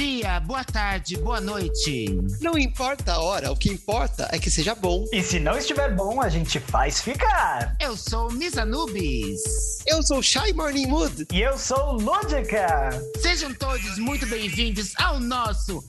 [0.00, 2.06] dia, boa tarde, boa noite.
[2.40, 5.04] Não importa a hora, o que importa é que seja bom.
[5.12, 7.76] E se não estiver bom, a gente faz ficar.
[7.78, 9.84] Eu sou Miss Anubis.
[9.86, 11.26] Eu sou Shy Morning Mood.
[11.30, 12.88] E eu sou Lúdica.
[13.20, 15.84] Sejam todos muito bem-vindos ao nosso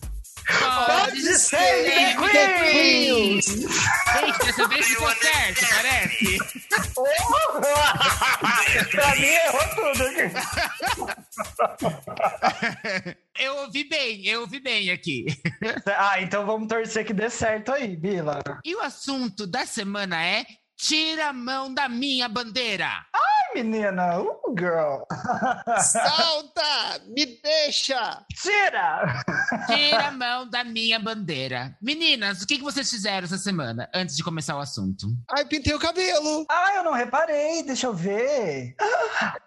[0.60, 3.46] Pode ser Queens!
[3.46, 6.38] Gente, dessa vez ficou certo, parece.
[8.92, 10.32] pra mim, errou tudo aqui.
[13.40, 15.26] eu ouvi bem, eu ouvi bem aqui.
[15.98, 18.42] Ah, então vamos torcer que dê certo aí, Bila.
[18.66, 20.45] E o assunto da semana é
[20.81, 22.88] Tira a mão da minha bandeira.
[23.13, 25.03] Ai, menina, uh, girl.
[25.80, 28.26] Salta, me deixa.
[28.34, 29.23] Tira.
[29.67, 31.77] Tira a mão da minha bandeira.
[31.80, 35.05] Meninas, o que, que vocês fizeram essa semana, antes de começar o assunto?
[35.30, 36.48] Ai, pintei o cabelo.
[36.49, 38.75] Ah, eu não reparei, deixa eu ver.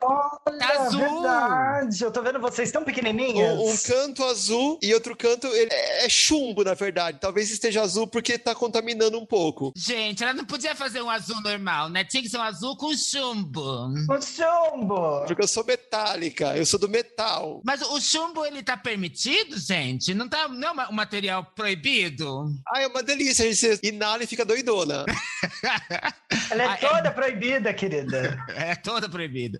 [0.00, 1.00] Olha, tá azul.
[1.00, 2.04] verdade.
[2.04, 3.58] Eu tô vendo vocês tão pequenininhas.
[3.58, 7.18] Um, um canto azul e outro canto é, é chumbo, na verdade.
[7.20, 9.72] Talvez esteja azul porque tá contaminando um pouco.
[9.76, 12.04] Gente, ela não podia fazer um azul azul normal, né?
[12.04, 13.88] Tinha que ser um azul com chumbo.
[14.06, 15.24] Com chumbo!
[15.26, 17.62] Porque eu sou metálica, eu sou do metal.
[17.64, 20.12] Mas o chumbo, ele tá permitido, gente?
[20.12, 22.52] Não, tá, não é um material proibido?
[22.68, 23.48] Ah, é uma delícia.
[23.48, 25.04] A gente inala e fica doidona.
[26.50, 27.10] Ela é ah, toda é...
[27.10, 28.44] proibida, querida.
[28.54, 29.58] É toda proibida.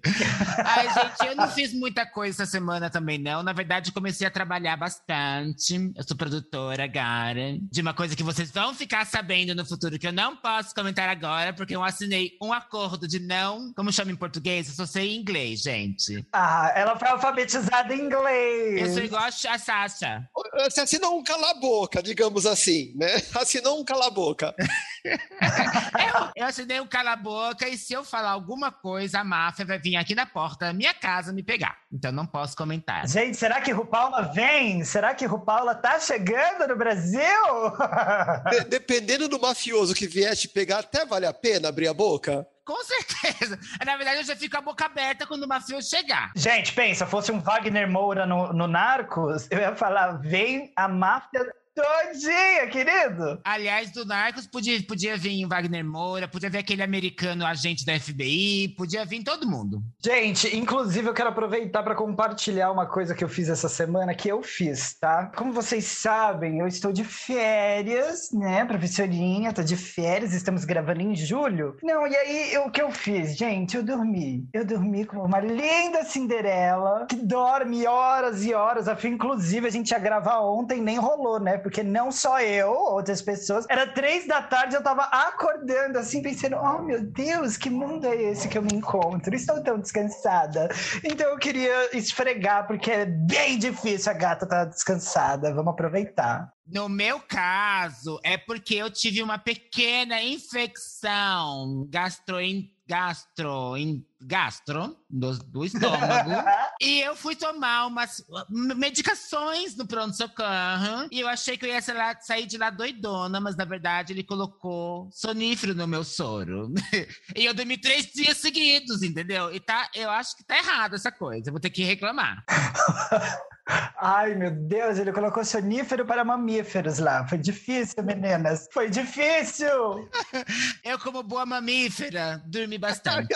[0.65, 3.43] Ai, gente, eu não fiz muita coisa essa semana também, não.
[3.43, 5.93] Na verdade, comecei a trabalhar bastante.
[5.97, 10.07] Eu sou produtora, Gara, de uma coisa que vocês vão ficar sabendo no futuro, que
[10.07, 13.73] eu não posso comentar agora, porque eu assinei um acordo de não.
[13.75, 14.69] Como chama em português?
[14.69, 16.27] Eu só sei inglês, gente.
[16.33, 18.89] Ah, ela foi alfabetizada em inglês.
[18.89, 20.29] Eu sou igual a Sasha.
[20.65, 23.15] Você assinou um cala-boca, digamos assim, né?
[23.35, 24.55] Assinou um cala-boca.
[25.05, 29.97] eu, eu assinei um cala-boca e se eu falar alguma coisa, a máfia vai vir
[29.97, 31.77] aqui na porta da minha casa me pegar.
[31.93, 33.07] Então não posso comentar.
[33.07, 34.85] Gente, será que Rupaula vem?
[34.85, 37.21] Será que Rupaula tá chegando no Brasil?
[38.51, 42.47] De dependendo do mafioso que vier te pegar, até vale a pena abrir a boca?
[42.65, 43.59] Com certeza.
[43.85, 46.33] Na verdade, eu já fico a boca aberta quando o mafioso chegar.
[46.35, 51.45] Gente, pensa, fosse um Wagner Moura no, no Narcos, eu ia falar: vem a máfia
[51.75, 53.41] Todinha, querido!
[53.43, 58.75] Aliás, do Narcos podia, podia vir Wagner Moura, podia vir aquele americano agente da FBI,
[58.77, 59.83] podia vir todo mundo.
[60.05, 64.29] Gente, inclusive eu quero aproveitar para compartilhar uma coisa que eu fiz essa semana, que
[64.29, 65.33] eu fiz, tá?
[65.35, 68.65] Como vocês sabem, eu estou de férias, né?
[68.65, 71.77] Professorinha, tô de férias, estamos gravando em julho.
[71.83, 73.37] Não, e aí o que eu fiz?
[73.37, 74.49] Gente, eu dormi.
[74.53, 78.87] Eu dormi como uma linda Cinderela, que dorme horas e horas.
[78.87, 81.64] Afim, inclusive, a gente ia gravar ontem, nem rolou, né?
[81.65, 83.65] Porque não só eu, outras pessoas.
[83.71, 88.15] Era três da tarde, eu tava acordando assim, pensando: oh meu Deus, que mundo é
[88.15, 89.35] esse que eu me encontro?
[89.35, 90.69] Estou tão descansada.
[91.03, 95.55] Então eu queria esfregar, porque é bem difícil a gata tá descansada.
[95.55, 96.53] Vamos aproveitar.
[96.67, 105.39] No meu caso, é porque eu tive uma pequena infecção gastrointestinal gastro, em, gastro do,
[105.39, 106.31] do estômago.
[106.81, 111.09] e eu fui tomar umas medicações no pronto-socorro.
[111.11, 114.23] E eu achei que eu ia lá, sair de lá doidona, mas na verdade ele
[114.23, 116.73] colocou sonífero no meu soro.
[117.37, 119.55] e eu dormi três dias seguidos, entendeu?
[119.55, 121.49] E tá, eu acho que tá errado essa coisa.
[121.49, 122.45] Eu vou ter que reclamar.
[123.67, 127.27] Ai, meu Deus, ele colocou sonífero para mamíferos lá.
[127.27, 128.69] Foi difícil, meninas.
[128.71, 130.09] Foi difícil!
[130.85, 133.35] Eu, como boa mamífera, dormi bastante.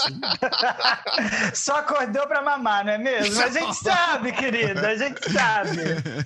[1.54, 3.40] Só acordou para mamar, não é mesmo?
[3.42, 5.78] A gente sabe, querida, a gente sabe.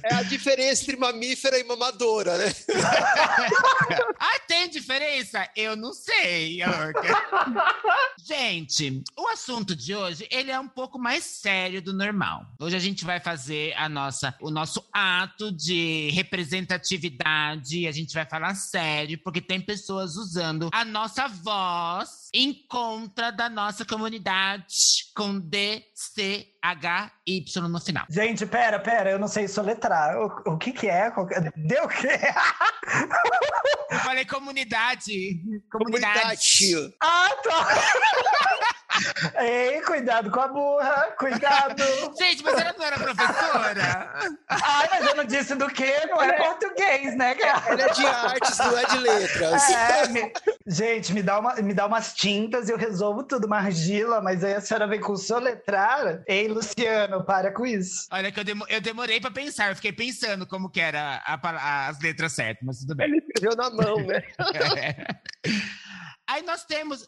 [0.03, 2.53] É a diferença entre mamífera e mamadora, né?
[4.19, 5.49] ah, tem diferença?
[5.55, 6.59] Eu não sei.
[8.27, 12.45] gente, o assunto de hoje, ele é um pouco mais sério do normal.
[12.59, 17.87] Hoje a gente vai fazer a nossa, o nosso ato de representatividade.
[17.87, 23.49] A gente vai falar sério, porque tem pessoas usando a nossa voz em contra da
[23.49, 24.75] nossa comunidade
[25.15, 28.07] com D, C, H, Y no final.
[28.11, 30.17] Gente, pera, pera, eu não sei soletrar.
[30.19, 31.13] O, o que que é?
[31.57, 32.19] Deu o quê?
[33.91, 35.41] Eu falei comunidade.
[35.71, 36.15] Comunidade.
[36.19, 36.97] comunidade.
[37.01, 37.69] Ah, tá.
[39.39, 41.83] Ei, cuidado com a burra, cuidado.
[42.19, 44.37] Gente, mas ela não era professora?
[44.49, 45.93] Ai, mas eu não disse do quê?
[46.09, 47.37] Não é, é português, né?
[47.41, 49.71] Ela é de artes, não é de letras.
[49.71, 50.33] É, me...
[50.67, 54.45] Gente, me dá, uma, me dá umas tintas e eu resolvo tudo, uma argila, mas
[54.45, 56.23] aí a senhora vem com soletrar.
[56.27, 58.07] Ei, Luciano, para com isso.
[58.11, 61.35] Olha que eu, demo, eu demorei pra pensar, eu fiquei pensando como que era a,
[61.35, 63.07] a, as letras certas, mas tudo bem.
[63.07, 64.23] Ele escreveu na mão, né?
[64.77, 65.49] é.
[66.29, 67.07] Aí nós temos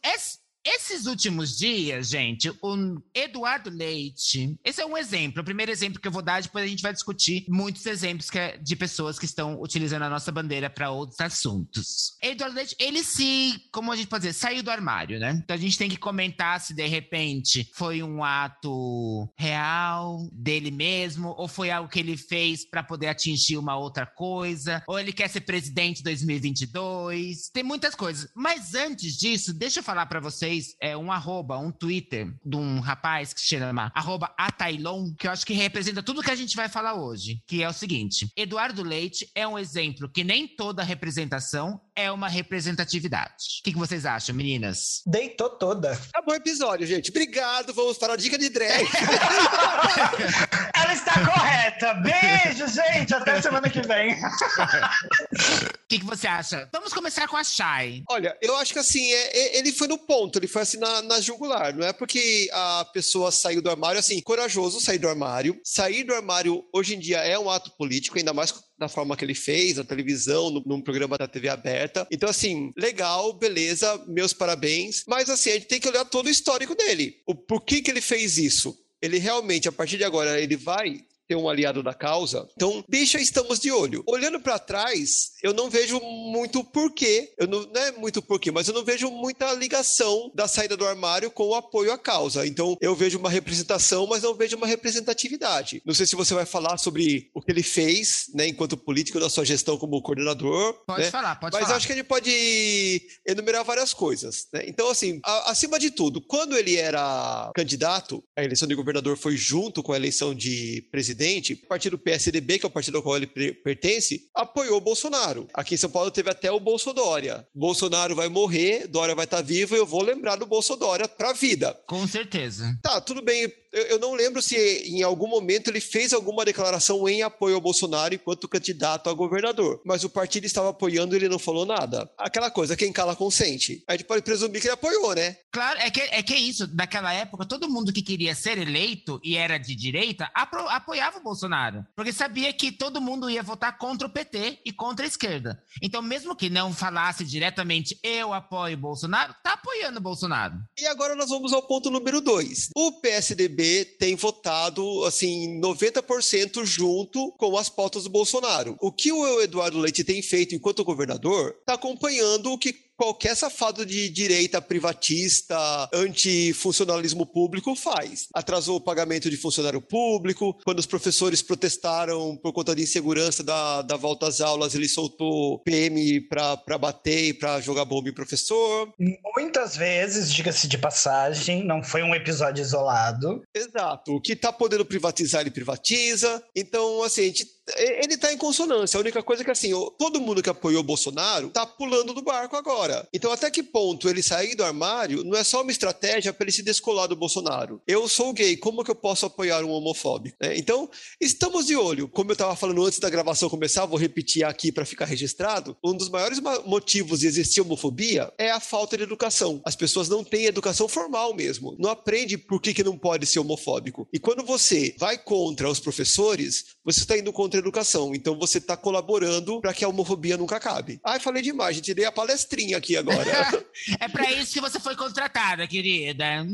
[0.65, 6.09] esses últimos dias, gente, o Eduardo Leite, esse é um exemplo, o primeiro exemplo que
[6.09, 9.61] eu vou dar, depois a gente vai discutir muitos exemplos é de pessoas que estão
[9.61, 12.17] utilizando a nossa bandeira para outros assuntos.
[12.23, 15.39] Eduardo Leite, ele se, como a gente pode dizer, saiu do armário, né?
[15.43, 21.35] Então a gente tem que comentar se de repente foi um ato real dele mesmo,
[21.37, 25.29] ou foi algo que ele fez para poder atingir uma outra coisa, ou ele quer
[25.29, 27.51] ser presidente em 2022.
[27.53, 28.31] Tem muitas coisas.
[28.35, 32.81] Mas antes disso, deixa eu falar para vocês é um arroba, um Twitter de um
[32.81, 36.57] rapaz que se chama arroba Atailon, que eu acho que representa tudo que a gente
[36.57, 40.83] vai falar hoje, que é o seguinte: Eduardo Leite é um exemplo que nem toda
[40.83, 43.61] representação é uma representatividade.
[43.61, 45.03] O que, que vocês acham, meninas?
[45.07, 45.97] Deitou toda.
[46.13, 47.11] Tá bom episódio, gente.
[47.11, 47.73] Obrigado.
[47.73, 48.85] Vamos para a dica de drag.
[50.75, 51.95] Ela está correta.
[51.95, 53.15] Beijo, gente.
[53.15, 54.15] Até semana que vem.
[54.15, 56.69] O que, que você acha?
[56.73, 58.03] Vamos começar com a Shai.
[58.11, 61.03] Olha, eu acho que assim, é, é- ele foi no ponto, ele foi assim na,
[61.03, 61.75] na jugular.
[61.75, 65.61] Não é porque a pessoa saiu do armário, assim, corajoso sair do armário.
[65.63, 69.25] Sair do armário hoje em dia é um ato político, ainda mais da forma que
[69.25, 72.07] ele fez, na televisão, no- num programa da TV aberta.
[72.11, 75.05] Então, assim, legal, beleza, meus parabéns.
[75.07, 77.17] Mas assim, a gente tem que olhar todo o histórico dele.
[77.27, 78.77] O por que, que ele fez isso?
[79.01, 82.47] Ele realmente, a partir de agora, ele vai ter um aliado da causa.
[82.57, 84.03] Então, bicha, estamos de olho.
[84.07, 87.33] Olhando pra trás, eu não vejo muito porquê.
[87.39, 90.87] Eu não, não é muito porquê, mas eu não vejo muita ligação da saída do
[90.87, 92.47] armário com o apoio à causa.
[92.47, 95.83] Então, eu vejo uma representação, mas não vejo uma representatividade.
[95.85, 99.31] Não sei se você vai falar sobre o que ele fez, né, enquanto político da
[99.31, 100.75] sua gestão como coordenador.
[100.87, 101.11] Pode né?
[101.11, 101.77] falar, pode Mas falar.
[101.77, 104.47] acho que a gente pode enumerar várias coisas.
[104.53, 104.65] Né?
[104.67, 109.37] Então, assim, a- acima de tudo, quando ele era candidato, a eleição de governador foi
[109.37, 111.14] junto com a eleição de presidente,
[111.63, 115.49] o partido PSDB, que é o partido ao qual ele pertence, apoiou o Bolsonaro.
[115.55, 117.47] Aqui em São Paulo teve até o Bolsodória.
[117.55, 121.79] Bolsonaro vai morrer, Dória vai estar vivo e eu vou lembrar do Bolsodória pra vida.
[121.87, 122.79] Com certeza.
[122.83, 123.53] Tá, tudo bem.
[123.75, 127.61] Eu, eu não lembro se em algum momento ele fez alguma declaração em apoio ao
[127.61, 129.81] Bolsonaro enquanto candidato a governador.
[129.85, 132.11] Mas o partido estava apoiando e ele não falou nada.
[132.17, 133.83] Aquela coisa, quem cala consente.
[133.89, 135.37] A gente pode presumir que ele apoiou, né?
[135.53, 136.69] Claro, é que, é que é isso.
[136.75, 141.23] Naquela época, todo mundo que queria ser eleito e era de direita apro- apoiava o
[141.23, 141.85] Bolsonaro.
[141.97, 145.61] Porque sabia que todo mundo ia votar contra o PT e contra a esquerda.
[145.83, 150.55] Então, mesmo que não falasse diretamente eu apoio o Bolsonaro, tá apoiando o Bolsonaro.
[150.79, 152.69] E agora nós vamos ao ponto número dois.
[152.77, 153.64] O PSDB
[153.99, 158.77] tem votado, assim, 90% junto com as pautas do Bolsonaro.
[158.81, 163.85] O que o Eduardo Leite tem feito enquanto governador está acompanhando o que qualquer safado
[163.85, 165.57] de direita privatista,
[165.93, 168.29] antifuncionalismo público faz.
[168.33, 173.83] Atrasou o pagamento de funcionário público, quando os professores protestaram por conta de insegurança da,
[173.83, 178.91] da volta às aulas, ele soltou PM para bater e para jogar bomba em professor.
[179.37, 183.43] Muitas vezes, diga-se de passagem, não foi um episódio isolado.
[183.55, 184.13] Exato.
[184.15, 186.43] O que tá podendo privatizar, ele privatiza.
[186.57, 188.97] Então, assim, a gente- ele tá em consonância.
[188.99, 192.23] A única coisa é que, assim, todo mundo que apoiou o Bolsonaro tá pulando do
[192.23, 193.07] barco agora.
[193.13, 196.53] Então, até que ponto ele sair do armário não é só uma estratégia para ele
[196.53, 197.81] se descolar do Bolsonaro.
[197.87, 200.37] Eu sou gay, como que eu posso apoiar um homofóbico?
[200.41, 200.57] né?
[200.57, 200.89] Então,
[201.21, 202.09] estamos de olho.
[202.09, 205.77] Como eu tava falando antes da gravação começar, vou repetir aqui para ficar registrado.
[205.85, 209.61] Um dos maiores ma- motivos de existir homofobia é a falta de educação.
[209.65, 211.77] As pessoas não têm educação formal mesmo.
[211.79, 214.07] Não aprende por que, que não pode ser homofóbico.
[214.13, 218.15] E quando você vai contra os professores, você está indo contra a educação.
[218.15, 221.01] Então você está colaborando para que a homofobia nunca acabe.
[221.05, 221.95] Ai, falei demais, gente.
[221.95, 223.25] Dei a palestrinha aqui agora.
[224.01, 226.47] É pra isso que você foi contratada, querida.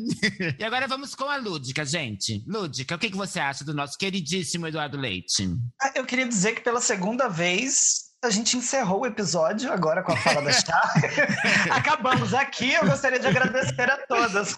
[0.59, 2.43] E agora vamos com a Lúdica, gente.
[2.47, 5.49] Lúdica, o que, que você acha do nosso queridíssimo Eduardo Leite?
[5.81, 10.12] Ah, Eu queria dizer que pela segunda vez a gente encerrou o episódio agora com
[10.12, 10.93] a fala da Chá.
[11.73, 12.75] Acabamos aqui.
[12.75, 14.55] Eu gostaria de agradecer a todas.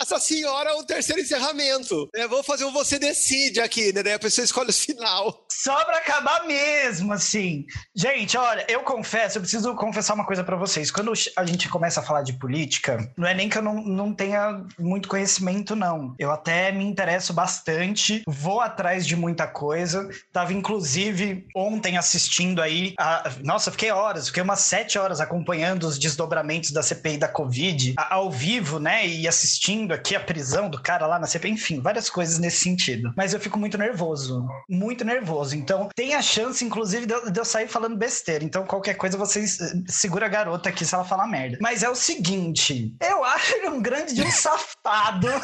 [0.00, 2.08] Essa senhora é o terceiro encerramento.
[2.14, 4.02] É, vamos fazer um você decide aqui, né?
[4.02, 5.44] Daí a pessoa escolhe o final.
[5.50, 7.66] Só pra acabar mesmo, assim.
[7.94, 10.90] Gente, olha, eu confesso, eu preciso confessar uma coisa pra vocês.
[10.90, 14.14] Quando a gente começa a falar de política, não é nem que eu não, não
[14.14, 16.14] tenha muito conhecimento, não.
[16.18, 20.08] Eu até me interesso bastante, vou atrás de muita coisa.
[20.32, 21.17] Tava, inclusive,
[21.54, 22.94] ontem assistindo aí.
[22.98, 27.94] a- Nossa, fiquei horas, fiquei umas sete horas acompanhando os desdobramentos da CPI da Covid
[27.98, 29.06] a- ao vivo, né?
[29.06, 33.12] E assistindo aqui a prisão do cara lá na CP, enfim, várias coisas nesse sentido.
[33.16, 35.56] Mas eu fico muito nervoso, muito nervoso.
[35.56, 38.44] Então, tem a chance, inclusive, de eu, de eu sair falando besteira.
[38.44, 39.58] Então, qualquer coisa, vocês
[39.88, 41.58] segura a garota aqui se ela falar merda.
[41.60, 45.28] Mas é o seguinte, eu acho ele um grande de um safado.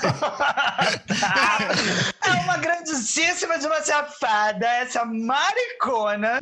[2.25, 5.05] é uma grandíssima de uma safada, essa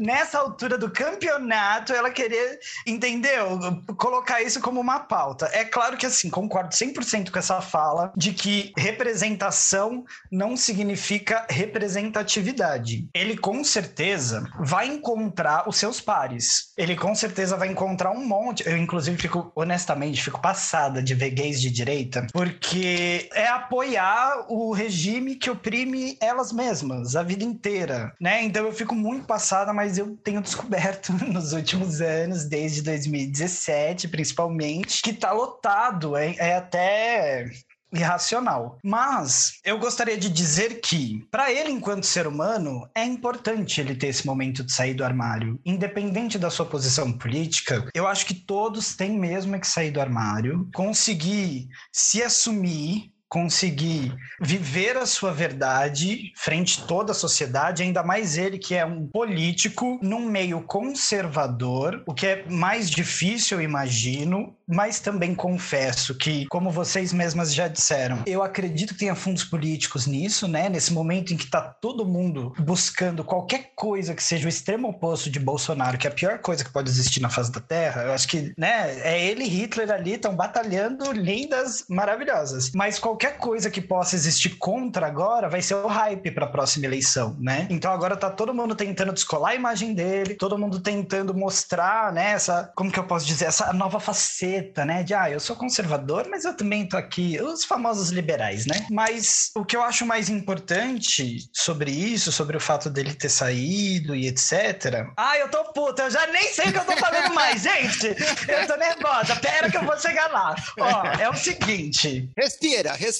[0.00, 3.58] nessa altura do campeonato, ela querer, entendeu?
[3.96, 5.48] Colocar isso como uma pauta.
[5.52, 13.08] É claro que, assim, concordo 100% com essa fala de que representação não significa representatividade.
[13.14, 16.72] Ele com certeza vai encontrar os seus pares.
[16.76, 18.66] Ele com certeza vai encontrar um monte.
[18.66, 24.72] Eu, inclusive, fico, honestamente, fico passada de ver gays de direita, porque é apoiar o
[24.72, 28.42] regime que oprime elas mesmas a vida inteira, né?
[28.42, 35.02] Então eu fico muito passada, mas eu tenho descoberto nos últimos anos, desde 2017 principalmente,
[35.02, 37.50] que tá lotado, é, é até
[37.92, 38.78] irracional.
[38.82, 44.08] Mas eu gostaria de dizer que, para ele, enquanto ser humano, é importante ele ter
[44.08, 45.60] esse momento de sair do armário.
[45.64, 50.68] Independente da sua posição política, eu acho que todos têm mesmo que sair do armário,
[50.74, 58.36] conseguir se assumir conseguir viver a sua verdade frente a toda a sociedade, ainda mais
[58.36, 65.00] ele que é um político num meio conservador, o que é mais difícil, imagino, mas
[65.00, 70.46] também confesso que, como vocês mesmas já disseram, eu acredito que tenha fundos políticos nisso,
[70.46, 70.68] né?
[70.68, 75.30] Nesse momento em que está todo mundo buscando qualquer coisa que seja o extremo oposto
[75.30, 78.12] de Bolsonaro, que é a pior coisa que pode existir na face da Terra, eu
[78.12, 82.72] acho que, né, é ele e Hitler ali estão batalhando lindas, maravilhosas.
[82.74, 86.86] Mas qualquer coisa que possa existir contra agora vai ser o hype para a próxima
[86.86, 87.66] eleição, né?
[87.70, 92.32] Então agora tá todo mundo tentando descolar a imagem dele, todo mundo tentando mostrar, né,
[92.32, 95.02] essa, como que eu posso dizer, essa nova faceta né?
[95.02, 98.86] De, ah, eu sou conservador, mas eu também tô aqui, os famosos liberais, né?
[98.90, 104.14] Mas o que eu acho mais importante sobre isso, sobre o fato dele ter saído
[104.14, 105.06] e etc.
[105.16, 108.08] Ah, eu tô puta, eu já nem sei o que eu tô falando mais, gente!
[108.48, 110.54] Eu tô nervosa, pera que eu vou chegar lá.
[110.78, 112.30] Ó, é o seguinte.
[112.36, 113.11] Respira, respira.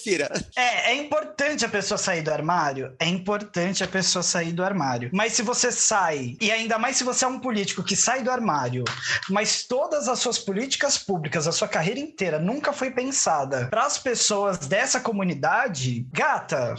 [0.57, 2.95] É, é importante a pessoa sair do armário?
[2.99, 5.11] É importante a pessoa sair do armário.
[5.13, 8.31] Mas se você sai, e ainda mais se você é um político que sai do
[8.31, 8.85] armário,
[9.29, 13.99] mas todas as suas políticas públicas a sua carreira inteira nunca foi pensada para as
[13.99, 16.75] pessoas dessa comunidade, gata,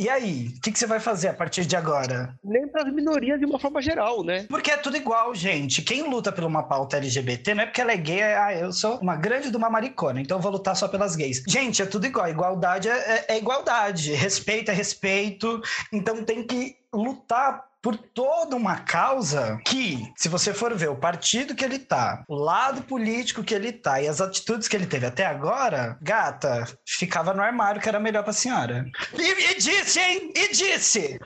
[0.00, 2.34] e aí, o que, que, você vai fazer a partir de agora?
[2.42, 4.46] Nem para as minorias de uma forma geral, né?
[4.48, 5.82] Porque é tudo igual, gente.
[5.82, 8.72] Quem luta por uma pauta LGBT não é porque ela é gay, é, ah, eu
[8.72, 11.42] sou uma grande de uma maricona, então eu vou lutar só pelas gays.
[11.46, 12.26] Gente, é tudo igual.
[12.30, 14.14] Igualdade é, é, é igualdade.
[14.14, 15.60] Respeito é respeito.
[15.92, 21.54] Então tem que lutar por toda uma causa que, se você for ver o partido
[21.54, 25.06] que ele tá, o lado político que ele tá e as atitudes que ele teve
[25.06, 28.84] até agora, gata, ficava no armário que era melhor pra senhora.
[29.14, 30.32] E, e disse, hein?
[30.34, 31.18] E disse!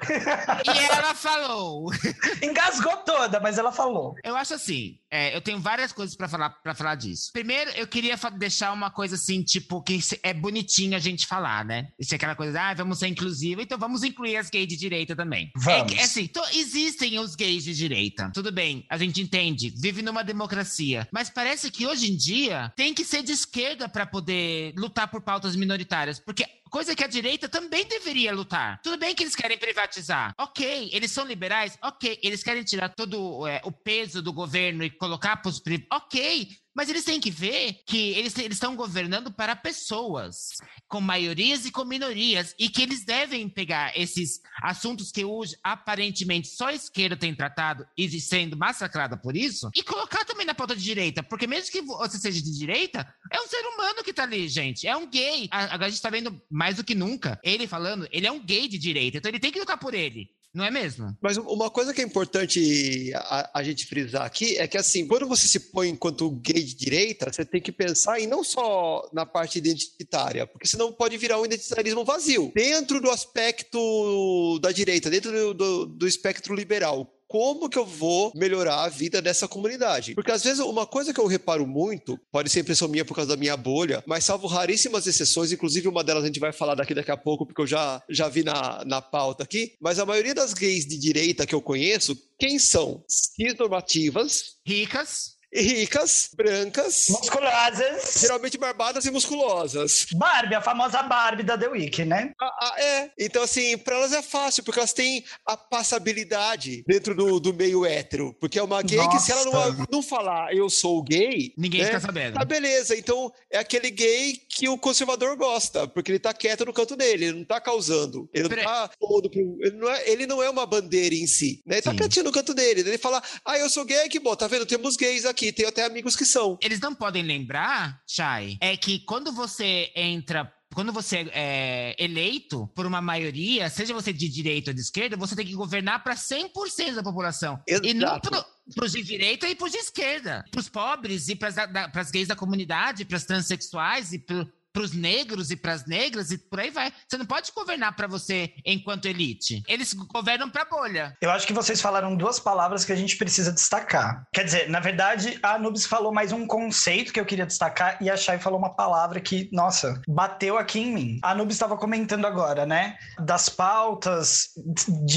[0.64, 1.90] E ela falou.
[2.42, 4.14] Engasgou toda, mas ela falou.
[4.22, 7.30] Eu acho assim, é, eu tenho várias coisas para falar para falar disso.
[7.32, 11.86] Primeiro, eu queria deixar uma coisa assim, tipo, que é bonitinho a gente falar, né?
[11.96, 15.14] Isso é aquela coisa, ah, vamos ser inclusivo, então vamos incluir as gays de direita
[15.14, 15.52] também.
[15.56, 15.92] Vamos.
[15.92, 18.28] É, é assim, existem os gays de direita.
[18.34, 21.06] Tudo bem, a gente entende, vive numa democracia.
[21.12, 25.22] Mas parece que hoje em dia tem que ser de esquerda para poder lutar por
[25.22, 26.18] pautas minoritárias.
[26.18, 26.44] Porque
[26.74, 28.80] coisa que a direita também deveria lutar.
[28.82, 30.34] Tudo bem que eles querem privatizar.
[30.36, 31.78] Ok, eles são liberais.
[31.80, 35.62] Ok, eles querem tirar todo é, o peso do governo e colocar para os
[35.92, 40.48] Ok, mas eles têm que ver que eles estão governando para pessoas,
[40.88, 46.48] com maiorias e com minorias, e que eles devem pegar esses assuntos que hoje aparentemente
[46.48, 50.74] só a esquerda tem tratado e sendo massacrada por isso, e colocar também na pauta
[50.74, 54.24] de direita, porque mesmo que você seja de direita, é um ser humano que tá
[54.24, 55.48] ali, gente, é um gay.
[55.50, 58.68] Agora a gente tá vendo mais do que nunca ele falando, ele é um gay
[58.68, 60.28] de direita, então ele tem que lutar por ele.
[60.54, 61.16] Não é mesmo?
[61.20, 65.26] Mas uma coisa que é importante a, a, gente frisar aqui é que, assim, quando
[65.26, 69.26] você se põe enquanto gay de direita, você tem que pensar em não só na
[69.26, 72.52] parte identitária, porque senão pode virar um identitarismo vazio.
[72.54, 78.30] Dentro do aspecto da direita, dentro do, do, do espectro liberal, como que eu vou
[78.32, 80.14] melhorar a vida dessa comunidade.
[80.14, 83.30] Porque às vezes uma coisa que eu reparo muito, pode ser impressão minha por causa
[83.30, 86.94] da minha bolha, mas salvo raríssimas exceções, inclusive uma delas a gente vai falar daqui
[86.94, 90.32] daqui a pouco, porque eu já, já vi na, na pauta aqui, mas a maioria
[90.32, 93.02] das gays de direita que eu conheço, quem são?
[93.08, 94.54] Cis normativas.
[94.64, 98.14] Ricas ricas, brancas, Musculosas.
[98.20, 100.06] geralmente barbadas e musculosas.
[100.14, 102.32] Barbie, a famosa Barbie da The Week, né?
[102.40, 103.10] Ah, ah, é.
[103.18, 107.84] Então, assim, pra elas é fácil, porque elas têm a passabilidade dentro do, do meio
[107.84, 108.34] hétero.
[108.40, 109.86] Porque é uma gay que, se ela não, Nossa.
[109.90, 112.34] não falar eu sou gay, Ninguém né, fica sabendo.
[112.34, 116.72] Tá beleza, então é aquele gay que o conservador gosta, porque ele tá quieto no
[116.72, 120.26] canto dele, ele não tá causando, ele não tá pondo pro- ele não é, ele
[120.26, 121.76] não é uma bandeira em si, né?
[121.76, 121.96] Ele tá Sim.
[121.96, 124.66] quietinho no canto dele, ele fala, ah, eu sou gay, que bom, tá vendo?
[124.66, 126.58] Temos gays aqui, tenho até amigos que são.
[126.62, 130.52] Eles não podem lembrar, Chay, é que quando você entra.
[130.74, 135.36] Quando você é eleito por uma maioria, seja você de direita ou de esquerda, você
[135.36, 137.62] tem que governar para 100% da população.
[137.68, 138.44] E não Exato.
[138.74, 140.44] para os de direita e para os de esquerda.
[140.50, 141.48] Para os pobres e para
[141.94, 144.44] as gays da comunidade, para as transexuais e para
[144.82, 146.92] os negros e para as negras e por aí vai.
[147.08, 149.62] Você não pode governar para você enquanto elite.
[149.68, 151.16] Eles governam para bolha.
[151.20, 154.26] Eu acho que vocês falaram duas palavras que a gente precisa destacar.
[154.32, 158.10] Quer dizer, na verdade, a Anubis falou mais um conceito que eu queria destacar e
[158.10, 161.18] a Chay falou uma palavra que, nossa, bateu aqui em mim.
[161.22, 162.96] A Anubis estava comentando agora, né?
[163.18, 164.50] Das pautas,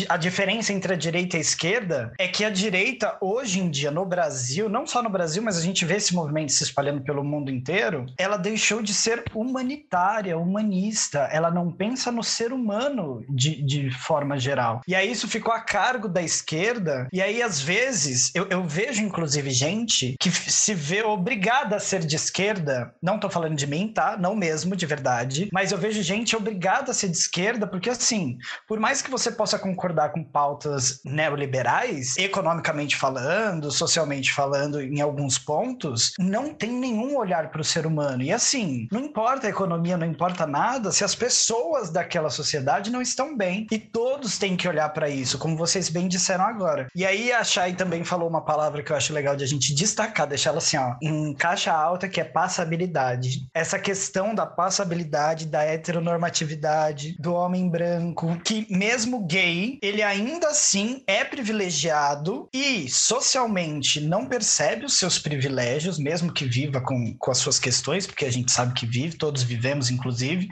[0.09, 3.91] a diferença entre a direita e a esquerda é que a direita, hoje em dia,
[3.91, 7.23] no Brasil, não só no Brasil, mas a gente vê esse movimento se espalhando pelo
[7.23, 11.29] mundo inteiro, ela deixou de ser humanitária, humanista.
[11.31, 14.81] Ela não pensa no ser humano de, de forma geral.
[14.87, 17.07] E aí isso ficou a cargo da esquerda.
[17.11, 22.05] E aí, às vezes, eu, eu vejo, inclusive, gente que se vê obrigada a ser
[22.05, 22.93] de esquerda.
[23.01, 24.17] Não tô falando de mim, tá?
[24.17, 25.49] Não mesmo, de verdade.
[25.51, 28.37] Mas eu vejo gente obrigada a ser de esquerda, porque assim,
[28.67, 35.37] por mais que você possa concordar com pautas neoliberais, economicamente falando, socialmente falando, em alguns
[35.37, 38.23] pontos, não tem nenhum olhar para o ser humano.
[38.23, 43.01] E assim, não importa a economia, não importa nada, se as pessoas daquela sociedade não
[43.01, 43.67] estão bem.
[43.71, 46.87] E todos têm que olhar para isso, como vocês bem disseram agora.
[46.95, 49.73] E aí a Chay também falou uma palavra que eu acho legal de a gente
[49.73, 53.47] destacar, deixar ela assim, ó, em caixa alta, que é passabilidade.
[53.53, 61.03] Essa questão da passabilidade, da heteronormatividade, do homem branco, que mesmo gay, ele ainda assim
[61.05, 67.37] é privilegiado e socialmente não percebe os seus privilégios, mesmo que viva com, com as
[67.37, 70.47] suas questões, porque a gente sabe que vive, todos vivemos, inclusive,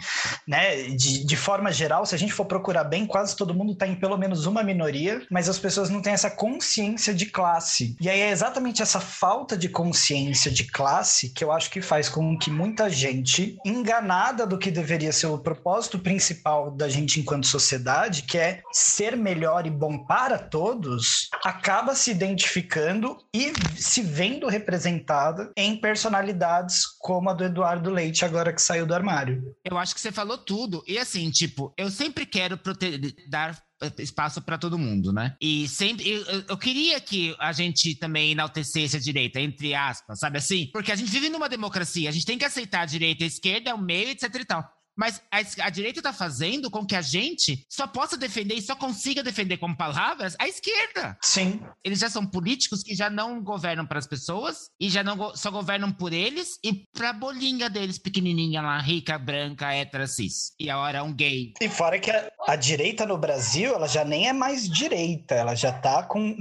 [0.45, 0.89] né?
[0.89, 3.95] De, de forma geral, se a gente for procurar bem, quase todo mundo está em
[3.95, 7.95] pelo menos uma minoria, mas as pessoas não têm essa consciência de classe.
[8.01, 12.09] E aí é exatamente essa falta de consciência de classe que eu acho que faz
[12.09, 17.47] com que muita gente, enganada do que deveria ser o propósito principal da gente enquanto
[17.47, 24.49] sociedade, que é ser melhor e bom para todos, acaba se identificando e se vendo
[24.49, 29.55] representada em personalidades como a do Eduardo Leite, agora que saiu do armário.
[29.63, 30.83] Eu acho que você falou tudo.
[30.87, 32.59] E assim, tipo, eu sempre quero
[33.29, 33.57] dar
[33.99, 35.35] espaço para todo mundo, né?
[35.41, 40.37] E sempre eu, eu- queria que a gente também enaltecesse a direita, entre aspas, sabe
[40.37, 40.69] assim?
[40.71, 43.75] Porque a gente vive numa democracia, a gente tem que aceitar a direita a esquerda,
[43.75, 44.74] o meio, etc e tal.
[44.95, 48.75] Mas a, a direita tá fazendo com que a gente só possa defender e só
[48.75, 51.17] consiga defender com palavras a esquerda.
[51.21, 55.17] Sim, Eles já são políticos que já não governam para as pessoas e já não
[55.17, 60.53] go- só governam por eles e pra bolinha deles pequenininha lá, rica, branca, hétera, cis.
[60.59, 61.53] E a hora um gay.
[61.61, 65.55] E fora que a, a direita no Brasil, ela já nem é mais direita, ela
[65.55, 66.35] já tá com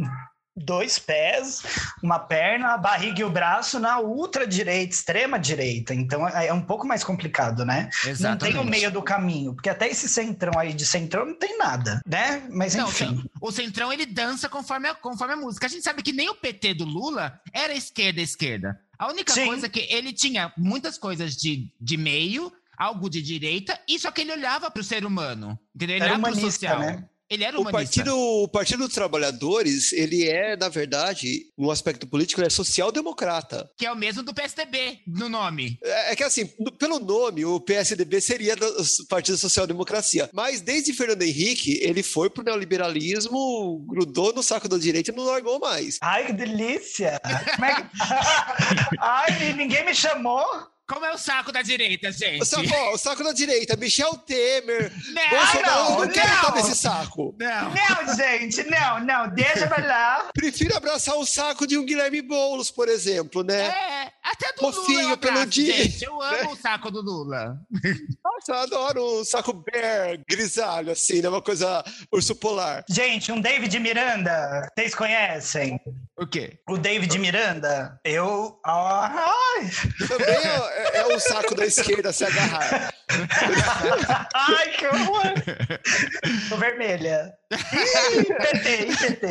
[0.56, 1.62] dois pés,
[2.02, 5.94] uma perna, a barriga e o braço na ultra-direita, extrema-direita.
[5.94, 7.90] Então é, é um pouco mais complicado, né?
[8.20, 11.58] Não tem o meio do caminho, porque até esse centrão aí de centrão não tem
[11.58, 12.42] nada, né?
[12.50, 13.24] Mas Não, enfim.
[13.40, 15.66] o Centrão ele dança conforme a, conforme a música.
[15.66, 18.78] A gente sabe que nem o PT do Lula era esquerda-esquerda.
[18.98, 19.46] A única Sim.
[19.46, 24.10] coisa é que ele tinha muitas coisas de, de meio, algo de direita, e só
[24.10, 25.58] que ele olhava para o ser humano.
[25.74, 25.96] Entendeu?
[25.96, 26.78] Ele Era olhava pro humanista, social.
[26.78, 27.04] né?
[27.30, 27.96] Ele era O humanista.
[28.02, 33.68] partido, o partido dos Trabalhadores, ele é, na verdade, no aspecto político, ele é social-democrata.
[33.78, 35.78] Que é o mesmo do PSDB no nome.
[35.82, 38.66] É é que assim, no- pelo nome, o PSDB seria do
[39.08, 40.28] Partido Social Democracia.
[40.32, 45.24] Mas desde Fernando Henrique, ele foi pro neoliberalismo, grudou no saco da direita e não
[45.24, 45.98] largou mais.
[46.02, 47.20] Ai, que delícia!
[47.54, 47.88] Como é que...
[49.00, 50.44] Ai, ninguém me chamou?
[50.86, 52.42] Como é o saco da direita, gente?
[52.42, 56.36] O saco, ó, o saco da direita, Michel Temer, Não, Bolsonaro, não, não, quero não.
[56.36, 57.34] estar nesse saco.
[57.38, 57.70] Não.
[57.70, 60.30] Não, gente, não, não, deixa pra lá.
[60.34, 63.62] Prefiro abraçar o saco de um Guilherme Boulos, por exemplo, né?
[63.68, 66.04] É, até do Fofinho, Lula eu abraço, peludinho, gente.
[66.04, 67.56] Eu amo o saco do Lula.
[68.22, 71.28] Nossa, eu adoro um saco bear, grisalho, assim, né?
[71.30, 72.84] Uma coisa urso polar.
[72.90, 75.80] Gente, um David Miranda, vocês conhecem?
[76.16, 76.58] O quê?
[76.68, 78.58] O David Miranda, eu.
[78.64, 79.70] Ai,
[80.08, 82.92] Também é, é- é o saco da esquerda se agarrar.
[84.34, 85.34] ai que horror!
[86.48, 87.32] Tô vermelha.
[87.56, 89.26] PT, PT.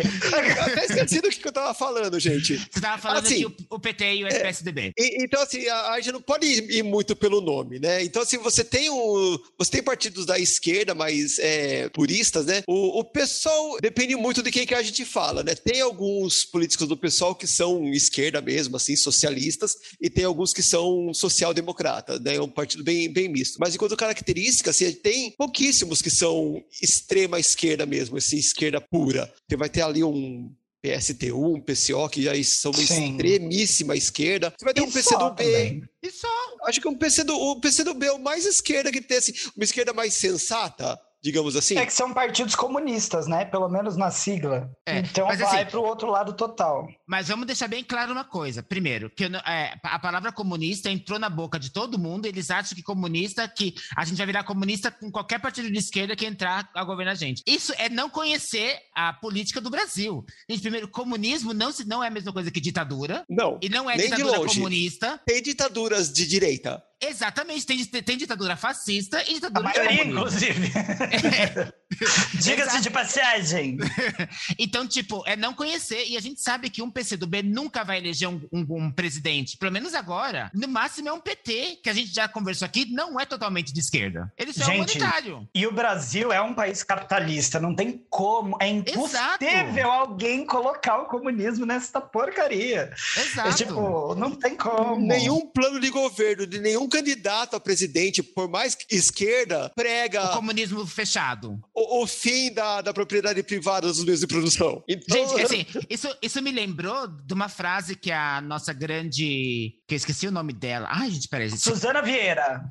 [0.55, 2.57] Eu até esqueci do que, eu tava falando, gente.
[2.57, 4.93] Você tava falando Assim, que o, o PT e o PSDB.
[4.97, 8.03] E- então, assim, a, a gente não pode ir, ir muito pelo nome, né?
[8.03, 9.39] Então, assim, você tem o.
[9.57, 12.63] Você tem partidos da esquerda mais é, puristas, né?
[12.67, 15.55] O, o pessoal depende muito de quem que a gente fala, né?
[15.55, 20.63] Tem alguns políticos do pessoal que são esquerda mesmo, assim, socialistas, e tem alguns que
[20.63, 22.36] são social-democratas, né?
[22.36, 23.57] É um partido bem, bem misto.
[23.59, 29.32] Mas enquanto característica, assim, tem pouquíssimos que são extrema esquerda mesmo, assim, esquerda pura.
[29.49, 33.12] Você vai ter ali um PSTU, um PCO, que já são uma Sim.
[33.12, 34.54] extremíssima esquerda.
[34.58, 35.84] Você vai ter um E só PCdoB.
[36.04, 36.28] E só.
[36.65, 39.63] Acho que um PC do, o PCdoB é o mais esquerda que tem, assim, uma
[39.63, 41.78] esquerda mais sensata, digamos assim.
[41.78, 43.45] É que são partidos comunistas, né?
[43.45, 44.69] Pelo menos na sigla.
[44.86, 46.88] É, então vai assim- pro outro lado total.
[47.13, 48.63] Mas vamos deixar bem claro uma coisa.
[48.63, 52.26] Primeiro, que não- é, a palavra comunista entrou na boca de todo mundo.
[52.26, 56.15] Eles acham que comunista, que a gente vai virar comunista com qualquer partido de esquerda
[56.15, 57.43] que entrar a governar a gente.
[57.45, 60.26] Isso é não conhecer a política do Brasil.
[60.49, 63.23] Gente, primeiro, comunismo não, não é a mesma coisa que ditadura.
[63.30, 64.56] Não, E não é Nem de ditadura longe.
[64.56, 65.21] comunista.
[65.23, 66.84] tem ditaduras de direita.
[67.06, 70.49] Exatamente, tem, tem ditadura fascista e A ditadura maioria, comunista.
[70.49, 70.71] inclusive.
[72.41, 73.78] Diga-se de passagem.
[74.58, 76.06] Então, tipo, é não conhecer.
[76.08, 79.57] E a gente sabe que um PCdoB nunca vai eleger um, um- um presidente.
[79.57, 80.49] Pelo menos agora.
[80.53, 83.79] No máximo é um PT, que a gente já conversou aqui, não é totalmente de
[83.79, 84.31] esquerda.
[84.37, 85.47] Ele só é Gente, humanitário.
[85.53, 89.43] E o Brasil é um país capitalista, não tem como, é Exato.
[89.43, 92.93] impossível alguém colocar o comunismo nessa porcaria.
[93.17, 93.49] Exato.
[93.49, 95.05] É tipo, não tem como.
[95.05, 100.85] Nenhum plano de governo de nenhum candidato a presidente, por mais esquerda, prega O comunismo
[100.87, 101.59] fechado.
[101.73, 104.83] o, o fim da, da propriedade privada dos meios de produção.
[104.87, 106.51] Então, Gente, assim, isso, isso me
[106.84, 109.74] lembrou de uma frase que a nossa grande.
[109.88, 110.89] que eu esqueci o nome dela.
[110.91, 111.48] Ai, gente, peraí.
[111.48, 111.62] gente.
[111.62, 112.62] Suzana Vieira.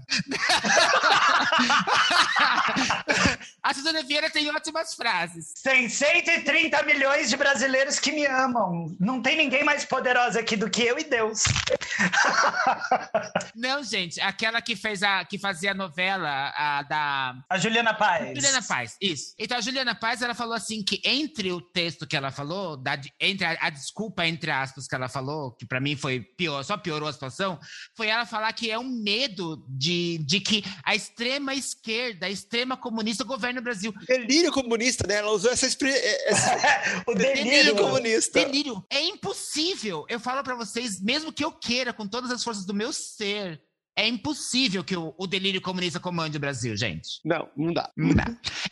[3.62, 5.52] a Suzana Vieira tem ótimas frases.
[5.62, 8.94] Tem 130 milhões de brasileiros que me amam.
[8.98, 11.42] Não tem ninguém mais poderosa aqui do que eu e Deus.
[13.54, 18.34] Não, gente, aquela que fez a que fazia a novela a da A Juliana Paz.
[18.34, 19.34] Juliana Paz, isso.
[19.38, 22.98] Então a Juliana Paz, ela falou assim que entre o texto que ela falou, da-
[23.20, 26.76] entre a, a desculpa entre aspas que ela falou, que pra mim foi pior, só
[26.76, 27.58] piorou a situação,
[27.96, 32.76] foi ela falar que é um medo de, de que a extrema esquerda, a extrema
[32.76, 33.92] comunista governe o Brasil.
[34.06, 35.16] delírio comunista, né?
[35.16, 35.90] Ela usou essa, expre-
[36.26, 36.56] essa
[37.06, 37.76] o delírio delírio.
[37.76, 38.44] comunista.
[38.44, 38.84] Delírio.
[38.90, 40.04] É impossível.
[40.08, 43.60] Eu falo pra vocês, mesmo que eu queira com todas as forças do meu ser,
[43.96, 47.20] é impossível que o, o delírio comunista comande o Brasil, gente.
[47.24, 47.90] Não, não dá.
[47.96, 48.26] Não dá.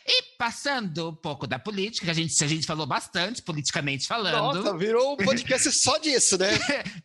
[0.07, 4.63] E passando um pouco da política, que a gente, a gente falou bastante, politicamente falando,
[4.63, 6.49] Nossa, virou um podcast só disso, né?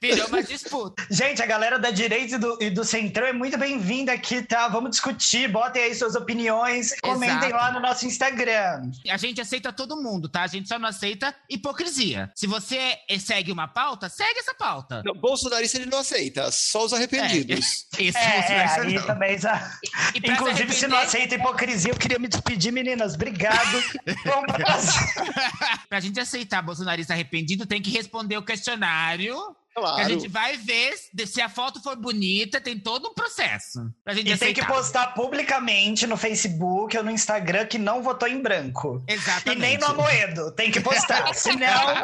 [0.01, 1.07] virou uma disputa.
[1.11, 4.69] Gente, a galera da direita e do, e do centrão é muito bem-vinda aqui, tá?
[4.69, 8.91] Vamos discutir, botem aí suas opiniões, comentem lá no nosso Instagram.
[9.11, 10.43] A gente aceita todo mundo, tá?
[10.43, 12.33] A gente só não aceita hipocrisia.
[12.35, 15.03] Se você segue uma pauta, segue essa pauta.
[15.05, 17.87] Não, bolsonarista ele não aceita, só os arrependidos.
[17.99, 18.19] É, isso,
[18.53, 19.07] é, isso aí não.
[19.07, 19.71] também já.
[20.15, 23.15] E se Inclusive, se não arrepender- aceita hipocrisia, eu queria me despedir, meninas.
[23.15, 23.83] Obrigado.
[24.25, 24.77] Vamos pra
[25.89, 29.37] pra gente aceitar bolsonarista arrependido, tem que responder o questionário.
[29.77, 30.09] Que a Claro.
[30.09, 30.95] gente vai ver
[31.27, 33.93] se a foto for bonita, tem todo um processo.
[34.03, 34.67] Pra gente E tem que aceitar.
[34.75, 39.05] postar publicamente no Facebook ou no Instagram que não votou em branco.
[39.07, 39.59] Exatamente.
[39.59, 40.51] E nem no Amoedo.
[40.53, 41.33] Tem que postar.
[41.37, 41.95] senão,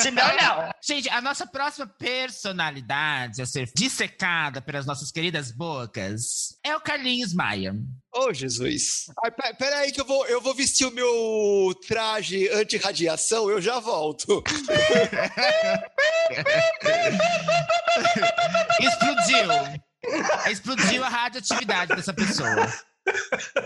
[0.00, 0.70] senão não.
[0.82, 7.34] Gente, a nossa próxima personalidade a ser dissecada pelas nossas queridas bocas é o Carlinhos
[7.34, 7.74] Maia.
[8.14, 9.06] Ô, Jesus.
[9.24, 13.60] Ai, pe- pera aí que eu vou, eu vou vestir o meu traje anti-radiação, eu
[13.60, 14.42] já volto.
[18.80, 19.48] Explodiu.
[20.50, 22.68] Explodiu a radioatividade dessa pessoa.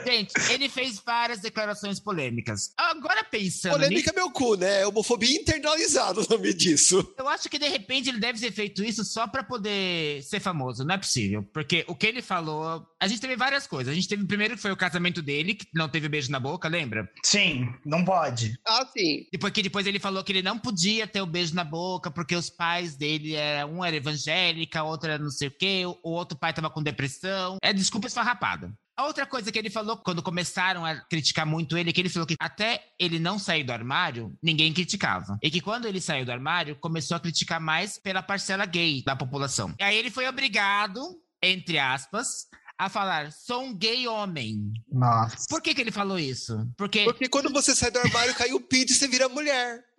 [0.06, 2.72] Gente, ele fez várias declarações polêmicas.
[2.76, 4.82] Agora pensando Polêmica é meu cu, né?
[4.82, 7.14] É homofobia internalizada o nome disso.
[7.18, 10.84] Eu acho que de repente ele deve ter feito isso só pra poder ser famoso.
[10.84, 11.42] Não é possível.
[11.52, 12.86] Porque o que ele falou.
[13.00, 13.92] A gente teve várias coisas.
[13.92, 16.68] A gente teve primeiro que foi o casamento dele, que não teve beijo na boca,
[16.68, 17.08] lembra?
[17.24, 18.58] Sim, não pode.
[18.66, 19.26] Ah, sim.
[19.30, 22.34] Depois que depois ele falou que ele não podia ter o beijo na boca, porque
[22.34, 26.38] os pais dele era um era evangélica, outro era não sei o quê, o outro
[26.38, 27.58] pai tava com depressão.
[27.62, 28.72] É desculpa esfarrapada.
[28.96, 32.08] A outra coisa que ele falou quando começaram a criticar muito ele, é que ele
[32.08, 35.38] falou que até ele não sair do armário, ninguém criticava.
[35.42, 39.14] E que quando ele saiu do armário, começou a criticar mais pela parcela gay da
[39.14, 39.74] população.
[39.78, 41.00] E aí ele foi obrigado,
[41.42, 44.72] entre aspas, a falar: sou um gay homem.
[44.90, 45.36] Nossa.
[45.48, 46.66] Por que, que ele falou isso?
[46.76, 49.80] Porque Porque quando você sai do armário, cai o pinto e você vira mulher.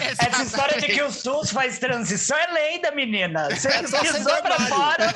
[0.00, 3.48] Essa história de que o SUS faz transição é lenda, menina.
[3.50, 5.14] Você É pisou pra fora.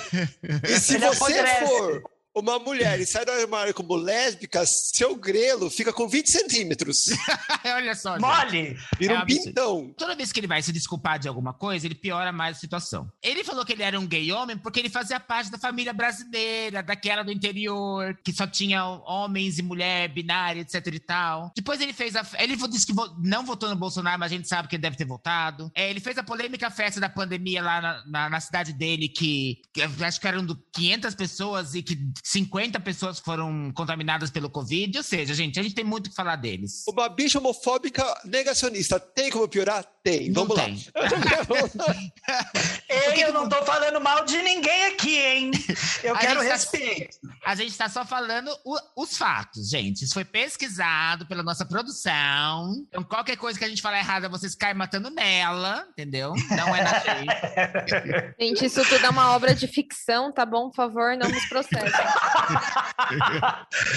[0.68, 1.07] E se você
[1.38, 1.66] apodrece.
[1.66, 2.02] for
[2.35, 7.07] uma mulher e sai do armário como lésbica, seu grelo fica com 20 centímetros.
[7.64, 8.18] Olha só.
[8.18, 8.77] Mole!
[8.99, 9.45] Vira É um absurdo.
[9.45, 9.95] pintão.
[9.99, 13.11] Toda vez que ele vai se desculpar de alguma coisa, ele piora mais a situação.
[13.23, 16.83] Ele falou que ele era um gay homem porque ele fazia parte da família brasileira,
[16.83, 21.53] daquela do interior, que só tinha homens e mulher, binária, etc e tal.
[21.55, 22.27] Depois ele fez a.
[22.38, 25.05] Ele disse que não votou no Bolsonaro, mas a gente sabe que ele deve ter
[25.05, 25.71] votado.
[25.75, 29.61] É, ele fez a polêmica festa da pandemia lá na, na- na cidade dele, que,
[29.73, 34.49] que eu acho que eram do 500 pessoas e que 50 pessoas foram contaminadas pelo
[34.49, 34.97] Covid.
[34.99, 36.85] Ou seja, gente, a gente tem muito o que falar deles.
[36.89, 39.01] Uma bicha homofóbica negacionista.
[39.01, 39.85] Tem como piorar?
[40.05, 40.31] Tem.
[40.31, 40.85] Não Vamos tem.
[40.95, 41.09] lá.
[42.89, 45.51] Ei, eu não tô falando mal de ninguém aqui, hein?
[46.03, 47.17] Eu A quero tá- respeito.
[47.45, 50.05] A gente tá só falando o- os fatos, gente.
[50.05, 52.75] Isso foi pesquisado pela nossa produção.
[52.89, 56.35] Então, qualquer coisa que a gente falar errada, vocês caem matando nela, entendeu?
[56.51, 58.35] Não é na gente.
[58.41, 60.69] Gente, isso tudo é uma obra de ficção, tá bom?
[60.71, 62.12] Por favor, não nos processem.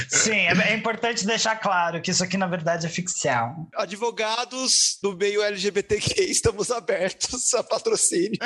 [0.09, 3.67] Sim, é, é importante deixar claro que isso aqui, na verdade, é ficção.
[3.75, 8.39] Advogados do meio LGBTQ, estamos abertos a patrocínio.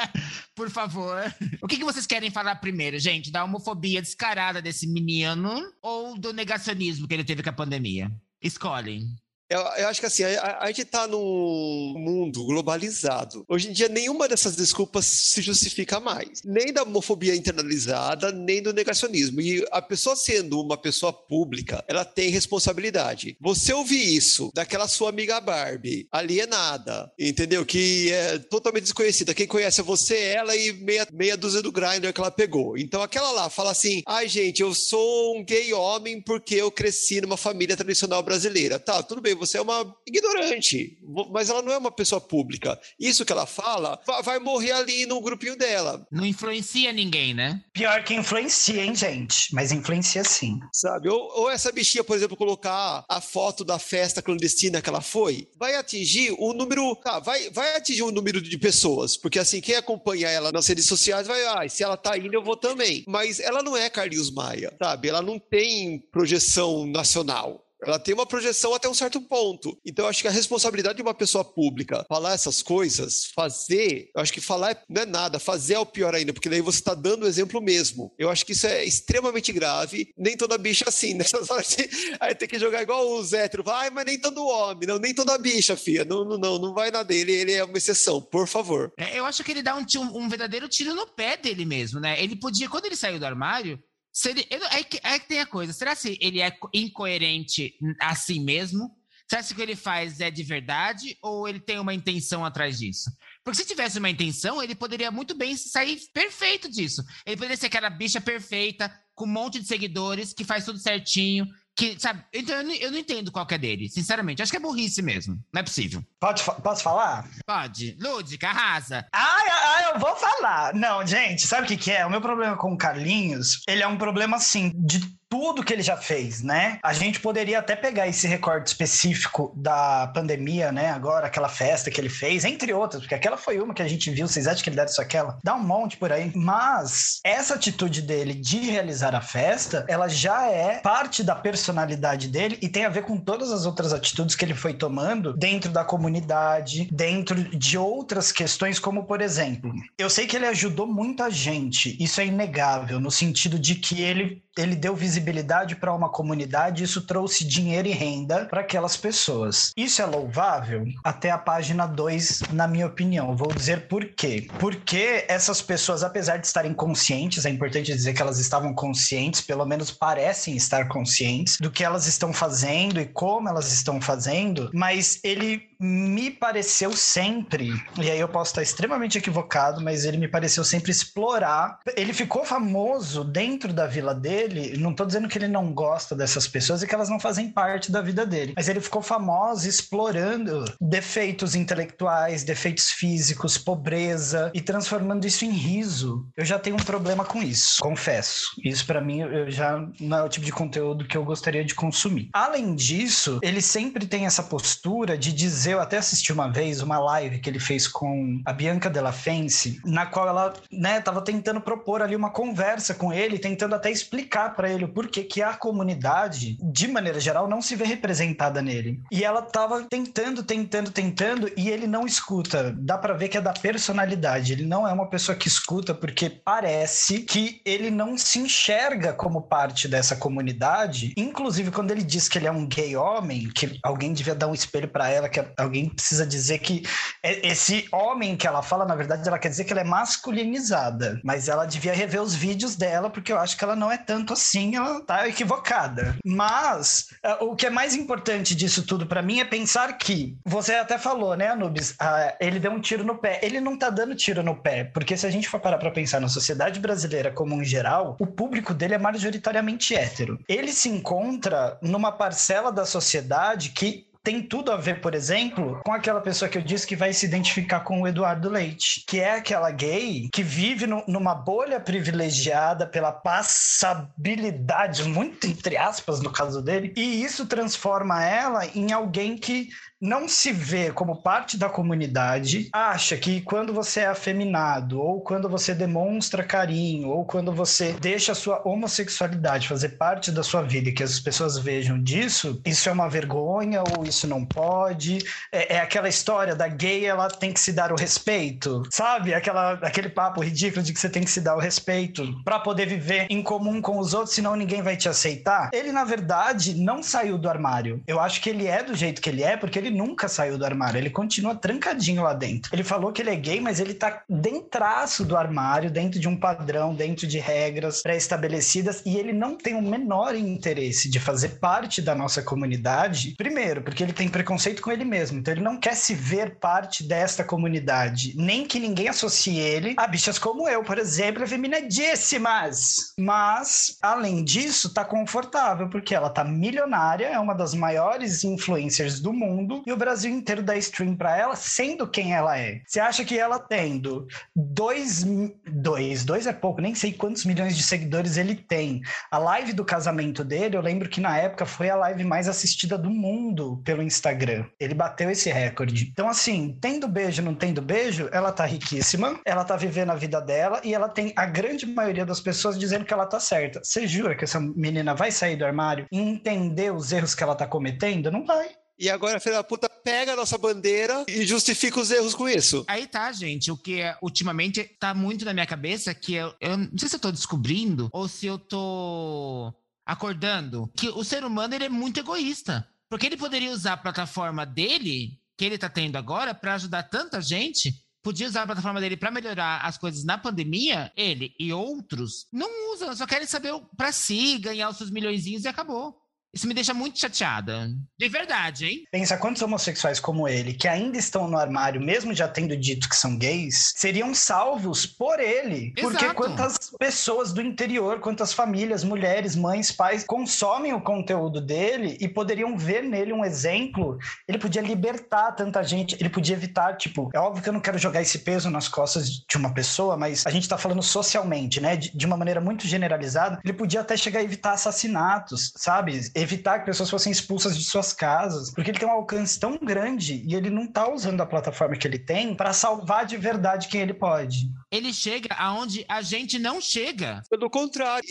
[0.54, 1.22] Por favor.
[1.62, 3.30] O que, que vocês querem falar primeiro, gente?
[3.30, 8.10] Da homofobia descarada desse menino ou do negacionismo que ele teve com a pandemia?
[8.42, 9.06] Escolhem.
[9.48, 13.44] Eu, eu acho que assim, a, a- gente tá num mundo globalizado.
[13.48, 16.40] Hoje em dia, nenhuma dessas desculpas se justifica mais.
[16.44, 19.40] Nem da homofobia internalizada, nem do negacionismo.
[19.40, 23.36] E a pessoa sendo uma pessoa pública, ela tem responsabilidade.
[23.40, 27.64] Você ouvir isso daquela sua amiga Barbie, alienada, entendeu?
[27.64, 29.34] Que é totalmente desconhecida.
[29.34, 32.76] Quem conhece é você, ela e meia, meia dúzia do grinder que ela pegou.
[32.76, 37.20] Então aquela lá fala assim: ai, gente, eu sou um gay homem porque eu cresci
[37.20, 38.78] numa família tradicional brasileira.
[38.78, 40.98] Tá, tudo bem, você é uma ignorante,
[41.30, 42.78] mas ela não é uma pessoa pública.
[42.98, 47.62] Isso que ela fala va- vai morrer ali no grupinho dela, Não influencia ninguém, né?
[47.72, 49.54] Pior que influencia, hein, gente?
[49.54, 50.58] Mas influencia sim.
[50.72, 51.08] sabe?
[51.08, 55.48] Ou, ou essa bichinha, por exemplo, colocar a foto da festa clandestina que ela foi,
[55.58, 56.96] vai atingir o número.
[56.96, 60.86] Tá, vai, vai atingir um número de pessoas, porque assim, quem acompanha ela nas redes
[60.86, 63.04] sociais vai, ah, se ela tá indo, eu vou também.
[63.06, 65.08] Mas ela não é Carlinhos Maia, sabe?
[65.08, 67.65] Ela não tem projeção nacional.
[67.84, 69.78] Ela tem uma projeção até um certo ponto.
[69.84, 74.32] Então, acho que a responsabilidade de uma pessoa pública falar essas coisas, fazer, eu acho
[74.32, 77.24] que falar não é nada, fazer é o pior ainda, porque daí você está dando
[77.24, 78.12] o exemplo mesmo.
[78.18, 80.08] Eu acho que isso é extremamente grave.
[80.16, 81.88] Nem toda bicha é assim, nessas horas de-
[82.20, 83.64] aí tem que jogar igual os héteros.
[83.64, 86.04] Vai, mas nem todo homem, não, nem toda bicha, filha.
[86.04, 88.92] Não, não, não, não vai na dele, ele é uma exceção, por favor.
[88.96, 89.84] É, Eu acho que ele dá um,
[90.14, 92.22] um verdadeiro tiro no pé dele mesmo, né?
[92.22, 93.78] Ele podia, quando ele saiu do armário,
[94.16, 95.74] se ele, é, que, é que tem a coisa.
[95.74, 98.96] Será se ele é co- incoerente assim mesmo?
[99.28, 102.78] Será se o que ele faz é de verdade ou ele tem uma intenção atrás
[102.78, 103.10] disso?
[103.44, 107.02] Porque se tivesse uma intenção, ele poderia muito bem sair perfeito disso.
[107.26, 111.46] Ele poderia ser aquela bicha perfeita, com um monte de seguidores, que faz tudo certinho,
[111.76, 112.24] que, sabe?
[112.32, 114.42] Então eu não, eu não entendo qual que é dele, sinceramente.
[114.42, 115.38] Acho que é burrice mesmo.
[115.52, 116.02] Não é possível.
[116.18, 117.28] Pode, posso falar?
[117.46, 117.96] Pode.
[118.00, 119.06] Lúdica, arrasa.
[119.12, 120.74] Ai, ai, eu vou falar.
[120.74, 122.06] Não, gente, sabe o que, que é?
[122.06, 125.82] O meu problema com o Carlinhos, ele é um problema, assim, de tudo que ele
[125.82, 126.78] já fez, né?
[126.82, 130.90] A gente poderia até pegar esse recorte específico da pandemia, né?
[130.90, 134.10] Agora, aquela festa que ele fez, entre outras, porque aquela foi uma que a gente
[134.10, 135.38] viu, vocês acham que ele deve só aquela?
[135.42, 136.32] Dá um monte por aí.
[136.34, 142.58] Mas essa atitude dele de realizar a festa, ela já é parte da personalidade dele
[142.62, 145.84] e tem a ver com todas as outras atitudes que ele foi tomando dentro da
[145.84, 151.96] comunidade, dentro de outras questões, como por exemplo, eu sei que ele ajudou muita gente,
[152.02, 157.02] isso é inegável, no sentido de que ele ele deu visibilidade para uma comunidade, isso
[157.02, 159.72] trouxe dinheiro e renda para aquelas pessoas.
[159.76, 163.36] Isso é louvável até a página 2, na minha opinião.
[163.36, 164.48] Vou dizer por quê.
[164.58, 169.66] Porque essas pessoas, apesar de estarem conscientes, é importante dizer que elas estavam conscientes, pelo
[169.66, 175.20] menos parecem estar conscientes do que elas estão fazendo e como elas estão fazendo, mas
[175.22, 180.64] ele me pareceu sempre, e aí eu posso estar extremamente equivocado, mas ele me pareceu
[180.64, 181.78] sempre explorar.
[181.96, 184.76] Ele ficou famoso dentro da vila dele.
[184.78, 187.90] Não tô dizendo que ele não gosta dessas pessoas e que elas não fazem parte
[187.90, 195.26] da vida dele, mas ele ficou famoso explorando defeitos intelectuais, defeitos físicos, pobreza e transformando
[195.26, 196.26] isso em riso.
[196.36, 198.52] Eu já tenho um problema com isso, confesso.
[198.64, 201.74] Isso pra mim eu já não é o tipo de conteúdo que eu gostaria de
[201.74, 202.30] consumir.
[202.32, 206.98] Além disso, ele sempre tem essa postura de dizer eu até assisti uma vez uma
[206.98, 211.60] live que ele fez com a Bianca Della Fence, na qual ela, né, tava tentando
[211.60, 215.54] propor ali uma conversa com ele, tentando até explicar para ele o porquê que a
[215.54, 219.00] comunidade, de maneira geral, não se vê representada nele.
[219.10, 222.74] E ela tava tentando, tentando, tentando, e ele não escuta.
[222.78, 224.52] Dá para ver que é da personalidade.
[224.52, 229.42] Ele não é uma pessoa que escuta porque parece que ele não se enxerga como
[229.42, 231.12] parte dessa comunidade.
[231.16, 234.54] Inclusive, quando ele diz que ele é um gay homem, que alguém devia dar um
[234.54, 236.82] espelho para ela, que alguém precisa dizer que
[237.22, 241.20] esse homem que ela fala, na verdade, ela quer dizer que ela é masculinizada.
[241.24, 244.32] Mas ela devia rever os vídeos dela, porque eu acho que ela não é tanto
[244.32, 246.16] assim, ela tá equivocada.
[246.24, 250.74] Mas uh, o que é mais importante disso tudo para mim é pensar que você
[250.74, 251.92] até falou, né, Anubis?
[251.92, 253.40] Uh, ele deu um tiro no pé.
[253.42, 256.20] Ele não tá dando tiro no pé, porque se a gente for parar pra pensar
[256.20, 260.38] na sociedade brasileira como um geral, o público dele é majoritariamente hétero.
[260.48, 265.92] Ele se encontra numa parcela da sociedade que tem tudo a ver, por exemplo, com
[265.92, 269.34] aquela pessoa que eu disse que vai se identificar com o Eduardo Leite, que é
[269.34, 276.60] aquela gay que vive no, numa bolha privilegiada pela passabilidade, muito entre aspas no caso
[276.60, 279.68] dele, e isso transforma ela em alguém que
[280.00, 285.48] não se vê como parte da comunidade, acha que quando você é afeminado, ou quando
[285.48, 290.90] você demonstra carinho, ou quando você deixa a sua homossexualidade fazer parte da sua vida
[290.90, 295.18] e que as pessoas vejam disso, isso é uma vergonha ou isso não pode.
[295.50, 299.32] É, é aquela história da gay, ela tem que se dar o respeito, sabe?
[299.32, 302.86] Aquela, aquele papo ridículo de que você tem que se dar o respeito para poder
[302.86, 305.70] viver em comum com os outros, senão ninguém vai te aceitar.
[305.72, 308.02] Ele, na verdade, não saiu do armário.
[308.06, 310.64] Eu acho que ele é do jeito que ele é, porque ele nunca saiu do
[310.64, 312.74] armário, ele continua trancadinho lá dentro.
[312.74, 316.36] Ele falou que ele é gay, mas ele tá dentraço do armário, dentro de um
[316.36, 322.00] padrão, dentro de regras pré-estabelecidas, e ele não tem o menor interesse de fazer parte
[322.02, 323.34] da nossa comunidade.
[323.36, 327.02] Primeiro, porque ele tem preconceito com ele mesmo, então ele não quer se ver parte
[327.02, 332.96] desta comunidade, nem que ninguém associe ele a bichas como eu, por exemplo, efeminadíssimas.
[333.18, 339.32] Mas, além disso, tá confortável, porque ela tá milionária, é uma das maiores influencers do
[339.32, 342.80] mundo, e o Brasil inteiro dá stream para ela, sendo quem ela é.
[342.86, 345.24] Você acha que ela tendo dois,
[345.70, 349.02] dois, dois é pouco, nem sei quantos milhões de seguidores ele tem.
[349.30, 352.96] A live do casamento dele, eu lembro que na época foi a live mais assistida
[352.96, 354.66] do mundo pelo Instagram.
[354.78, 356.08] Ele bateu esse recorde.
[356.10, 360.40] Então, assim, tendo beijo, não tendo beijo, ela tá riquíssima, ela tá vivendo a vida
[360.40, 363.82] dela e ela tem a grande maioria das pessoas dizendo que ela tá certa.
[363.82, 367.54] Você jura que essa menina vai sair do armário e entender os erros que ela
[367.54, 368.30] tá cometendo?
[368.30, 368.68] Não vai.
[368.98, 372.48] E agora a filha da puta pega a nossa bandeira e justifica os erros com
[372.48, 372.84] isso.
[372.88, 373.70] Aí tá, gente.
[373.70, 377.16] O que é, ultimamente tá muito na minha cabeça que eu, eu não sei se
[377.16, 379.72] eu tô descobrindo ou se eu tô
[380.06, 382.88] acordando que o ser humano ele é muito egoísta.
[383.08, 387.40] Porque ele poderia usar a plataforma dele, que ele tá tendo agora, para ajudar tanta
[387.40, 387.94] gente.
[388.22, 392.92] Podia usar a plataforma dele para melhorar as coisas na pandemia, ele e outros não
[392.92, 396.16] usam, só querem saber para si, ganhar os seus milhõeszinhos e acabou.
[396.56, 397.90] Isso me deixa muito chateada.
[398.18, 399.04] De verdade, hein?
[399.12, 403.14] Pensa quantos homossexuais como ele, que ainda estão no armário, mesmo já tendo dito que
[403.14, 405.92] são gays, seriam salvos por ele.
[405.94, 406.16] Exato.
[406.16, 412.26] Porque quantas pessoas do interior, quantas famílias, mulheres, mães, pais, consomem o conteúdo dele e
[412.26, 414.18] poderiam ver nele um exemplo.
[414.48, 417.98] Ele podia libertar tanta gente, ele podia evitar, tipo, é óbvio que eu não quero
[417.98, 421.96] jogar esse peso nas costas de uma pessoa, mas a gente tá falando socialmente, né?
[421.96, 423.60] De, de uma maneira muito generalizada.
[423.62, 426.30] Ele podia até chegar a evitar assassinatos, sabe?
[426.46, 430.42] Evitar que pessoas fossem expulsas de suas casas, porque ele tem um alcance tão grande
[430.46, 434.00] e ele não tá usando a plataforma que ele tem para salvar de verdade quem
[434.00, 434.70] ele pode.
[434.90, 437.42] Ele chega aonde a gente não chega.
[437.50, 438.24] Pelo contrário,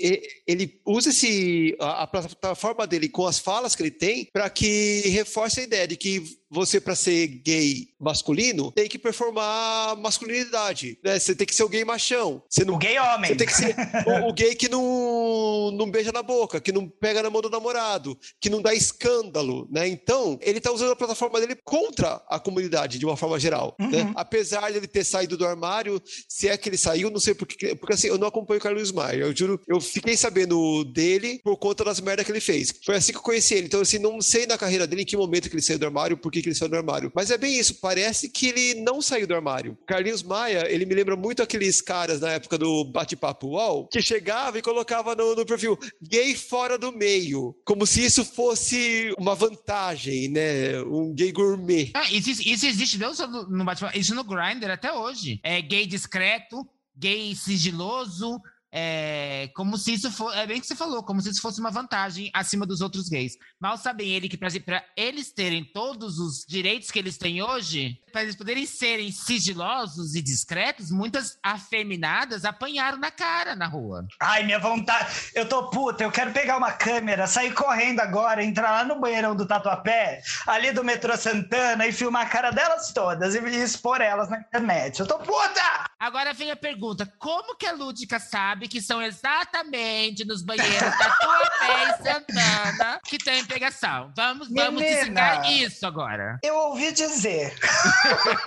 [0.47, 5.01] ele usa esse, a, a plataforma dele com as falas que ele tem para que
[5.10, 6.23] reforce a ideia de que
[6.56, 10.98] você, para ser gay masculino, tem que performar masculinidade.
[11.04, 11.20] Né?
[11.20, 12.41] Você tem que ser o gay machão.
[12.50, 13.30] Você não, o gay homem.
[13.32, 13.76] Você tem que ser
[14.08, 17.50] o, o, gay que não, não beija na boca, que não pega na mão do
[17.50, 19.68] namorado, que não dá escândalo.
[19.70, 19.88] Né?
[19.88, 23.76] Então, ele está usando a plataforma dele contra a comunidade, de uma forma geral.
[23.78, 23.86] Né?
[23.86, 23.91] Uhum.
[23.91, 24.13] Né?
[24.15, 27.76] Apesar de ele ter saído do armário, se é que ele saiu, não sei porque.
[27.76, 29.24] Porque assim, eu não acompanho o Carlos Maia.
[29.24, 32.74] Eu juro, eu fiquei sabendo dele por conta das merdas que ele fez.
[32.86, 33.68] Foi assim que eu conheci ele.
[33.68, 36.18] Então, assim, não sei na carreira dele em que momento que ele saiu do armário,
[36.18, 37.12] porque que ele saiu do armário.
[37.15, 39.77] Mas é bem isso, parece que ele não saiu do armário.
[39.88, 44.60] Carlinhos Maia, ele me lembra muito aqueles caras na época do bate-papo UOL, que chegava
[44.60, 50.29] e colocava no, no, perfil gay fora do meio, como se isso fosse uma vantagem,
[50.29, 50.79] né?
[50.84, 51.91] Um gay gourmet.
[51.95, 55.39] Ah, isso, isso existe não só no bate-papo, isso no Grindr até hoje.
[55.43, 58.39] É gay discreto, gay sigiloso,
[58.77, 60.38] é, como se isso fosse.
[60.38, 63.38] É bem que você falou, como se isso fosse uma vantagem acima dos outros gays.
[63.57, 68.23] Mal sabem ele que para eles terem todos os direitos que eles têm hoje, para
[68.23, 74.05] eles poderem serem sigilosos e discretos, muitas afeminadas apanharam na cara na rua.
[74.21, 75.31] Ai, minha vontade.
[75.33, 79.33] Eu tô puta, eu quero pegar uma câmera, sair correndo agora, entrar lá no banheirão
[79.33, 84.29] do Tatuapé, ali do metrô Santana, e filmar a cara delas todas e expor elas
[84.29, 84.99] na internet.
[84.99, 85.85] Eu tô puta!
[85.97, 90.91] Agora vem a pergunta: como que a Lúdica sabe que são exatamente nos banheiros da
[90.91, 94.12] Tatuapé e Santana que tem pegação?
[94.15, 96.39] Vamos, vamos desligar isso agora.
[96.43, 97.53] Eu ouvi dizer.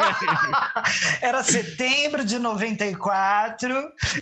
[1.20, 3.68] Era setembro de 94.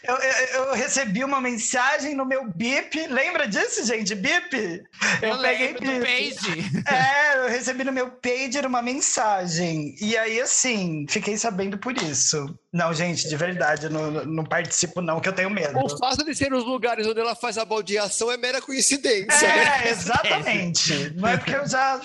[0.02, 3.06] Eu, eu, eu, recebi uma mensagem no meu BIP.
[3.06, 4.14] Lembra disso, gente?
[4.14, 4.84] BIP?
[5.22, 6.00] Eu, eu peguei BIP.
[6.00, 6.66] page.
[6.86, 9.94] É, eu recebi no meu pager uma mensagem.
[10.00, 12.56] E aí, assim, fiquei sabendo por isso.
[12.76, 15.78] Não, gente, de verdade, não, não participo, não, que eu tenho medo.
[15.78, 19.46] O fato de ser os lugares onde ela faz a baldeação é mera coincidência.
[19.46, 19.88] É, né?
[19.88, 21.10] exatamente.
[21.16, 21.98] Não é porque eu já.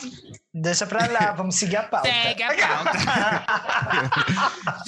[0.53, 2.07] Deixa pra lá, vamos seguir a pauta.
[2.07, 2.93] Segue a pauta.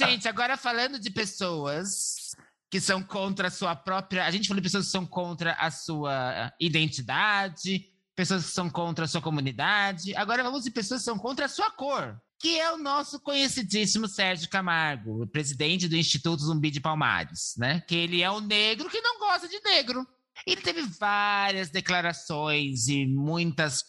[0.00, 2.34] gente, agora falando de pessoas
[2.70, 4.24] que são contra a sua própria.
[4.24, 9.04] A gente falou de pessoas que são contra a sua identidade, pessoas que são contra
[9.04, 10.16] a sua comunidade.
[10.16, 14.06] Agora vamos de pessoas que são contra a sua cor que é o nosso conhecidíssimo
[14.06, 17.80] Sérgio Camargo, presidente do Instituto Zumbi de Palmares, né?
[17.88, 20.06] Que ele é um negro que não gosta de negro.
[20.46, 23.84] Ele teve várias declarações e muitas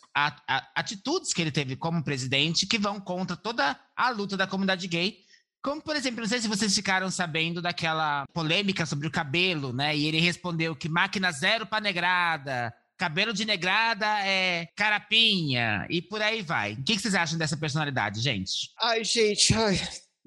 [0.75, 5.17] atitudes que ele teve como presidente que vão contra toda a luta da comunidade gay.
[5.63, 9.97] Como, por exemplo, não sei se vocês ficaram sabendo daquela polêmica sobre o cabelo, né?
[9.97, 16.21] E ele respondeu que máquina zero para negrada, cabelo de negrada é carapinha e por
[16.21, 16.73] aí vai.
[16.73, 18.71] O que vocês acham dessa personalidade, gente?
[18.79, 19.77] Ai, gente, ai.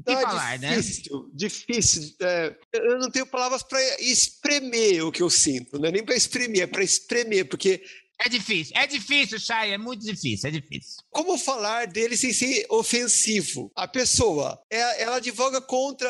[0.07, 1.31] Que ah, falar, difícil, né?
[1.35, 2.15] Difícil.
[2.23, 6.15] É, eu não tenho palavras para espremer o que eu sinto, não é nem para
[6.15, 7.83] exprimir, é para espremer, porque
[8.21, 11.03] é difícil, é difícil, Chay, é muito difícil, é difícil.
[11.11, 13.71] Como falar dele sem ser ofensivo?
[13.77, 16.09] A pessoa, é, ela advoga contra,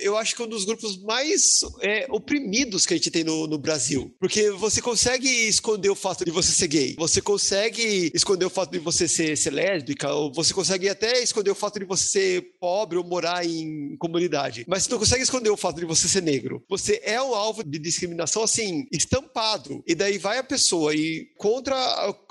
[0.00, 3.58] eu acho que um dos grupos mais é, oprimidos que a gente tem no, no,
[3.58, 4.14] Brasil.
[4.18, 8.72] Porque você consegue esconder o fato de você ser gay, você consegue esconder o fato
[8.72, 12.42] de você ser, ser lésbica, ou você consegue até esconder o fato de você ser
[12.60, 14.64] pobre ou morar em comunidade.
[14.66, 16.64] Mas você não consegue esconder o fato de você ser negro.
[16.68, 19.82] Você é um alvo de discriminação, assim, estampado.
[19.86, 21.76] E daí vai a pessoa e contra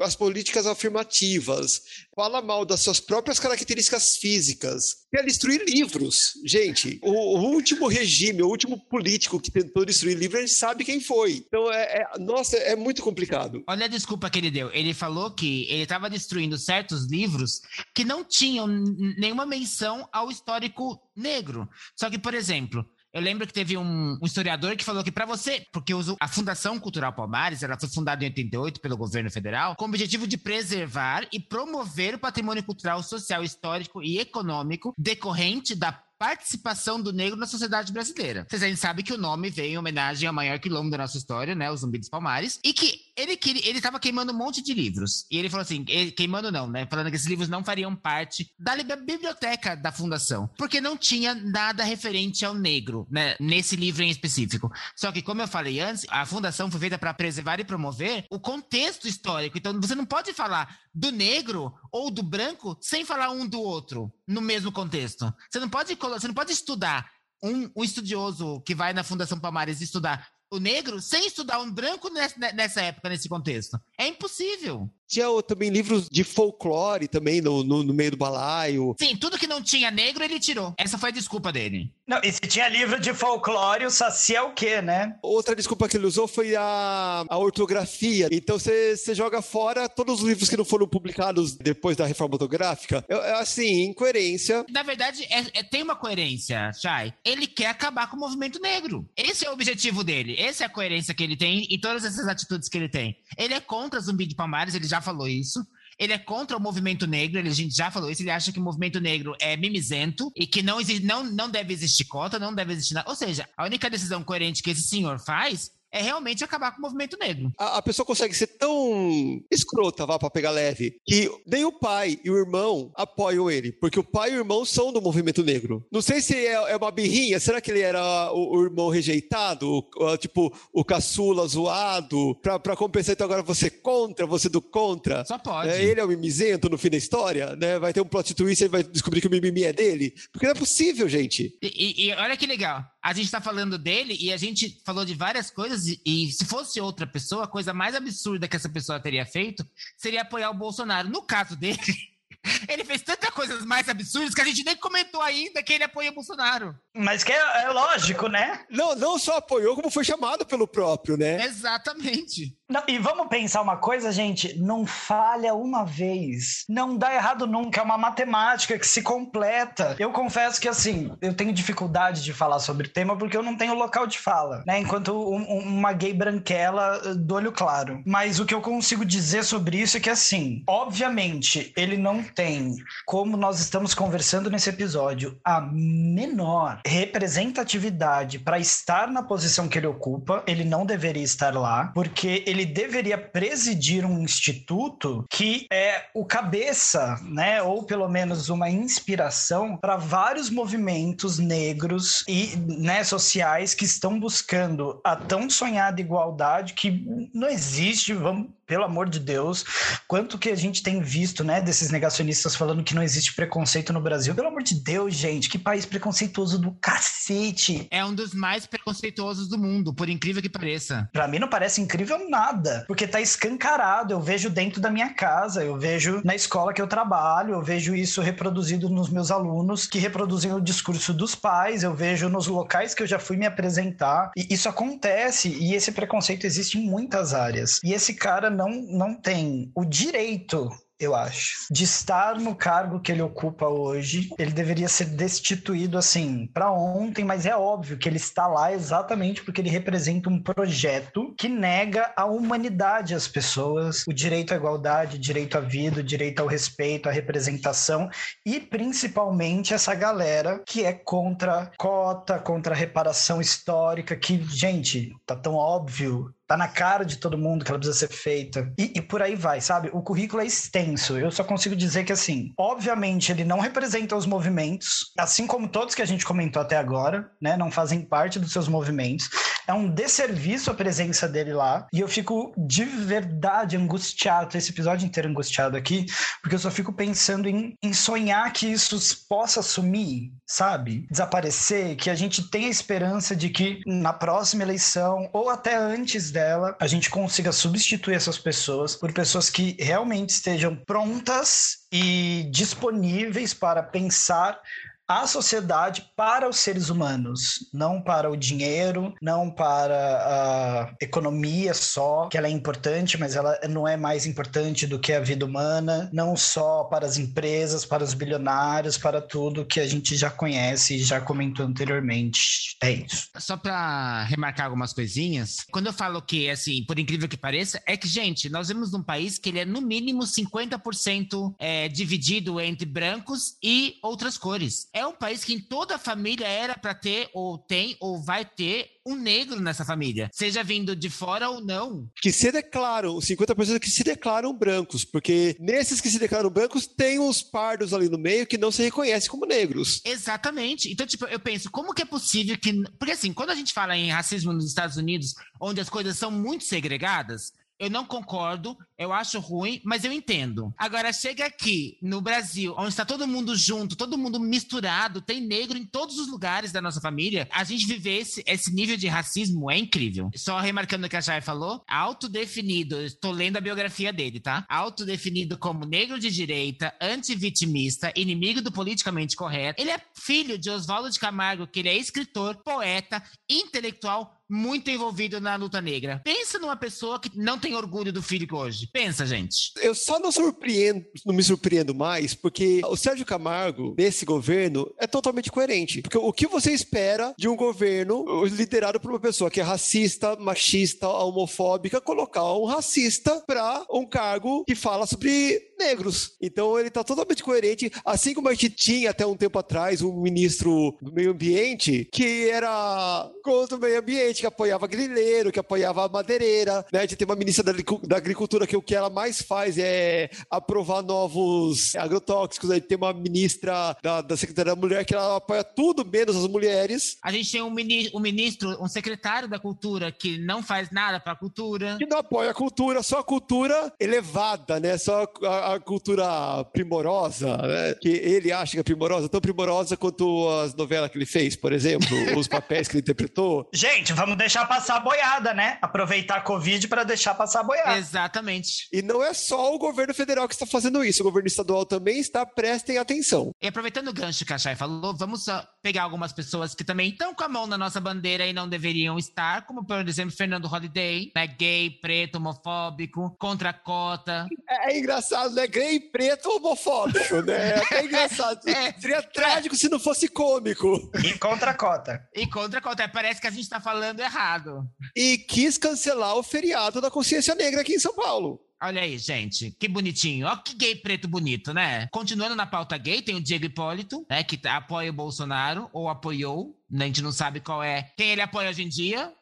[0.01, 1.81] as políticas afirmativas,
[2.13, 6.33] fala mal das suas próprias características físicas, quer destruir livros.
[6.45, 10.99] Gente, o, último regime, o último político que tentou destruir livros, a gente sabe quem
[10.99, 11.43] foi.
[11.47, 13.63] Então, é, é nossa, é muito complicado.
[13.67, 14.69] Olha a desculpa que ele deu.
[14.73, 17.61] Ele falou que ele estava destruindo certos livros
[17.95, 21.67] que não tinham nenhuma menção ao histórico negro.
[21.95, 22.85] Só que, por exemplo,
[23.17, 26.79] eu lembro que teve um, um historiador que falou que para você, porque a Fundação
[26.79, 31.27] Cultural Palmares, ela foi fundada em 88 pelo governo federal, com o objetivo de preservar
[31.33, 37.45] e promover o patrimônio cultural, social, histórico e econômico decorrente da participação do negro na
[37.45, 38.45] sociedade brasileira.
[38.49, 41.55] Vocês ainda sabem que o nome veio em homenagem ao maior quilombo da nossa história,
[41.55, 41.69] né?
[41.69, 42.59] O Zumbi dos Palmares.
[42.63, 45.25] E que ele, ele tava queimando um monte de livros.
[45.31, 45.83] E ele falou assim:
[46.15, 46.87] queimando não, né?
[46.89, 50.49] Falando que esses livros não fariam parte da biblioteca da fundação.
[50.57, 53.35] Porque não tinha nada referente ao negro, né?
[53.39, 54.71] Nesse livro em específico.
[54.95, 58.39] Só que, como eu falei antes, a fundação foi feita para preservar e promover o
[58.39, 59.57] contexto histórico.
[59.57, 64.11] Então, você não pode falar do negro ou do branco sem falar um do outro
[64.27, 65.31] no mesmo contexto.
[65.47, 67.07] Você não pode, você não pode estudar
[67.43, 72.09] um, um estudioso que vai na Fundação Palmares estudar o negro sem estudar um branco
[72.09, 73.79] nessa, nessa época, nesse contexto.
[73.97, 74.89] É impossível.
[75.07, 78.93] Tinha também livros de folclore também no, no, no, meio do balaio.
[78.99, 80.73] Sim, tudo que não tinha negro ele tirou.
[80.77, 81.93] Essa foi a desculpa dele.
[82.05, 85.17] Não, e se tinha livro de folclore, o Saci é o quê, né?
[85.21, 88.27] Outra desculpa que ele usou foi a, a ortografia.
[88.31, 93.03] Então você joga fora todos os livros que não foram publicados depois da reforma ortográfica.
[93.07, 94.65] É, assim, incoerência.
[94.69, 97.13] Na verdade, é, é, tem uma coerência, Chay.
[97.23, 99.07] Ele quer acabar com o movimento negro.
[99.15, 100.35] Esse é o objetivo dele.
[100.37, 103.17] Essa é a coerência que ele tem e todas essas atitudes que ele tem.
[103.37, 105.65] Ele é contra Zumbi de Palmares, ele já já falou isso.
[105.97, 108.21] Ele é contra o movimento negro, ele, a gente já falou isso.
[108.21, 111.73] Ele acha que o movimento negro é mimizento e que não, existe, não, não deve
[111.73, 113.09] existir cota, não deve existir nada.
[113.09, 116.81] Ou seja, a única decisão coerente que esse senhor faz é realmente acabar com o
[116.81, 117.51] movimento negro.
[117.57, 122.19] A, a, pessoa consegue ser tão escrota, vá para pegar leve, que nem o pai
[122.23, 125.85] e o irmão apoiam ele, porque o pai e o irmão são do movimento negro.
[125.91, 129.85] Não sei se é, é uma birrinha, será que ele era o, o irmão rejeitado,
[129.95, 135.25] o, tipo o caçula zoado, pra, pra compensar então agora você contra, você do contra?
[135.25, 135.69] Só pode.
[135.69, 137.79] É, ele é o mimizento no fim da história, né?
[137.79, 140.13] Vai ter um plot twist e ele vai descobrir que o mimimi é dele.
[140.31, 141.57] Porque não é possível, gente.
[141.61, 145.05] E, e, e olha que legal a gente tá falando dele e a gente falou
[145.05, 148.67] de várias coisas, e, e se fosse outra pessoa, a coisa mais absurda que essa
[148.67, 151.07] pessoa teria feito seria apoiar o Bolsonaro.
[151.07, 151.79] No caso dele,
[152.67, 156.11] ele fez tantas coisas mais absurdas que a gente nem comentou ainda que ele apoia
[156.11, 156.75] o Bolsonaro.
[156.93, 158.65] Mas que é, é lógico, né?
[158.69, 161.45] Não, não só apoiou, como foi chamado pelo próprio, né?
[161.45, 162.56] Exatamente.
[162.69, 164.59] Não, e vamos pensar uma coisa, gente.
[164.59, 166.65] Não falha uma vez.
[166.67, 167.79] Não dá errado nunca.
[167.79, 169.95] É uma matemática que se completa.
[169.97, 173.55] Eu confesso que, assim, eu tenho dificuldade de falar sobre o tema porque eu não
[173.55, 174.79] tenho local de fala, né?
[174.79, 178.01] Enquanto um- um- uma gay branquela eh, do olho claro.
[178.05, 182.75] Mas o que eu consigo dizer sobre isso é que, assim, obviamente, ele não tem,
[183.05, 189.87] como nós estamos conversando nesse episódio, a menor representatividade para estar na posição que ele
[189.87, 190.43] ocupa.
[190.45, 197.19] Ele não deveria estar lá, porque ele deveria presidir um instituto que é o cabeça,
[197.23, 204.19] né, ou pelo menos uma inspiração para vários movimentos negros e né, sociais que estão
[204.19, 209.63] buscando a tão sonhada igualdade que não existe, vamos pelo amor de Deus,
[210.07, 214.01] quanto que a gente tem visto, né, desses negacionistas falando que não existe preconceito no
[214.01, 214.35] Brasil.
[214.35, 217.87] Pelo amor de Deus, gente, que país preconceituoso do cacete.
[217.89, 221.09] É um dos mais preconceituosos do mundo, por incrível que pareça.
[221.13, 224.13] Pra mim não parece incrível nada, porque tá escancarado.
[224.13, 227.95] Eu vejo dentro da minha casa, eu vejo na escola que eu trabalho, eu vejo
[227.95, 232.93] isso reproduzido nos meus alunos que reproduzem o discurso dos pais, eu vejo nos locais
[232.93, 234.31] que eu já fui me apresentar.
[234.35, 237.79] E isso acontece, e esse preconceito existe em muitas áreas.
[237.83, 243.11] E esse cara não, não tem o direito eu acho, de estar no cargo que
[243.11, 244.29] ele ocupa hoje.
[244.37, 249.43] Ele deveria ser destituído assim para ontem, mas é óbvio que ele está lá exatamente
[249.43, 255.19] porque ele representa um projeto que nega a humanidade às pessoas, o direito à igualdade,
[255.19, 258.09] direito à vida, direito ao respeito, à representação
[258.45, 265.53] e principalmente essa galera que é contra cota, contra reparação histórica, que, gente, tá tão
[265.53, 268.71] óbvio tá na cara de todo mundo que ela precisa ser feita.
[268.77, 269.89] E, e, por aí vai, sabe?
[269.93, 271.17] O currículo é extenso.
[271.17, 275.93] Eu só consigo dizer que, assim, obviamente ele não representa os movimentos, assim como todos
[275.93, 277.57] que a gente comentou até agora, né?
[277.57, 279.29] Não fazem parte dos seus movimentos.
[279.67, 281.85] É um desserviço a presença dele lá.
[281.91, 286.05] E eu fico de verdade angustiado, esse episódio inteiro angustiado aqui,
[286.41, 291.05] porque eu só fico pensando em, em sonhar que isso possa sumir, sabe?
[291.11, 296.77] Desaparecer, que a gente tenha esperança de que na próxima eleição, ou até antes dela,
[296.79, 303.81] a gente consiga substituir essas pessoas por pessoas que realmente estejam prontas e disponíveis para
[303.81, 304.61] pensar
[305.07, 312.27] a sociedade para os seres humanos, não para o dinheiro, não para a economia só,
[312.27, 316.09] que ela é importante, mas ela não é mais importante do que a vida humana,
[316.11, 320.95] não só para as empresas, para os bilionários, para tudo que a gente já conhece
[320.95, 322.75] e já comentou anteriormente.
[322.83, 323.29] É isso.
[323.37, 327.95] Só para remarcar algumas coisinhas, quando eu falo que, assim, por incrível que pareça, é
[327.95, 332.85] que, gente, nós vemos um país que ele é no mínimo 50% é, dividido entre
[332.85, 337.29] brancos e outras cores é um país que em toda a família era para ter,
[337.33, 342.09] ou tem, ou vai ter um negro nessa família, seja vindo de fora ou não.
[342.21, 347.19] Que se declaram, 50% que se declaram brancos, porque nesses que se declaram brancos, tem
[347.19, 350.01] uns pardos ali no meio que não se reconhecem como negros.
[350.03, 350.91] Exatamente.
[350.91, 352.73] Então, tipo, eu penso, como que é possível que.
[352.97, 356.31] Porque assim, quando a gente fala em racismo nos Estados Unidos, onde as coisas são
[356.31, 360.73] muito segregadas, eu não concordo, eu acho ruim, mas eu entendo.
[360.77, 365.77] Agora, chega aqui no Brasil, onde está todo mundo junto, todo mundo misturado, tem negro
[365.77, 369.69] em todos os lugares da nossa família, a gente viver esse, esse nível de racismo
[369.69, 370.29] é incrível.
[370.35, 374.65] Só remarcando o que a Chay falou, autodefinido, estou lendo a biografia dele, tá?
[374.67, 379.81] Autodefinido como negro de direita, antivitimista, inimigo do politicamente correto.
[379.81, 385.39] Ele é filho de Oswaldo de Camargo, que ele é escritor, poeta, intelectual, muito envolvido
[385.39, 386.21] na luta negra.
[386.23, 388.87] Pensa numa pessoa que não tem orgulho do filho que hoje.
[388.91, 389.71] Pensa, gente.
[389.81, 395.07] Eu só não surpreendo, não me surpreendo mais, porque o Sérgio Camargo, nesse governo, é
[395.07, 396.01] totalmente coerente.
[396.01, 400.35] Porque o que você espera de um governo liderado por uma pessoa que é racista,
[400.35, 406.35] machista, homofóbica, colocar um racista para um cargo que fala sobre negros.
[406.41, 410.21] Então ele tá totalmente coerente, assim como a gente tinha até um tempo atrás um
[410.21, 416.07] ministro do meio ambiente que era contra o meio ambiente, que apoiava grileiro, que apoiava
[416.07, 416.99] madeireira, né?
[416.99, 421.01] A gente tem uma ministra da, agricultura que o que ela mais faz é aprovar
[421.01, 425.63] novos agrotóxicos, a gente tem uma ministra da, da Secretaria da Mulher que ela apoia
[425.63, 427.17] tudo menos as mulheres.
[427.23, 431.19] A gente tem um, mini, um ministro, um secretário da cultura que não faz nada
[431.19, 431.97] para a cultura.
[431.97, 434.97] Que não apoia a cultura, só a cultura elevada, né?
[434.97, 437.93] Só a, a, a cultura primorosa, né?
[437.95, 441.71] que ele acha que é primorosa, tão primorosa quanto as novelas que ele fez, por
[441.71, 442.07] exemplo,
[442.37, 443.67] os papéis que ele interpretou.
[443.73, 445.77] Gente, vamos deixar passar a boiada, né?
[445.81, 447.97] Aproveitar a Covid para deixar passar a boiada.
[447.97, 448.87] Exatamente.
[448.91, 452.19] E não é só o governo federal que está fazendo isso, o governo estadual também
[452.19, 453.51] está, prestem atenção.
[453.61, 455.45] E aproveitando o gancho que a Chay falou, vamos
[455.81, 459.17] pegar algumas pessoas que também estão com a mão na nossa bandeira e não deveriam
[459.17, 464.47] estar, como por exemplo Fernando Holliday, né, gay, preto, homofóbico, contra a cota.
[464.69, 465.67] É, é engraçado, né?
[465.67, 467.81] Gay, preto, homofóbico, né?
[467.91, 468.57] É engraçado.
[468.67, 468.91] É.
[468.99, 471.09] Seria trágico se não fosse cômico.
[471.23, 472.27] E contra a cota.
[472.33, 473.07] E contra a cota.
[473.07, 474.87] Parece que a gente está falando errado.
[475.15, 478.59] E quis cancelar o feriado da consciência negra aqui em São Paulo.
[478.81, 480.45] Olha aí, gente, que bonitinho.
[480.45, 482.07] Ó, que gay preto bonito, né?
[482.11, 484.43] Continuando na pauta gay, tem o Diego Hipólito, né?
[484.43, 486.75] Que apoia o Bolsonaro, ou apoiou.
[486.89, 488.11] né, A gente não sabe qual é.
[488.15, 489.33] Quem ele apoia hoje em dia.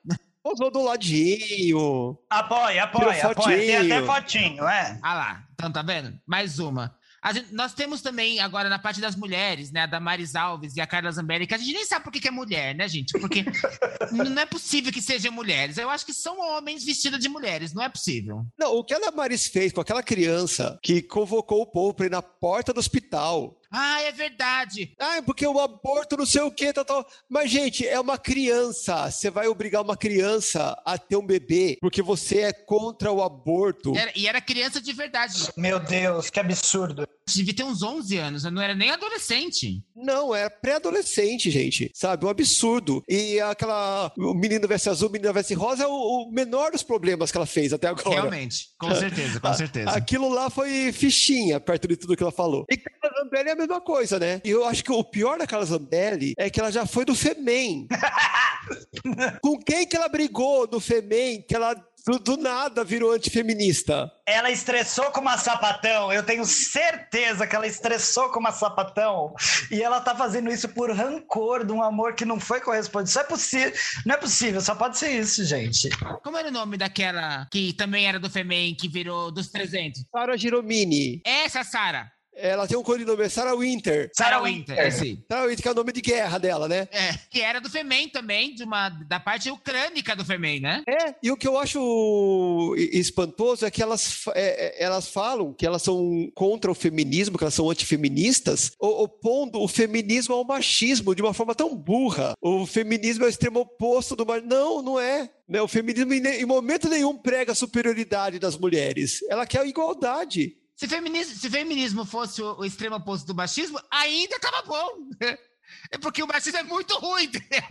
[0.42, 2.18] Posou do ladinho.
[2.30, 3.58] Apoia, apoia, apoia.
[3.58, 5.00] Tem até fotinho, é.
[5.02, 6.18] Ah lá, então tá vendo?
[6.26, 6.96] Mais uma.
[7.26, 9.82] A gente- nós temos também agora na parte das mulheres, né?
[9.82, 12.28] A Damares Alves e a Carla Zambelli, que a gente nem sabe por que que
[12.28, 13.18] é mulher, né, gente?
[13.20, 13.44] Porque
[14.12, 15.78] não é possível que sejam mulheres.
[15.80, 18.46] Eu acho que são homens vestidos de mulheres, não é possível.
[18.58, 22.12] Não, o que a Damaris fez com aquela criança que convocou o povo para ir
[22.12, 23.60] na porta do hospital.
[23.72, 24.94] Ah, é verdade.
[25.00, 27.06] Ah, porque o aborto não sei o que, tal, tal.
[27.28, 29.10] Mas, gente, é uma criança.
[29.12, 33.94] Você vai obrigar uma criança a ter um bebê porque você é contra o aborto.
[33.98, 35.50] Era- e era criança de verdade.
[35.58, 37.06] Meu Deus, que absurdo.
[37.34, 39.84] Devia ter uns 11 anos, não era nem adolescente.
[39.96, 41.90] Não, é pré-adolescente, gente.
[41.94, 42.26] Sabe?
[42.26, 43.04] Um absurdo.
[43.10, 44.12] E aquela.
[44.16, 47.38] O menino veste azul, o menino veste rosa é o, o menor dos problemas que
[47.38, 48.10] ela fez até agora.
[48.10, 49.90] Realmente, com certeza, com certeza.
[49.90, 52.66] Aquilo lá foi fichinha perto de tudo que ela falou.
[52.70, 54.42] E Carla Zambelli é a mesma coisa, né?
[54.46, 57.16] E eu acho que o pior da Carla Zambelli é que ela já foi do
[57.16, 57.88] Femem.
[59.42, 64.12] Com quem que ela brigou no Femem que ela do, do nada virou antifeminista?
[64.28, 66.14] Ela estressou com uma sapatão.
[66.14, 69.34] Eu tenho certeza que ela estressou com uma sapatão.
[69.72, 73.10] E ela tá fazendo isso por rancor de um amor que não foi correspondido.
[73.10, 73.74] Isso é possível.
[74.06, 75.90] Não é possível, só pode ser isso, gente.
[76.24, 80.06] Como era o nome daquela que também era do Femem, que virou dos 300?
[80.12, 81.22] Sara Giromini.
[81.26, 82.15] Essa, Sara.
[82.36, 84.12] Ela tem um codinome, é Sarah Winter.
[84.14, 85.24] Sarah Winter, esse.
[85.30, 86.88] Sarah Winter, que é o nome de guerra dela, né?
[86.92, 90.84] É, que era do Femem também, de uma, da parte ucrânica do Femem, né?
[90.88, 95.66] É, e o que eu acho espantoso é que elas, é, é, elas falam que
[95.66, 101.22] elas são contra o feminismo, que elas são antifeministas, opondo o feminismo ao machismo de
[101.22, 102.34] uma forma tão burra.
[102.42, 104.50] O feminismo é o extremo oposto do machismo.
[104.50, 105.30] Não, não é.
[105.48, 109.20] Né, O feminismo em momento nenhum prega a superioridade das mulheres.
[109.30, 110.58] Ela quer a igualdade.
[110.76, 115.10] Se feminismo, se feminismo fosse o, o extremo oposto do machismo, ainda tava bom.
[115.92, 117.64] É porque o machismo é muito ruim, entendeu?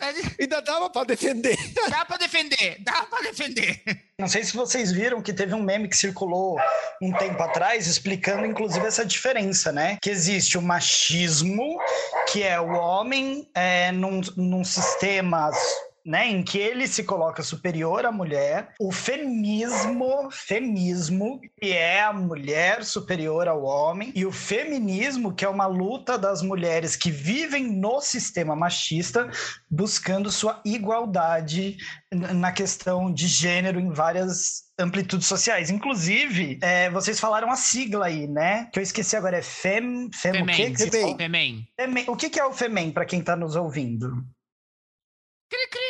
[0.40, 1.56] Ainda dava para defender.
[1.88, 3.82] Dá pra defender, dá pra defender.
[4.18, 6.58] Não sei se vocês viram que teve um meme que circulou
[7.00, 9.98] um tempo atrás explicando, inclusive, essa diferença, né?
[10.02, 11.78] Que existe o machismo,
[12.32, 15.50] que é o homem é, num, num sistema.
[16.04, 22.12] Né, em que ele se coloca superior à mulher, o feminismo, feminismo, que é a
[22.12, 27.64] mulher superior ao homem, e o feminismo, que é uma luta das mulheres que vivem
[27.64, 29.30] no sistema machista,
[29.70, 31.76] buscando sua igualdade
[32.10, 35.70] na questão de gênero em várias amplitudes sociais.
[35.70, 38.68] Inclusive, é, vocês falaram a sigla aí, né?
[38.72, 40.10] Que eu esqueci agora, é FEM...
[40.12, 40.90] FEM, o Femem, quê que?
[40.90, 41.68] Femem.
[41.78, 42.04] Femem.
[42.08, 44.10] O que é o FEMEN, para quem tá nos ouvindo?
[45.50, 45.89] Cri, cri.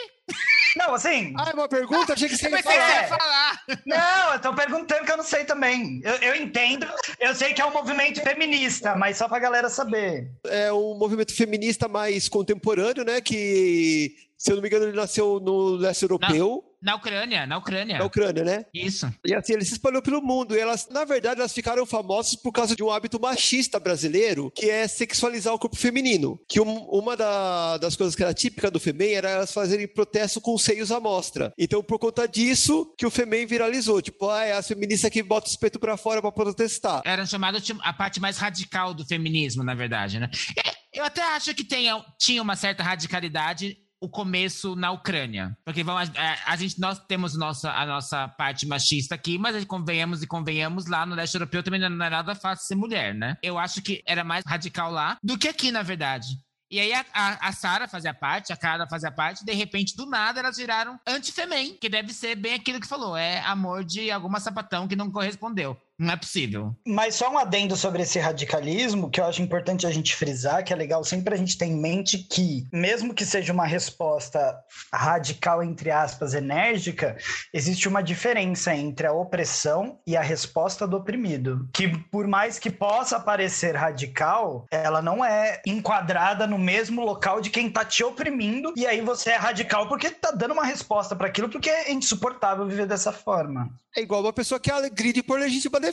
[0.76, 1.34] Não, assim...
[1.38, 2.12] Ah, é uma pergunta?
[2.12, 3.02] Achei que você Eu ia falar.
[3.02, 3.62] ia falar.
[3.86, 6.00] Não, eu tô perguntando que eu não sei também.
[6.04, 6.86] Eu, eu entendo,
[7.18, 10.30] eu sei que é um movimento feminista, mas só pra galera saber.
[10.46, 13.20] É um movimento feminista mais contemporâneo, né?
[13.20, 17.98] Que, se eu não me engano, ele nasceu no leste europeu, Na Ucrânia, na Ucrânia.
[17.98, 18.64] na Ucrânia, né?
[18.72, 19.12] Isso.
[19.26, 20.56] E assim, ele se espalhou pelo mundo.
[20.56, 24.70] E elas, na verdade, elas ficaram famosas por causa de um hábito machista brasileiro, que
[24.70, 26.40] é sexualizar o corpo feminino.
[26.48, 30.40] Que um- uma da- das coisas que era típica do Femem era elas fazerem protesto
[30.40, 31.52] com os seios à mostra.
[31.58, 34.00] Então, por conta disso, que o Femem viralizou.
[34.00, 37.02] Tipo, ah, é as feministas que botam os peitos pra fora pra protestar.
[37.04, 40.30] Era chamado de- a parte mais radical do feminismo, na verdade, né?
[40.56, 45.56] É, Eu até acho que tenha, tinha uma certa radicalidade o começo na Ucrânia.
[45.64, 50.22] Porque vamos, a, a gente, nós temos nossa, a nossa parte machista aqui, mas convenhamos
[50.22, 53.36] e convenhamos, lá no leste europeu também não é nada fácil ser mulher, né?
[53.42, 56.26] Eu acho que era mais radical lá do que aqui, na verdade.
[56.70, 60.06] E aí a, a, a Sara fazia parte, a Carla fazia parte, de repente, do
[60.06, 64.38] nada, elas viraram anti-femem, que deve ser bem aquilo que falou, é amor de alguma
[64.38, 65.76] sapatão que não correspondeu.
[66.00, 66.74] Não é possível.
[66.86, 70.72] Mas só um adendo sobre esse radicalismo, que eu acho importante a gente frisar, que
[70.72, 74.58] é legal sempre a gente ter em mente que, mesmo que seja uma resposta
[74.90, 77.18] radical, entre aspas, enérgica,
[77.52, 81.68] existe uma diferença entre a opressão e a resposta do oprimido.
[81.74, 87.50] Que por mais que possa parecer radical, ela não é enquadrada no mesmo local de
[87.50, 91.26] quem tá te oprimindo, e aí você é radical porque tá dando uma resposta para
[91.26, 93.68] aquilo, porque é insuportável viver dessa forma.
[93.94, 95.89] É igual uma pessoa que agride por legítima defesa.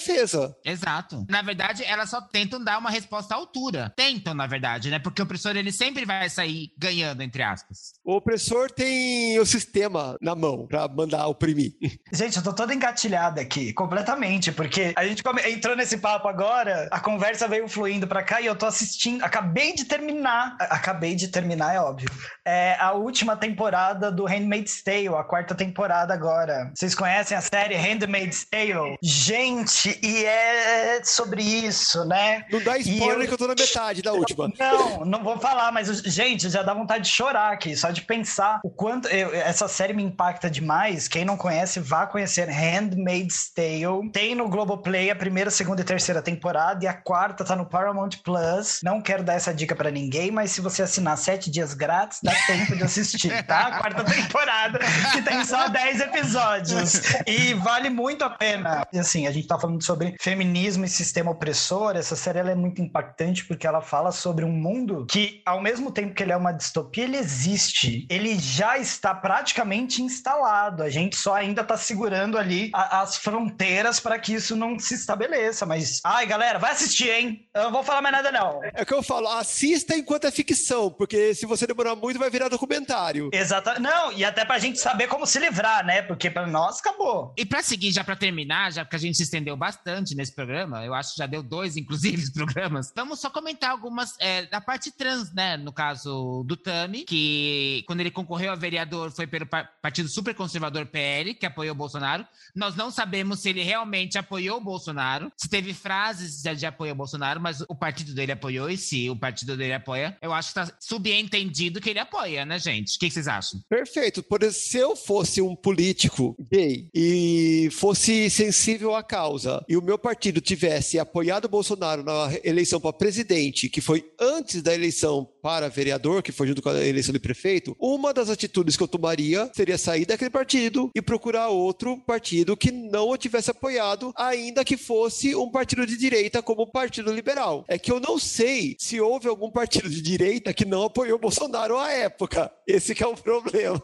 [0.64, 1.26] Exato.
[1.30, 3.94] Na verdade, elas só tentam dar uma resposta à altura.
[3.96, 5.00] Tentam, na verdade, né?
[5.00, 7.94] Porque o opressor, ele sempre vai sair ganhando, entre aspas.
[8.04, 11.74] O opressor tem o sistema na mão pra mandar oprimir.
[12.12, 16.88] Gente, eu tô toda engatilhada aqui, completamente, porque a gente come- entrou nesse papo agora,
[16.92, 21.28] a conversa veio fluindo pra cá e eu tô assistindo, acabei de terminar, acabei de
[21.28, 22.10] terminar, é óbvio,
[22.46, 26.72] é a última temporada do Handmaid's Tale, a quarta temporada agora.
[26.76, 28.98] Vocês conhecem a série Handmaid's Tale?
[29.02, 32.46] Gente, e é sobre isso, né?
[32.52, 34.52] Não dá spoiler eu- que eu tô na metade da última.
[34.60, 38.60] Não, não vou falar, mas, gente, já dá vontade de chorar aqui, só de pensar
[38.64, 41.08] o quanto eu- essa série me impacta demais.
[41.08, 44.10] Quem não conhece, vá conhecer Handmaid's Tale.
[44.12, 48.18] Tem no Globoplay a primeira, segunda e terceira temporada, e a quarta tá no Paramount
[48.24, 48.80] Plus.
[48.84, 52.34] Não quero dar essa dica pra ninguém, mas se você assinar sete dias grátis, dá
[52.46, 53.68] tempo de assistir, tá?
[53.68, 54.80] A quarta temporada,
[55.12, 57.02] que tem só 10 episódios.
[57.26, 58.88] E vale muito a pena.
[58.92, 61.96] E assim, a gente tá falando sobre feminismo e sistema opressor.
[61.96, 65.92] Essa série ela é muito impactante porque ela fala sobre um mundo que, ao mesmo
[65.92, 68.06] tempo que ele é uma distopia, ele existe.
[68.10, 70.84] Ele já está praticamente instalado.
[70.84, 74.94] A gente só ainda tá segurando ali a- as fronteiras para que isso não se
[74.96, 75.66] estabeleça.
[75.66, 77.48] Mas, ai, galera, vai assistir, hein?
[77.54, 78.60] Eu não vou falar mais nada, não.
[78.74, 82.30] É o que eu falo, assista enquanto é ficção, porque se você demorar muito vai
[82.30, 83.30] virar documentário.
[83.34, 83.80] Exato.
[83.82, 86.02] Não, e até pra gente saber como se livrar, né?
[86.02, 87.34] Porque pra nós acabou.
[87.38, 89.67] E pra seguir, já pra terminar, já que a gente se estendeu bastante
[90.16, 94.46] nesse programa, eu acho que já deu dois, inclusive, programas, vamos só comentar algumas é,
[94.46, 95.58] da parte trans, né?
[95.58, 100.34] No caso do Tami, que quando ele concorreu a vereador foi pelo pa- Partido Super
[100.36, 102.26] Conservador PL, que apoiou o Bolsonaro.
[102.56, 106.92] Nós não sabemos se ele realmente apoiou o Bolsonaro, se teve frases de, de apoio
[106.92, 110.50] ao Bolsonaro, mas o partido dele apoiou, e se o partido dele apoia, eu acho
[110.50, 112.96] que tá subentendido que ele apoia, né, gente?
[112.96, 113.60] O que que vocês acham?
[113.70, 114.22] Perfeito.
[114.24, 119.82] Por exemplo, se eu fosse um político gay e fosse sensível à causa e o
[119.82, 125.28] meu partido tivesse apoiado o Bolsonaro na eleição para presidente, que foi antes da eleição
[125.42, 128.88] para vereador, que foi junto com a eleição de prefeito, uma das atitudes que eu
[128.88, 134.66] tomaria seria sair daquele partido e procurar outro partido que não o tivesse apoiado, ainda
[134.66, 137.66] que fosse um partido de direita como o Partido Liberal.
[137.68, 141.22] É que eu não sei se houve algum partido de direita que não apoiou o
[141.22, 142.52] Bolsonaro à época.
[142.68, 143.82] Esse que é o problema.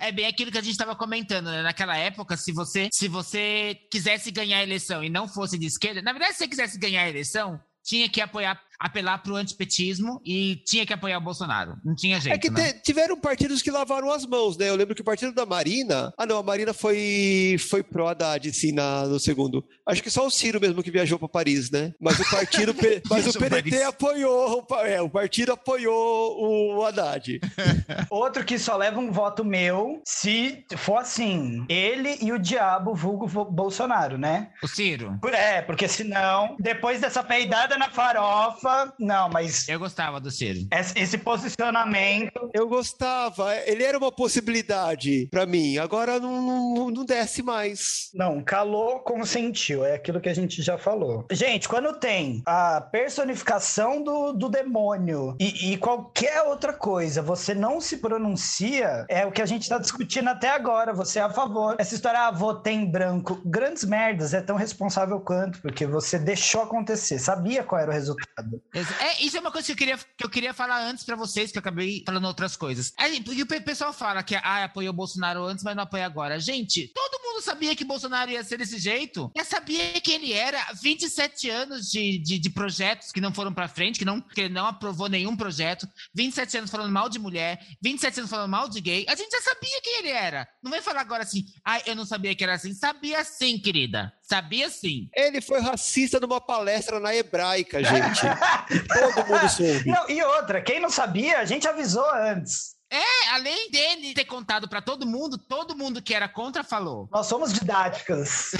[0.00, 1.62] É bem aquilo que a gente estava comentando, né?
[1.62, 6.02] Naquela época, se você, se você quisesse ganhar a eleição e não fosse de esquerda,
[6.02, 10.20] na verdade, se você quisesse ganhar a eleição, tinha que apoiar, apelar para o antipetismo
[10.24, 11.76] e tinha que apoiar o Bolsonaro.
[11.84, 12.72] Não tinha jeito, É que né?
[12.72, 14.68] te- tiveram partidos que lavaram as mãos, né?
[14.70, 16.12] Eu lembro que o partido da Marina.
[16.16, 19.62] Ah, não, a Marina foi, foi pro Haddad, sim, na, no segundo.
[19.86, 21.92] Acho que só o Ciro mesmo que viajou para Paris, né?
[22.00, 22.74] Mas o partido.
[23.10, 23.82] Mas o PDT Paris.
[23.82, 24.66] apoiou.
[24.84, 27.38] É, o partido apoiou o Haddad.
[28.10, 33.26] Outro que só leva um voto meu se for assim, ele e o diabo vulgo
[33.50, 34.50] Bolsonaro, né?
[34.62, 40.20] O Ciro, Por- É, porque senão, depois dessa peidada na farofa, não, mas eu gostava
[40.20, 40.66] do Ciro.
[40.72, 43.54] esse esse posicionamento, Eu gostava.
[43.66, 45.78] Ele era uma possibilidade para mim.
[45.78, 48.10] Agora não, não, não desce mais.
[48.14, 51.26] não, calou, consentiu, é aquilo que a gente já falou.
[51.32, 57.80] Gente, quando tem a personificação do, do demônio e, e qualquer outra coisa, você não
[57.80, 61.76] se pronuncia, é o que a gente tá discutindo até agora, você é a favor.
[61.78, 66.62] Essa história, ah, votei em branco, grandes merdas, é tão responsável quanto, porque você deixou
[66.62, 68.59] acontecer, sabia qual era o resultado.
[68.72, 71.50] É, isso é uma coisa que eu queria, que eu queria falar antes pra vocês,
[71.50, 72.92] que eu acabei falando outras coisas.
[72.98, 76.06] Aí, porque o pe- pessoal fala que ah, apoiou o Bolsonaro antes, mas não apoia
[76.06, 76.38] agora.
[76.38, 79.30] Gente, todo mundo sabia que Bolsonaro ia ser desse jeito.
[79.36, 83.68] Já sabia que ele era 27 anos de, de, de projetos que não foram pra
[83.68, 88.20] frente, que, não, que não aprovou nenhum projeto, 27 anos falando mal de mulher, 27
[88.20, 89.04] anos falando mal de gay.
[89.08, 90.46] A gente já sabia quem ele era.
[90.62, 92.74] Não vem falar agora assim, ah, eu não sabia que era assim.
[92.74, 94.12] Sabia sim, querida.
[94.30, 95.08] Sabia sim.
[95.12, 98.20] Ele foi racista numa palestra na hebraica, gente.
[98.86, 99.90] Todo mundo soube.
[99.90, 102.76] Não, e outra, quem não sabia, a gente avisou antes.
[102.90, 107.08] É, além dele ter contado pra todo mundo, todo mundo que era contra falou.
[107.12, 108.50] Nós somos didáticas.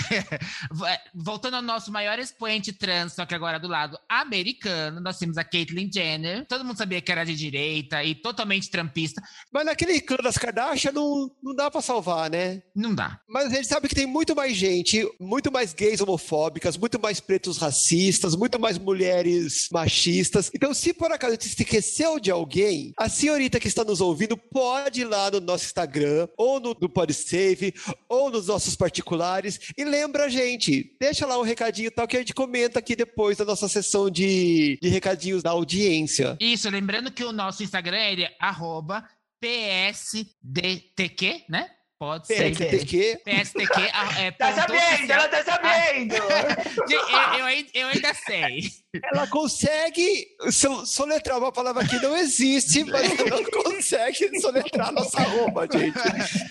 [0.73, 5.37] V- Voltando ao nosso maior expoente trans, só que agora do lado americano, nós temos
[5.37, 6.47] a Caitlyn Jenner.
[6.47, 9.21] Todo mundo sabia que era de direita e totalmente trampista.
[9.53, 12.63] Mas naquele clã das Kardashian não, não dá pra salvar, né?
[12.75, 13.21] Não dá.
[13.29, 17.19] Mas a gente sabe que tem muito mais gente, muito mais gays homofóbicas, muito mais
[17.21, 20.51] pretos racistas, muito mais mulheres machistas.
[20.55, 24.01] Então, se por acaso a gente se esqueceu de alguém, a senhorita que está nos
[24.01, 27.75] ouvindo pode ir lá no nosso Instagram, ou no, no PodSave,
[28.09, 30.97] ou nos nossos particulares, e lembra gente.
[31.01, 34.79] Deixa lá um recadinho tal que a gente comenta aqui depois da nossa sessão de,
[34.81, 36.37] de recadinhos da audiência.
[36.41, 39.07] Isso, lembrando que o nosso Instagram é arroba
[39.41, 41.71] PSDTQ, né?
[42.01, 42.57] Pode ser.
[42.57, 43.21] PSTQ.
[43.27, 43.81] PSTQ.
[44.19, 46.15] É, Tá sabendo, ela tá sabendo.
[46.91, 46.99] Eu,
[47.39, 48.71] eu ainda- eu ainda sei.
[49.13, 55.21] Ela consegue so- soletrar uma palavra que não existe, mas ela não consegue soletrar nossa
[55.23, 55.99] roupa, gente.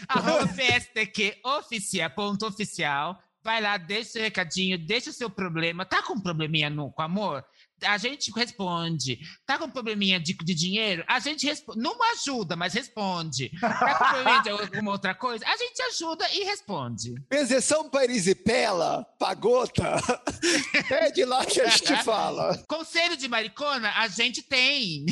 [0.07, 3.17] Arroba PSTQ oficial, ponto oficial.
[3.43, 5.83] Vai lá, deixa seu recadinho, deixa o seu problema.
[5.85, 7.43] Tá com um probleminha no, com amor?
[7.85, 9.19] A gente responde.
[9.45, 11.03] Tá com um probleminha de, de dinheiro?
[11.07, 11.79] A gente responde.
[11.79, 13.49] Não ajuda, mas responde.
[13.59, 15.45] Tá com probleminha de alguma outra coisa?
[15.47, 17.13] A gente ajuda e responde.
[17.29, 19.97] Benzeção para Erisipela, Pagota,
[20.87, 22.57] pede lá que a gente fala.
[22.67, 25.05] Conselho de maricona, a gente tem.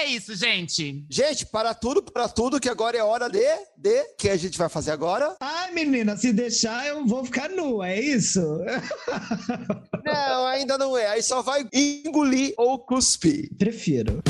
[0.00, 1.04] É isso, gente.
[1.10, 3.44] Gente, para tudo, para tudo, que agora é hora de,
[3.76, 5.36] de, que a gente vai fazer agora?
[5.38, 8.40] Ai, menina, se deixar, eu vou ficar nua, é isso?
[10.02, 13.50] Não, ainda não é, aí só vai engolir ou cuspir.
[13.58, 14.22] Prefiro.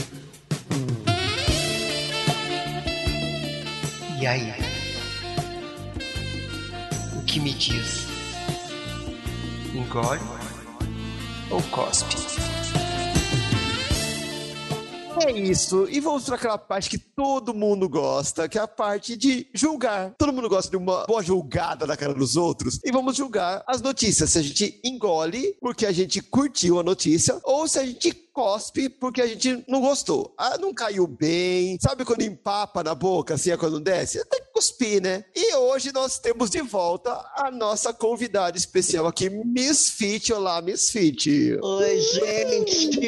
[4.21, 4.53] E aí?
[7.17, 8.07] O que me diz?
[9.73, 10.21] Engole
[11.49, 12.50] ou cospe?
[15.23, 15.87] É isso.
[15.91, 20.15] E vamos para aquela parte que todo mundo gosta, que é a parte de julgar.
[20.17, 22.81] Todo mundo gosta de uma boa julgada na cara dos outros.
[22.85, 24.31] E vamos julgar as notícias.
[24.31, 28.89] Se a gente engole porque a gente curtiu a notícia, ou se a gente cospe
[28.89, 30.35] porque a gente não gostou.
[30.39, 31.77] Ah, não caiu bem.
[31.81, 34.25] Sabe quando empapa na boca, assim, é quando desce?
[34.29, 35.25] Tem que cuspir, né?
[35.35, 40.33] E hoje nós temos de volta a nossa convidada especial aqui, Miss Fit.
[40.33, 41.59] Olá, Miss Fit.
[41.63, 43.01] Oi, gente!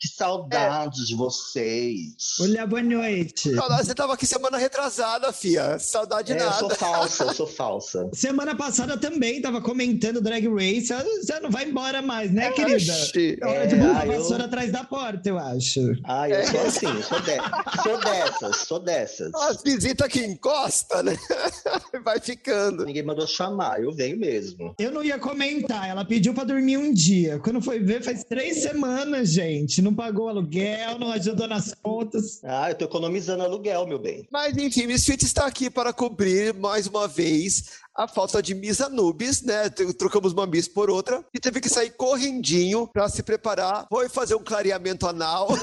[0.00, 2.14] Que saudade de vocês!
[2.40, 3.54] Olha, boa noite.
[3.54, 5.78] Saudade, Você tava aqui semana retrasada, fia.
[5.78, 6.58] Saudade É, eu nada.
[6.58, 8.08] sou falsa, eu sou falsa.
[8.14, 10.88] Semana passada também tava comentando Drag Race.
[11.20, 12.76] Você não vai embora mais, né, querida?
[12.94, 13.36] Oxi.
[13.42, 15.80] É hora É, de botar ah, a eu- vassoura atrás da porta, eu acho.
[16.04, 17.82] Ah, eu sou assim, eu sou, de...
[17.82, 19.34] sou dessas, sou dessas.
[19.34, 21.16] As visitas que encosta, né?
[22.04, 22.84] Vai ficando.
[22.84, 24.74] Ninguém mandou chamar, eu venho mesmo.
[24.78, 27.38] Eu não ia comentar, ela pediu pra dormir um dia.
[27.38, 29.82] Quando foi ver, faz três semanas, gente.
[29.82, 32.40] Não pagou aluguel, não ajudou nas contas.
[32.44, 34.26] Ah, eu tô economizando aluguel, meu bem.
[34.30, 38.80] Mas enfim, Miss Fit está aqui para cobrir mais uma vez a falta de Miss
[38.80, 39.68] Anubis, né?
[39.68, 43.86] Trocamos uma Miss por outra e teve que sair correndinho para se preparar.
[43.90, 45.48] Foi fazer um clareamento anal.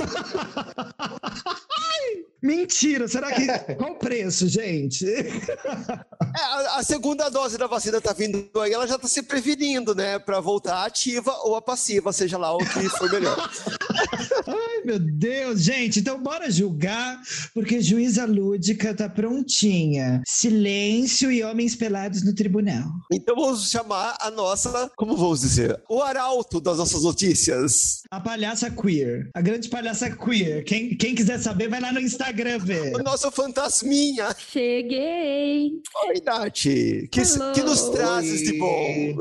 [2.41, 3.47] Mentira, será que.
[3.75, 5.05] Qual o preço, gente?
[5.07, 9.95] É, a, a segunda dose da vacina tá vindo aí, ela já tá se prevenindo,
[9.95, 10.19] né?
[10.19, 13.37] Para voltar ativa ou a passiva, seja lá o que for melhor.
[14.47, 17.19] Ai, meu Deus, gente, então bora julgar,
[17.53, 20.21] porque juíza lúdica tá prontinha.
[20.25, 22.87] Silêncio e homens pelados no tribunal.
[23.11, 28.01] Então vamos chamar a nossa, como vamos dizer, o arauto das nossas notícias.
[28.11, 30.63] A palhaça queer, a grande palhaça queer.
[30.63, 32.95] Quem, quem quiser saber, vai lá no Instagram ver.
[32.95, 34.35] O nosso fantasminha.
[34.37, 35.71] Cheguei!
[36.07, 36.53] Oi, Nath.
[36.53, 39.17] Que, que nos trazes de bom?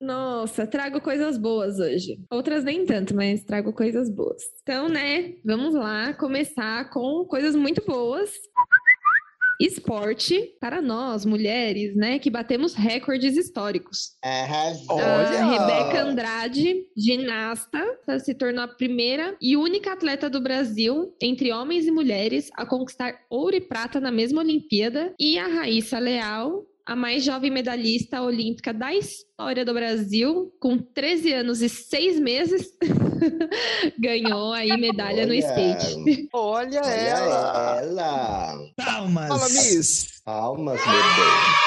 [0.00, 2.18] Nossa, trago coisas boas hoje.
[2.30, 4.42] Outras nem tanto, mas trago coisas boas.
[4.62, 8.30] Então, né, vamos lá começar com coisas muito boas.
[9.60, 14.16] Esporte para nós, mulheres, né, que batemos recordes históricos.
[14.22, 14.96] Arrasou.
[14.96, 15.44] Olha!
[15.44, 17.82] A Rebeca Andrade, ginasta,
[18.22, 23.14] se tornou a primeira e única atleta do Brasil, entre homens e mulheres, a conquistar
[23.30, 25.14] ouro e prata na mesma Olimpíada.
[25.18, 31.32] E a Raíssa Leal, a mais jovem medalhista olímpica da história do Brasil, com 13
[31.32, 32.68] anos e 6 meses,
[33.98, 35.40] ganhou aí medalha no Olha.
[35.40, 36.28] skate.
[36.32, 37.80] Olha, Olha ela.
[37.82, 38.70] ela!
[38.76, 39.28] Palmas.
[39.28, 40.22] Fala, Miss.
[40.24, 41.66] Palmas, meu bem.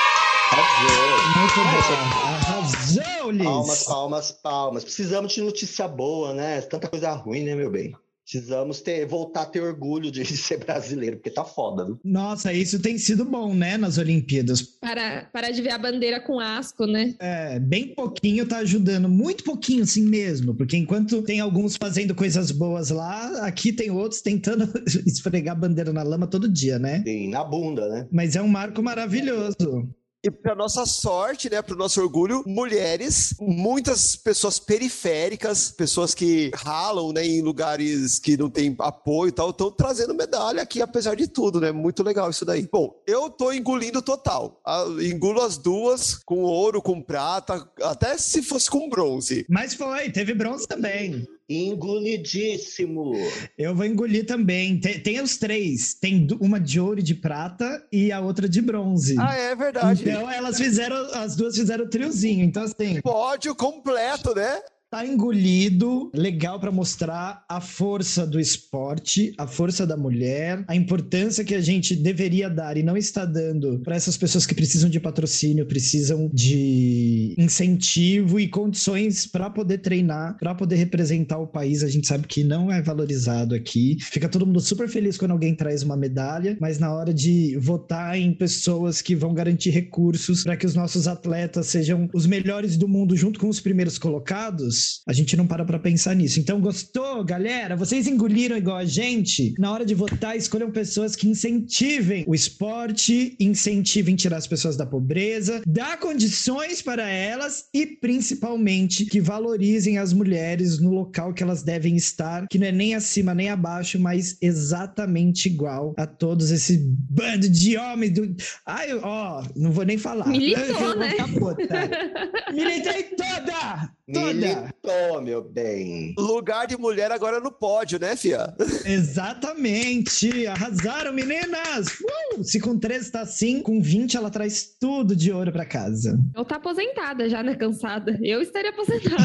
[0.51, 1.19] Arrasou!
[1.37, 2.19] Muito bom.
[2.25, 3.43] Arrasou, Liz.
[3.43, 4.83] Palmas, palmas, palmas.
[4.85, 6.61] Precisamos de notícia boa, né?
[6.61, 7.93] Tanta coisa ruim, né, meu bem?
[8.29, 11.99] Precisamos ter, voltar a ter orgulho de ser brasileiro, porque tá foda, viu?
[12.03, 14.61] Nossa, isso tem sido bom, né, nas Olimpíadas.
[14.61, 17.15] Para, para de ver a bandeira com asco, né?
[17.19, 22.51] É, bem pouquinho tá ajudando, muito pouquinho assim mesmo, porque enquanto tem alguns fazendo coisas
[22.51, 24.69] boas lá, aqui tem outros tentando
[25.07, 27.03] esfregar a bandeira na lama todo dia, né?
[27.07, 28.07] E na bunda, né?
[28.11, 29.89] Mas é um marco maravilhoso.
[30.21, 36.51] E para nossa sorte, né, para o nosso orgulho, mulheres, muitas pessoas periféricas, pessoas que
[36.53, 41.15] ralam, né, em lugares que não tem apoio e tal, estão trazendo medalha aqui, apesar
[41.15, 41.71] de tudo, né?
[41.71, 42.67] Muito legal isso daí.
[42.69, 44.59] Bom, eu tô engolindo total.
[44.65, 49.45] Ah, Engulo as duas, com ouro, com prata, até se fosse com bronze.
[49.49, 51.25] Mas foi, teve bronze também.
[51.49, 53.13] Engolidíssimo.
[53.57, 54.79] Eu vou engolir também.
[54.79, 55.95] Tem, tem os três.
[55.95, 59.15] Tem uma de ouro e de prata e a outra de bronze.
[59.19, 60.03] Ah, é verdade.
[60.07, 62.45] Então elas fizeram, as duas fizeram o triozinho.
[62.45, 64.61] Então, assim, Pódio completo, né?
[64.89, 71.43] Tá engolido, legal pra mostrar a força do esporte, a força da mulher, a importância
[71.43, 74.99] que a gente deveria dar e não está dando pra essas pessoas que precisam de
[74.99, 81.83] patrocínio, precisam de incentivo e condições pra poder treinar, pra poder representar o país.
[81.83, 83.97] A gente sabe que não é valorizado aqui.
[84.01, 88.17] Fica todo mundo super feliz quando alguém traz uma medalha, mas na hora de votar
[88.17, 92.87] em pessoas que vão garantir recursos para que os nossos atletas sejam os melhores do
[92.87, 96.39] mundo junto com os primeiros colocados, a gente não para para pensar nisso.
[96.39, 97.75] Então, gostou, galera?
[97.75, 99.53] Vocês engoliram igual a gente?
[99.57, 104.85] Na hora de votar, escolham pessoas que incentivem o esporte, incentivem tirar as pessoas da
[104.85, 111.63] pobreza, dá condições para elas e principalmente que valorizem as mulheres no local que elas
[111.63, 116.77] devem estar, que não é nem acima nem abaixo, mas exatamente igual a todos esse
[117.09, 118.35] bando de homens do.
[118.65, 120.27] Ai, ó, não vou nem falar.
[120.27, 121.15] Militou, né?
[122.53, 123.91] Militei toda!
[124.13, 124.31] Toda!
[124.33, 126.13] Militou, meu bem.
[126.17, 128.53] Lugar de mulher agora no pódio, né, Fia?
[128.85, 130.47] Exatamente!
[130.47, 131.87] Arrasaram, meninas!
[132.35, 132.43] Uh!
[132.43, 136.17] Se com 13 tá assim, com 20 ela traz tudo de ouro pra casa.
[136.35, 137.55] Eu tá aposentada já, né?
[137.55, 138.17] Cansada.
[138.21, 139.23] Eu estaria aposentada.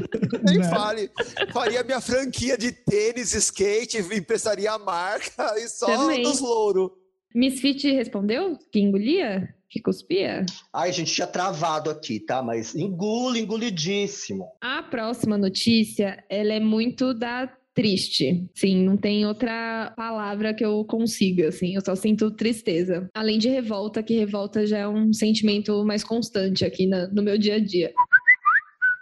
[0.48, 0.68] Nem Né?
[0.68, 1.10] fale.
[1.52, 6.22] Faria minha franquia de tênis, skate, emprestaria a marca e só Também.
[6.22, 6.90] dos louros.
[7.34, 9.48] Misfit respondeu que engolia?
[9.72, 10.44] Que cuspia?
[10.70, 12.42] Ai, a gente tinha travado aqui, tá?
[12.42, 14.44] Mas engula, engolidíssimo.
[14.60, 18.46] A próxima notícia, ela é muito da triste.
[18.54, 21.74] Sim, não tem outra palavra que eu consiga, assim.
[21.74, 23.08] Eu só sinto tristeza.
[23.14, 27.38] Além de revolta, que revolta já é um sentimento mais constante aqui na- no meu
[27.38, 27.94] dia a dia.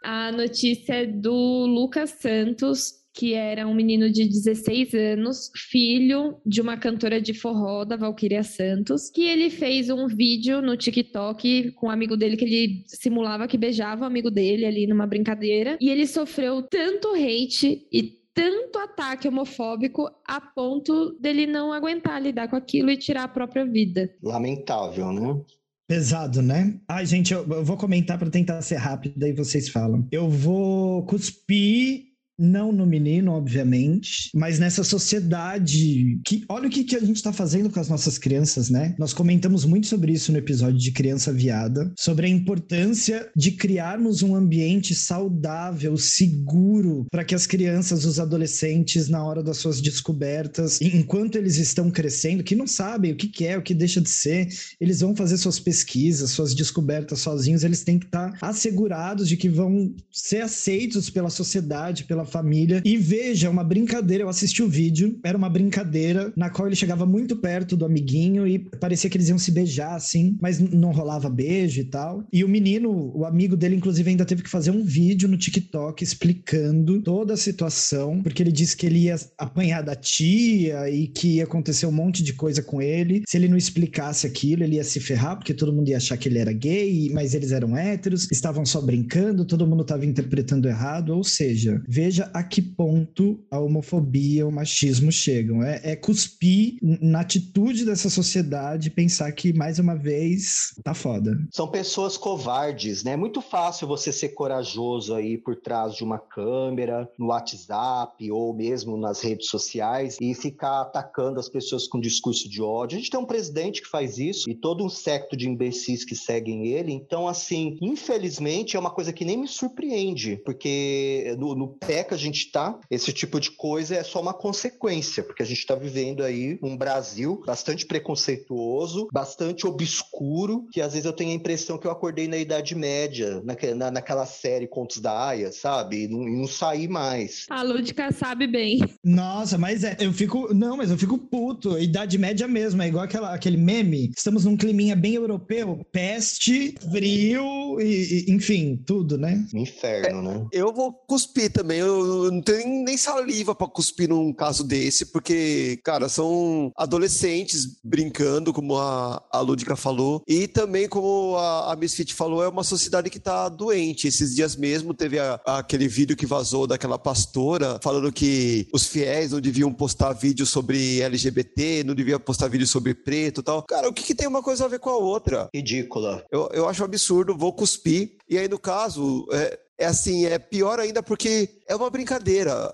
[0.04, 6.60] A notícia é do Lucas Santos, que era um menino de 16 anos, filho de
[6.60, 11.88] uma cantora de forró da Valquíria Santos, que ele fez um vídeo no TikTok com
[11.88, 15.90] um amigo dele que ele simulava que beijava o amigo dele ali numa brincadeira, e
[15.90, 22.56] ele sofreu tanto hate e tanto ataque homofóbico a ponto dele não aguentar lidar com
[22.56, 24.10] aquilo e tirar a própria vida.
[24.22, 25.40] Lamentável, né?
[25.86, 26.78] Pesado, né?
[26.88, 30.06] Ai, gente, eu, eu vou comentar pra tentar ser rápido, aí vocês falam.
[30.12, 32.09] Eu vou cuspir.
[32.40, 37.34] Não no menino, obviamente, mas nessa sociedade que olha o que, que a gente tá
[37.34, 38.94] fazendo com as nossas crianças, né?
[38.98, 44.22] Nós comentamos muito sobre isso no episódio de Criança Viada, sobre a importância de criarmos
[44.22, 50.80] um ambiente saudável, seguro, para que as crianças, os adolescentes, na hora das suas descobertas,
[50.80, 54.08] enquanto eles estão crescendo, que não sabem o que, que é, o que deixa de
[54.08, 54.48] ser,
[54.80, 59.48] eles vão fazer suas pesquisas, suas descobertas sozinhos, eles têm que estar assegurados de que
[59.48, 62.80] vão ser aceitos pela sociedade, pela família.
[62.84, 67.04] E veja, uma brincadeira, eu assisti o vídeo, era uma brincadeira na qual ele chegava
[67.04, 71.28] muito perto do amiguinho e parecia que eles iam se beijar assim, mas não rolava
[71.28, 72.24] beijo e tal.
[72.32, 76.02] E o menino, o amigo dele, inclusive, ainda teve que fazer um vídeo no TikTok
[76.02, 81.36] explicando toda a situação, porque ele disse que ele ia apanhar da tia e que
[81.36, 83.22] ia acontecer um monte de coisa com ele.
[83.26, 86.28] Se ele não explicasse aquilo, ele ia se ferrar, porque todo mundo ia achar que
[86.28, 91.10] ele era gay, mas eles eram héteros, estavam só brincando, todo mundo estava interpretando errado.
[91.14, 95.62] Ou seja, veja a que ponto a homofobia, o machismo chegam.
[95.62, 101.38] É, é cuspir na atitude dessa sociedade e pensar que, mais uma vez, tá foda.
[101.50, 103.12] São pessoas covardes, né?
[103.12, 108.54] É muito fácil você ser corajoso aí por trás de uma câmera, no WhatsApp ou
[108.54, 112.96] mesmo nas redes sociais e ficar atacando as pessoas com discurso de ódio.
[112.96, 116.14] A gente tem um presidente que faz isso e todo um secto de imbecis que
[116.14, 116.92] seguem ele.
[116.92, 122.04] Então, assim, infelizmente é uma coisa que nem me surpreende, porque no, no pé é
[122.04, 125.58] que a gente está, esse tipo de coisa é só uma consequência, porque a gente
[125.58, 131.34] está vivendo aí um Brasil bastante preconceituoso, bastante obscuro, que às vezes eu tenho a
[131.34, 133.42] impressão que eu acordei na Idade Média,
[133.76, 136.04] na, naquela série Contos da Aya, sabe?
[136.04, 137.46] E não, e não saí mais.
[137.50, 138.80] A Lúdica sabe bem.
[139.04, 140.52] Nossa, mas é, eu fico.
[140.54, 141.78] Não, mas eu fico puto.
[141.78, 144.10] Idade média mesmo, é igual aquela, aquele meme.
[144.16, 145.84] Estamos num climinha bem europeu.
[145.92, 149.44] Peste, frio e, e- enfim, tudo, né?
[149.54, 150.46] Inferno, né?
[150.52, 151.78] Eu vou cuspir também.
[151.78, 157.66] Eu eu não tenho nem- saliva pra cuspir num caso desse, porque, cara, são adolescentes
[157.82, 160.22] brincando, como a, a Lúdica falou.
[160.28, 164.06] E também, como a, a Misfit falou, é uma sociedade que tá doente.
[164.08, 169.32] Esses dias mesmo teve a- aquele vídeo que vazou daquela pastora falando que os fiéis
[169.32, 173.62] não deviam postar vídeo sobre LGBT, não deviam postar vídeo sobre preto e tal.
[173.62, 175.48] Cara, o que, que tem uma coisa a ver com a outra?
[175.54, 176.24] Ridícula.
[176.30, 178.16] Eu, eu acho um absurdo, vou cuspir.
[178.28, 182.70] E aí, no caso, é, é assim, é pior ainda porque é uma brincadeira.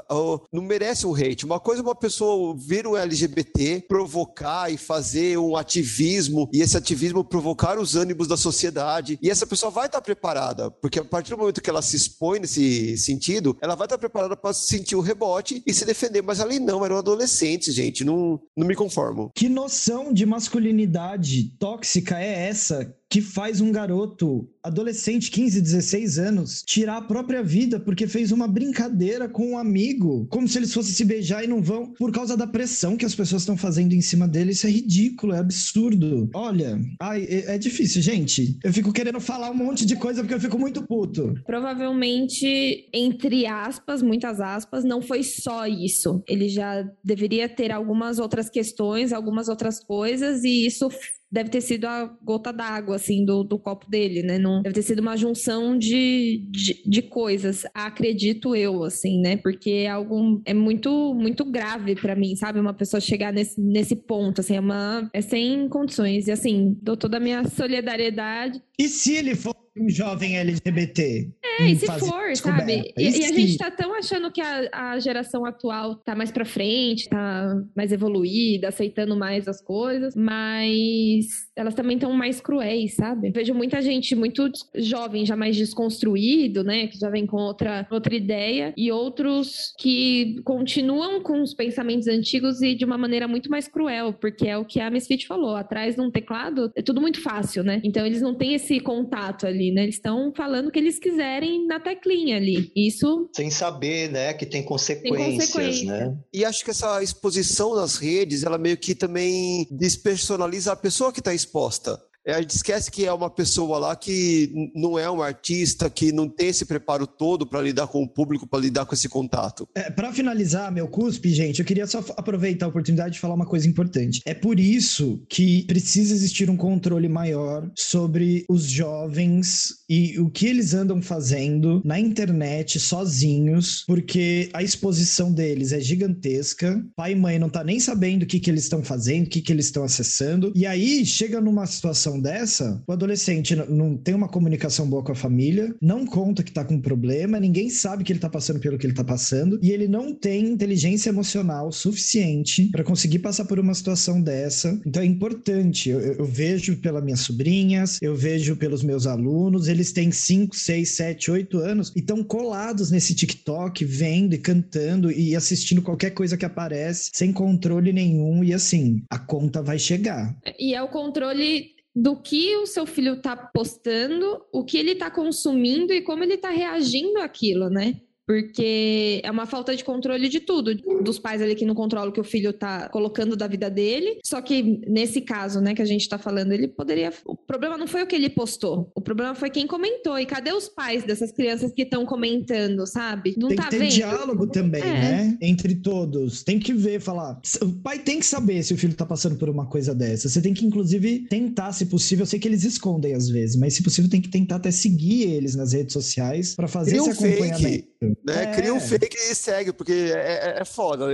[0.51, 1.45] Não merece um hate.
[1.45, 6.77] Uma coisa é uma pessoa ver um LGBT, provocar e fazer um ativismo, e esse
[6.77, 9.19] ativismo provocar os ânimos da sociedade.
[9.21, 12.41] E essa pessoa vai estar preparada, porque a partir do momento que ela se expõe
[12.41, 16.23] nesse sentido, ela vai estar preparada para sentir o rebote e se defender.
[16.23, 18.03] Mas ali não, eram adolescentes, gente.
[18.03, 19.31] Não, não me conformo.
[19.35, 26.63] Que noção de masculinidade tóxica é essa que faz um garoto adolescente, 15, 16 anos,
[26.67, 28.86] tirar a própria vida porque fez uma brincadeira
[29.33, 32.47] com um amigo, como se eles fossem se beijar e não vão, por causa da
[32.47, 34.53] pressão que as pessoas estão fazendo em cima dele.
[34.53, 36.29] Isso é ridículo, é absurdo.
[36.35, 38.59] Olha, ai, é, é difícil, gente.
[38.63, 41.35] Eu fico querendo falar um monte de coisa porque eu fico muito puto.
[41.47, 46.23] Provavelmente, entre aspas, muitas aspas, não foi só isso.
[46.29, 50.89] Ele já deveria ter algumas outras questões, algumas outras coisas, e isso
[51.37, 54.39] deve ter sido a gota d'água, assim, do, do copo dele, né?
[54.39, 59.37] Não, deve ter sido uma junção de, de, de coisas, acredito eu, assim, né?
[59.37, 62.59] Porque é algo, é muito, muito grave pra mim, sabe?
[62.59, 66.27] Uma pessoa chegar nesse, nesse ponto, assim, é uma, é sem condições.
[66.27, 71.29] E, assim, dou toda a minha solidariedade E se ele for um jovem LGBT?
[71.59, 72.93] é, e se for, sabe?
[72.97, 76.45] E, e a gente tá tão achando que a, a geração atual tá mais pra
[76.45, 83.31] frente, tá mais evoluída, aceitando mais as coisas, mas elas também estão mais cruéis, sabe?
[83.31, 86.87] Vejo muita gente muito jovem, já mais desconstruído, né?
[86.89, 92.61] Que já vem com outra, outra ideia, e outros que continuam com os pensamentos antigos
[92.61, 95.95] e de uma maneira muito mais cruel, porque é o que a Misfit falou, atrás
[95.95, 97.81] de um teclado é tudo muito fácil, né?
[97.83, 99.85] Então eles não têm esse contato ali, né?
[99.85, 102.71] Eles estão falando o que eles quiserem na teclinha ali.
[102.75, 105.87] Isso Sem saber, né, que tem consequências, consequência.
[105.87, 106.17] né?
[106.33, 111.21] E acho que essa exposição nas redes, ela meio que também despersonaliza a pessoa que
[111.21, 112.01] está exposta.
[112.27, 116.11] É, A gente esquece que é uma pessoa lá que não é um artista, que
[116.11, 119.69] não tem esse preparo todo para lidar com o público, para lidar com esse contato.
[119.75, 123.47] É, para finalizar meu cuspe, gente, eu queria só aproveitar a oportunidade de falar uma
[123.47, 124.21] coisa importante.
[124.25, 130.47] É por isso que precisa existir um controle maior sobre os jovens e o que
[130.47, 136.85] eles andam fazendo na internet sozinhos, porque a exposição deles é gigantesca.
[136.97, 139.41] Pai e mãe não tá nem sabendo o que, que eles estão fazendo, o que,
[139.41, 140.53] que eles estão acessando.
[140.55, 145.17] E aí chega numa situação dessa, o adolescente não tem uma comunicação boa com a
[145.17, 148.87] família, não conta que tá com problema, ninguém sabe que ele tá passando pelo que
[148.87, 153.75] ele tá passando, e ele não tem inteligência emocional suficiente para conseguir passar por uma
[153.75, 154.79] situação dessa.
[154.87, 155.91] Então é importante.
[155.91, 160.91] Eu- eu vejo pelas minhas sobrinhas, eu vejo pelos meus alunos, eles têm 5, 6,
[160.91, 166.37] 7, 8 anos e estão colados nesse TikTok, vendo e cantando e assistindo qualquer coisa
[166.37, 170.37] que aparece, sem controle nenhum, e assim, a conta vai chegar.
[170.59, 175.11] E é o controle do que o seu filho tá postando, o que ele tá
[175.11, 178.03] consumindo e como ele tá reagindo àquilo, né?
[178.27, 180.75] Porque é uma falta de controle de tudo.
[181.03, 184.19] Dos pais ali que não controlam o que o filho tá colocando da vida dele.
[184.25, 187.13] Só que nesse caso, né, que a gente tá falando, ele poderia.
[187.25, 188.91] O problema não foi o que ele postou.
[188.95, 190.19] O problema foi quem comentou.
[190.19, 193.35] E cadê os pais dessas crianças que estão comentando, sabe?
[193.39, 193.91] Não tem tá que ter vendo?
[193.93, 194.93] diálogo também, É.
[194.93, 195.39] né?
[195.41, 196.43] Entre todos.
[196.43, 197.41] Tem que ver, falar.
[197.63, 200.29] O pai tem que saber se o filho tá passando por uma coisa dessa.
[200.29, 202.25] Você tem que, inclusive, tentar, se possível.
[202.25, 205.23] Eu sei que eles escondem às vezes, mas se possível, tem que tentar até seguir
[205.31, 208.16] eles nas redes sociais pra fazer Cria esse fake, acompanhamento.
[208.27, 208.43] Né?
[208.43, 208.55] É.
[208.57, 211.07] Cria um fake e segue, porque é, é- é foda,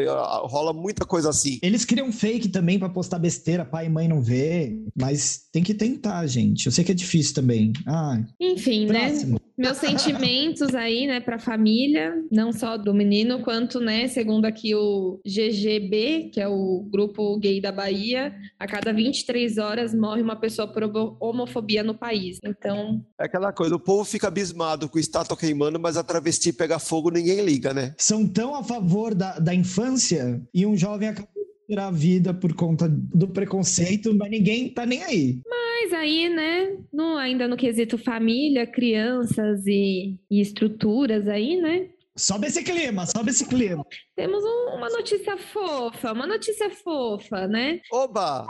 [0.46, 1.58] rola muita coisa assim.
[1.62, 5.74] Eles criam fake também pra postar besteira, pai e mãe não vê, mas tem que
[5.74, 6.66] tentar, gente.
[6.66, 7.72] Eu sei que é difícil também.
[7.86, 9.10] Ah, Enfim, né?
[9.62, 15.20] Meus sentimentos aí, né, pra família, não só do menino, quanto, né, segundo aqui o
[15.24, 20.66] GGB, que é o grupo gay da Bahia, a cada 23 horas morre uma pessoa
[20.68, 22.38] por homo- homofobia no país.
[22.44, 26.52] Então, É aquela coisa, o povo fica abismado com o estátua queimando, mas a travesti
[26.52, 27.94] pega fogo, ninguém liga, né?
[27.98, 32.34] São tão a favor da, da infância e um jovem acabou de tirar a vida
[32.34, 35.40] por conta do preconceito, mas ninguém tá nem aí.
[35.48, 35.61] mas
[35.92, 42.62] aí, né, no, ainda no quesito família, crianças e, e estruturas aí, né, Sobe esse
[42.62, 43.82] clima, sobe esse clima.
[44.14, 47.80] temos um- uma notícia fofa, uma notícia fofa, né?
[47.90, 48.46] Oba!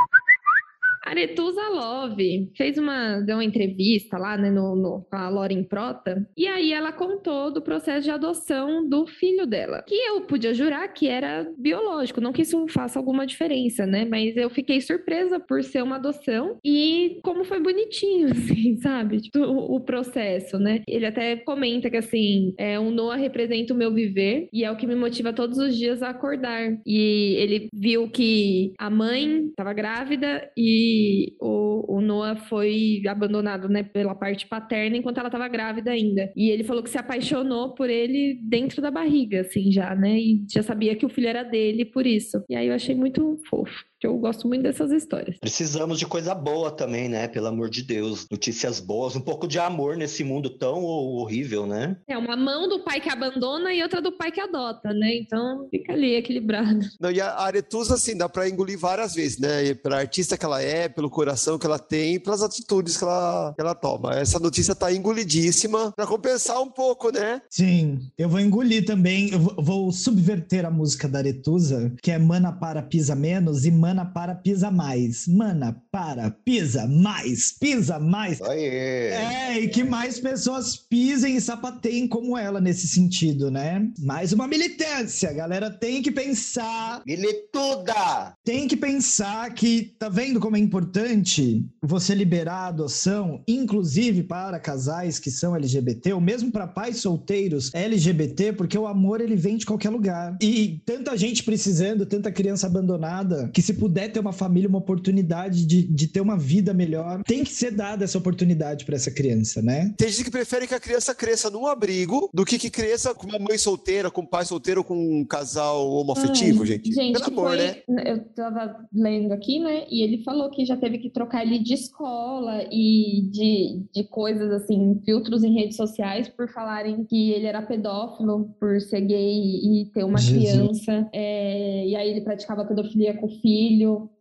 [1.05, 6.27] Aretusa Love fez uma, deu uma entrevista lá, né, no, no, com a Lauren Prota,
[6.37, 10.87] e aí ela contou do processo de adoção do filho dela, que eu podia jurar
[10.89, 15.63] que era biológico, não que isso faça alguma diferença, né, mas eu fiquei surpresa por
[15.63, 20.83] ser uma adoção e como foi bonitinho, assim, sabe, tipo, o, o processo, né.
[20.87, 24.77] Ele até comenta que, assim, é, o Noah representa o meu viver e é o
[24.77, 29.73] que me motiva todos os dias a acordar, e ele viu que a mãe estava
[29.73, 30.92] grávida e
[31.41, 36.33] o, o Noah foi abandonado, né, pela parte paterna enquanto ela estava grávida ainda.
[36.37, 40.19] E ele falou que se apaixonou por ele dentro da barriga, assim, já, né?
[40.19, 42.43] E já sabia que o filho era dele por isso.
[42.49, 45.37] E aí eu achei muito fofo, que eu gosto muito dessas histórias.
[45.39, 47.29] Precisamos de coisa boa também, né?
[47.29, 48.27] Pelo amor de Deus.
[48.29, 51.97] Notícias boas, um pouco de amor nesse mundo tão horrível, né?
[52.09, 55.15] É uma mão do pai que abandona e outra do pai que adota, né?
[55.19, 56.81] Então fica ali equilibrado.
[57.01, 59.67] Não, e a Aretusa, assim, dá pra engolir várias vezes, né?
[59.67, 63.53] E Pela artista que ela é, pelo coração que ela tem, pelas atitudes que ela,
[63.55, 64.17] que ela toma.
[64.17, 67.41] Essa notícia tá engolidíssima pra compensar um pouco, né?
[67.49, 72.19] Sim, eu vou engolir também, eu vou- vou subverter a música da Aretusa, que é
[72.19, 75.27] Mana para pisa menos e Mana para pisa mais.
[75.29, 78.41] Mana para pisa mais, pisa mais.
[78.41, 79.11] Aê!
[79.11, 83.87] É, e que mais pessoas pisem e sapateiem como ela nesse sentido, né?
[83.99, 88.35] Mais uma militância, a galera tem que pensar Milituda!
[88.45, 94.59] tem que pensar que, tá vendo como é importante você liberar a adoção, inclusive para
[94.59, 99.57] casais que são LGBT, ou mesmo para pais solteiros LGBT, porque o amor ele vem
[99.57, 100.37] de qualquer lugar.
[100.41, 105.67] E tanta gente precisando, tanta criança abandonada, que se puder ter uma família, uma oportunidade
[105.67, 109.61] de, de ter uma vida melhor, tem que ser dada essa oportunidade para essa criança,
[109.61, 109.93] né?
[109.97, 113.27] Tem gente que prefere que a criança cresça num abrigo do que que cresça com
[113.27, 116.93] uma mãe solteira, com um pai solteiro ou com um casal homoafetivo, Ai, gente.
[116.93, 117.75] Gente, Pelo amor, foi, né?
[118.07, 119.85] Eu tava lendo aqui, né?
[119.91, 124.49] E ele falou que já teve que trocar ele de escola e de, de coisas
[124.53, 129.91] assim, filtros em redes sociais por falarem que ele era pedófilo por ser gay e
[129.93, 130.85] ter uma Jesus.
[130.85, 131.09] criança.
[131.13, 133.72] é, e aí ele praticava pedofilia com o filho.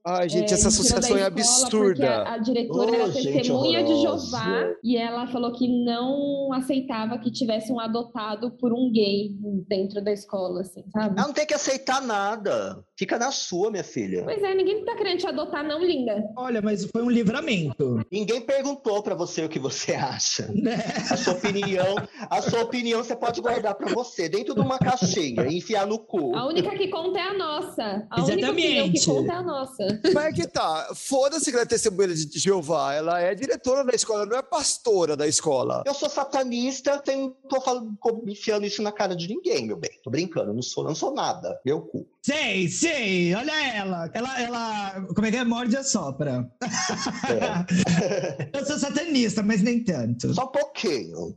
[0.06, 2.24] Ai, gente, É, essa associação é absurda.
[2.24, 4.38] A, a diretora Ô, era gente testemunha de horrorosa.
[4.38, 9.30] Jeová e ela falou que não aceitava que tivesse um adotado por um gay
[9.68, 11.18] dentro da escola, assim, sabe?
[11.18, 12.84] Ela não tem que aceitar nada.
[13.02, 14.22] Fica na sua, minha filha.
[14.24, 16.24] Pois é, ninguém tá querendo te adotar, não, linda.
[16.38, 20.48] Olha, mas foi um livramento, Ninguém perguntou pra você o que você acha.
[20.54, 20.78] né?
[21.10, 21.96] A sua opinião,
[22.30, 25.98] a sua opinião você pode guardar pra você, dentro de uma caixinha e enfiar no
[25.98, 26.36] cu.
[26.36, 28.08] A única que conta é a nossa.
[28.08, 29.06] A única opinião que Exatamente.
[29.08, 30.02] conta é a nossa.
[30.14, 30.92] Mas é que tá.
[30.94, 32.94] Foda-se que ela é testemunha de Jeová.
[32.94, 35.82] Ela é diretora da escola, não é pastora da escola.
[35.88, 37.98] Eu sou satanista, não tô falando,
[38.28, 39.92] enfiando isso na cara de ninguém, meu bem.
[40.04, 41.60] Tô brincando, não sou, não sou nada.
[41.66, 42.08] Meu cu.
[42.24, 44.08] Sei, sei, olha ela.
[44.14, 45.44] Ela, ela, como é que é?
[45.44, 46.48] Morde a sopra.
[48.54, 50.32] Eu sou satanista, mas nem tanto.
[50.34, 51.36] Só um pouquinho.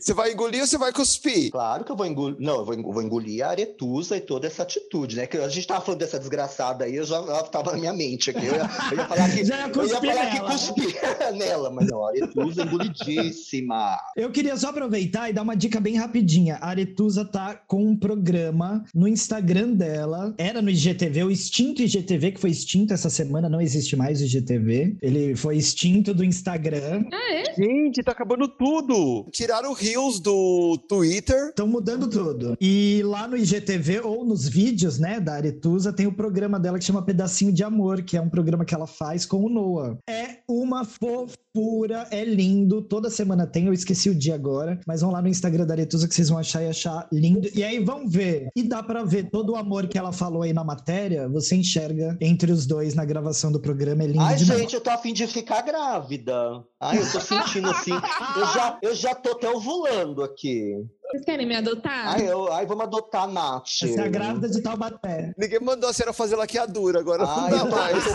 [0.00, 1.50] Você vai engolir ou você vai cuspir?
[1.52, 2.36] Claro que eu vou engolir.
[2.40, 5.26] Não, eu vou engo- vou engolir a aretusa e toda essa atitude, né?
[5.26, 8.30] Que a gente tava falando dessa desgraçada aí, eu já ela tava na minha mente
[8.30, 8.44] aqui.
[8.46, 9.44] Eu ia, eu ia falar que.
[9.44, 10.50] Já ia eu ia falar que nela.
[10.50, 10.94] cuspi
[11.38, 13.96] nela, mas não, a aretusa engolidíssima.
[14.16, 16.56] Eu queria só aproveitar e dar uma dica bem rapidinha.
[16.60, 20.34] A Aretusa tá com um programa no Instagram dela.
[20.38, 24.24] Era no IGTV, o extinto IGTV, que foi extinto essa semana, não existe mais o
[24.24, 24.96] IGTV.
[25.00, 27.04] Ele foi extinto do Instagram.
[27.12, 27.54] Ah, é?
[27.54, 29.26] Gente, tá acabando tudo.
[29.30, 31.48] Tiraram o Reels do Twitter.
[31.48, 32.56] Estão mudando tudo.
[32.60, 36.84] E lá no IGTV ou nos vídeos, né, da Aretusa, tem o programa dela que
[36.84, 39.98] chama Pedacinho de Amor, que é um programa que ela faz com o Noah.
[40.08, 42.82] É uma fofura, é lindo.
[42.82, 46.08] Toda semana tem, eu esqueci o dia agora, mas vão lá no Instagram da Aretusa
[46.08, 47.48] que vocês vão achar e achar lindo.
[47.54, 48.48] E aí vão ver.
[48.56, 52.16] E dá pra ver todo o amor que ela falou aí na matéria, você enxerga
[52.20, 54.02] entre os dois na gravação do programa.
[54.02, 54.60] É lindo Ai, demais.
[54.60, 56.64] gente, eu tô afim de ficar grávida.
[56.80, 57.92] Ai, eu tô sentindo assim.
[57.92, 60.74] Eu já, eu já tô até ovulando aqui.
[61.10, 62.14] Vocês querem me adotar?
[62.14, 63.68] Ai, eu, ai, vamos adotar a Nath.
[63.82, 65.32] Essa é a grávida de Taubaté.
[65.38, 68.06] Ninguém mandou a senhora fazer laqueadura, agora não Ai, dá eu, mais.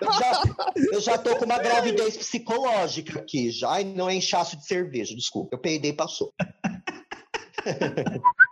[0.00, 0.42] eu já,
[0.92, 3.72] eu já tô com uma gravidez psicológica aqui já.
[3.72, 5.54] Ai, não é inchaço de cerveja, desculpa.
[5.54, 6.32] Eu peidei e passou.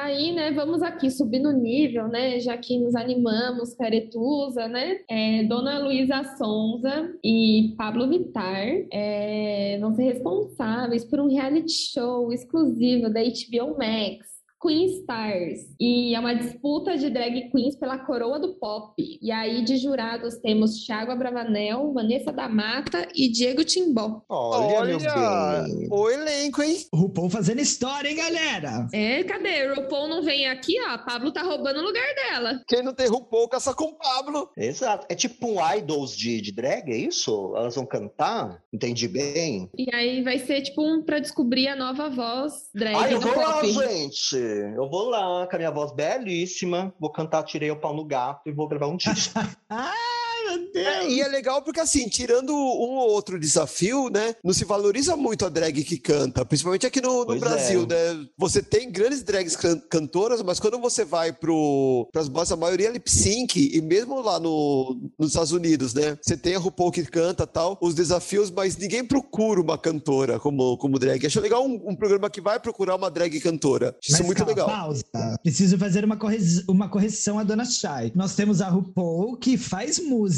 [0.00, 5.42] Aí, né, vamos aqui subir no nível, né, já que nos animamos, Caretusa, né, é,
[5.42, 13.10] Dona Luísa Sonza e Pablo Vittar é, vão ser responsáveis por um reality show exclusivo
[13.10, 14.37] da HBO Max.
[14.60, 15.60] Queen Stars.
[15.80, 18.92] E é uma disputa de drag queens pela coroa do pop.
[18.98, 24.22] E aí, de jurados, temos Thiago Abravanel, Vanessa da Mata e Diego Timbó.
[24.28, 25.88] Olha, meu Olha, bem.
[25.90, 26.76] o elenco, hein?
[26.92, 28.88] RuPaul fazendo história, hein, galera?
[28.92, 29.72] É, cadê?
[29.74, 30.98] RuPaul não vem aqui, ó.
[30.98, 32.60] Pablo tá roubando o lugar dela.
[32.66, 34.50] Quem não tem RuPaul, caça com o Pablo.
[34.56, 35.06] Exato.
[35.08, 37.54] É tipo um idols de, de drag, é isso?
[37.56, 38.60] Elas vão cantar?
[38.72, 39.70] Entendi bem?
[39.78, 43.36] E aí vai ser tipo um pra descobrir a nova voz drag Ai, eu vou
[43.36, 44.47] lá, gente.
[44.48, 46.92] Eu vou lá com a minha voz belíssima.
[46.98, 49.38] Vou cantar Tirei o Pau no Gato e vou gravar um disco.
[50.56, 51.12] Meu É, Deus!
[51.12, 54.34] e é legal porque, assim, tirando um ou outro desafio, né?
[54.44, 58.14] Não se valoriza muito a drag que canta, principalmente aqui no, no Brasil, é.
[58.14, 58.26] né?
[58.36, 62.88] Você tem grandes drags can- cantoras, mas quando você vai pro, pras boas, a maioria
[62.88, 66.16] é lip sync, e mesmo lá no, nos Estados Unidos, né?
[66.22, 70.76] Você tem a RuPaul que canta tal, os desafios, mas ninguém procura uma cantora como,
[70.78, 71.26] como drag.
[71.26, 73.88] Acho legal um, um programa que vai procurar uma drag cantora.
[73.98, 74.68] Acho Isso Mas é muito calma, legal.
[74.68, 75.04] Pausa.
[75.42, 76.38] Preciso fazer uma, corre-
[76.68, 78.12] uma correção à dona Shai.
[78.14, 80.37] Nós temos a RuPaul que faz música.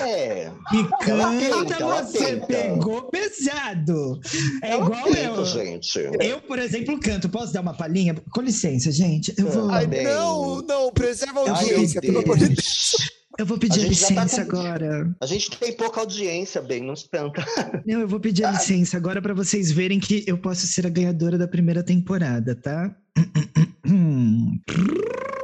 [0.00, 0.50] É.
[0.72, 2.46] E Ela tenta, você tenta.
[2.46, 4.20] pegou pesado.
[4.62, 5.44] É Ela igual tenta, eu.
[5.44, 5.98] gente.
[6.20, 7.28] Eu, por exemplo, canto.
[7.28, 8.14] Posso dar uma palhinha?
[8.32, 9.32] Com licença, gente.
[9.36, 12.96] Eu vou, Ai, não, não, preserva a audiência, pelo amor de Deus.
[13.38, 15.14] Eu vou pedir A a tá licença com- agora.
[15.20, 17.44] A gente tem pouca audiência, bem, não espanta.
[17.86, 20.90] Não, eu vou pedir a licença agora pra vocês verem que eu posso ser a
[20.90, 22.92] ganhadora da primeira temporada, tá?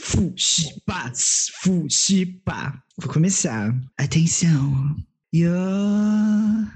[0.00, 1.12] Fuxipa,
[1.62, 2.82] fuxipa.
[2.98, 3.74] Vou começar.
[3.98, 4.96] Atenção.
[5.32, 6.70] You're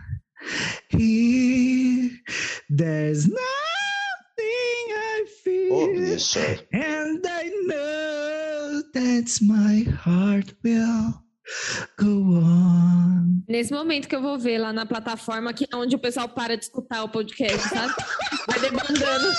[0.88, 2.10] here.
[2.68, 3.38] There's nothing
[4.38, 5.88] I feel.
[5.88, 6.66] bicha.
[6.72, 11.30] And I know that's my heart will.
[13.48, 16.64] Nesse momento que eu vou ver lá na plataforma que, onde o pessoal para de
[16.64, 17.93] escutar o podcast, sabe?
[18.48, 19.32] Vai debandando.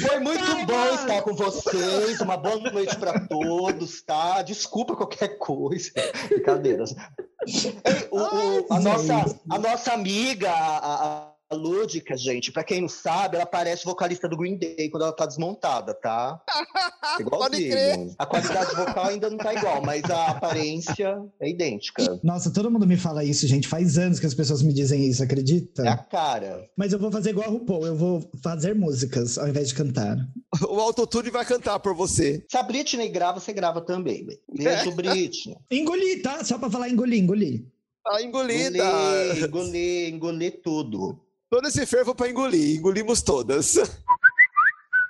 [0.00, 2.20] Foi muito bom estar com vocês.
[2.20, 4.42] Uma boa noite para todos, tá?
[4.42, 5.90] Desculpa qualquer coisa.
[6.28, 6.94] Brincadeiras.
[7.46, 12.88] Ei, o- o- a, nossa, a nossa amiga, a- a Lúdica, gente, pra quem não
[12.88, 16.40] sabe, ela parece vocalista do Green Day quando ela tá desmontada, tá?
[17.28, 17.94] Pode crer.
[17.94, 18.14] Igualzinho.
[18.18, 22.20] A qualidade vocal ainda não tá igual, mas a aparência é idêntica.
[22.22, 23.68] Nossa, todo mundo me fala isso, gente.
[23.68, 25.82] Faz anos que as pessoas me dizem isso, acredita?
[25.84, 26.68] É a cara.
[26.76, 30.16] Mas eu vou fazer igual a RuPaul, eu vou fazer músicas ao invés de cantar.
[30.68, 32.44] O autotune vai cantar por você.
[32.48, 34.26] Se a Britney grava, você grava também.
[34.52, 35.56] Beijo, Britney.
[35.70, 36.44] Engoli, tá?
[36.44, 37.64] Só pra falar engolir, engolir.
[38.04, 38.78] Tá engolida.
[38.78, 41.20] Engolir, engolir, engolir tudo.
[41.52, 42.78] Todo esse fervo pra engolir.
[42.78, 43.74] Engolimos todas.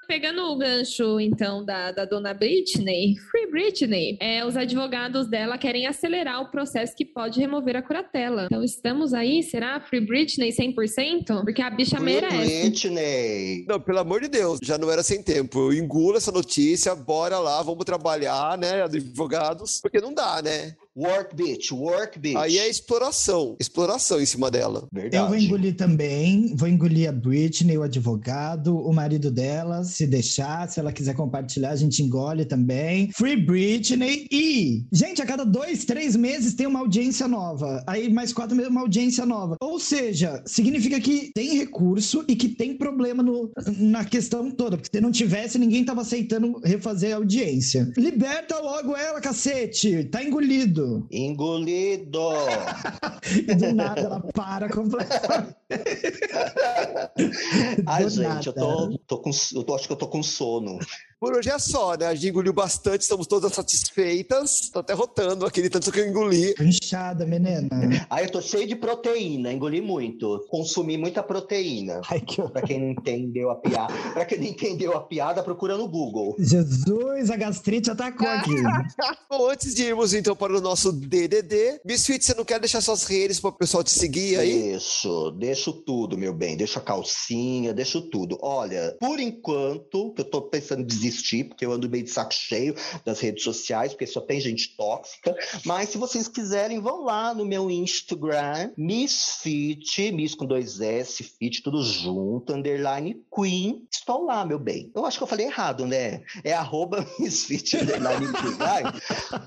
[0.09, 5.87] Pegando o gancho, então, da, da dona Britney, Free Britney, é, os advogados dela querem
[5.87, 8.47] acelerar o processo que pode remover a curatela.
[8.47, 11.45] Então, estamos aí, será Free Britney 100%?
[11.45, 12.61] Porque a bicha Free merece.
[12.63, 13.65] Britney.
[13.69, 15.61] Não, pelo amor de Deus, já não era sem tempo.
[15.61, 20.75] Eu engulo essa notícia, bora lá, vamos trabalhar, né, advogados, porque não dá, né?
[20.95, 22.37] Work bitch, work bitch.
[22.37, 24.87] Aí é exploração, exploração em cima dela.
[24.93, 25.25] Verdade.
[25.25, 30.69] Eu vou engolir também, vou engolir a Britney, o advogado, o marido dela, se deixar,
[30.69, 33.11] se ela quiser compartilhar, a gente engole também.
[33.13, 37.83] Free Britney e, gente, a cada dois, três meses tem uma audiência nova.
[37.87, 39.57] Aí mais quatro meses uma audiência nova.
[39.63, 44.77] Ou seja, significa que tem recurso e que tem problema no, na questão toda.
[44.77, 47.91] Porque se não tivesse, ninguém tava aceitando refazer a audiência.
[47.97, 50.05] Liberta logo ela, cacete!
[50.05, 50.82] Tá engolido.
[51.11, 52.31] Engolido.
[53.49, 55.57] E do nada ela para completamente.
[57.87, 59.31] Ai, Do gente, eu tô, tô com.
[59.55, 60.79] Eu tô, acho que eu tô com sono.
[61.23, 62.07] Por hoje é só, né?
[62.07, 64.71] A gente engoliu bastante, estamos todas satisfeitas.
[64.71, 66.53] Tô até rotando aquele tanto que eu engoli.
[66.61, 67.69] Inchada, menina.
[68.11, 70.45] Ai, eu tô cheio de proteína, engoli muito.
[70.49, 72.01] Consumi muita proteína.
[72.11, 72.43] Ai, que.
[72.43, 73.95] Pra quem não entendeu a piada.
[74.13, 76.35] Pra quem não entendeu a piada, procura no Google.
[76.41, 78.57] Jesus, a gastrite atacou aqui.
[79.31, 83.05] Bom, antes de irmos então para o nosso DDD, Bisfit, você não quer deixar suas
[83.05, 84.73] redes para o pessoal te seguir aí?
[84.73, 85.31] Deixo,
[85.63, 86.57] deixo tudo, meu bem.
[86.57, 88.37] Deixo a calcinha, deixo tudo.
[88.43, 92.35] Olha, por enquanto, que eu tô pensando em desistir porque eu ando meio de saco
[92.35, 92.75] cheio
[93.05, 95.37] das redes sociais, porque só tem gente tóxica.
[95.65, 101.63] Mas se vocês quiserem, vão lá no meu Instagram, Misfit, Miss com dois S, Fit,
[101.63, 103.87] tudo junto, underline Queen.
[103.91, 104.91] Estou lá, meu bem.
[104.95, 106.23] Eu acho que eu falei errado, né?
[106.43, 108.57] É arroba Misfit, underline Queen.
[108.59, 108.83] Ai,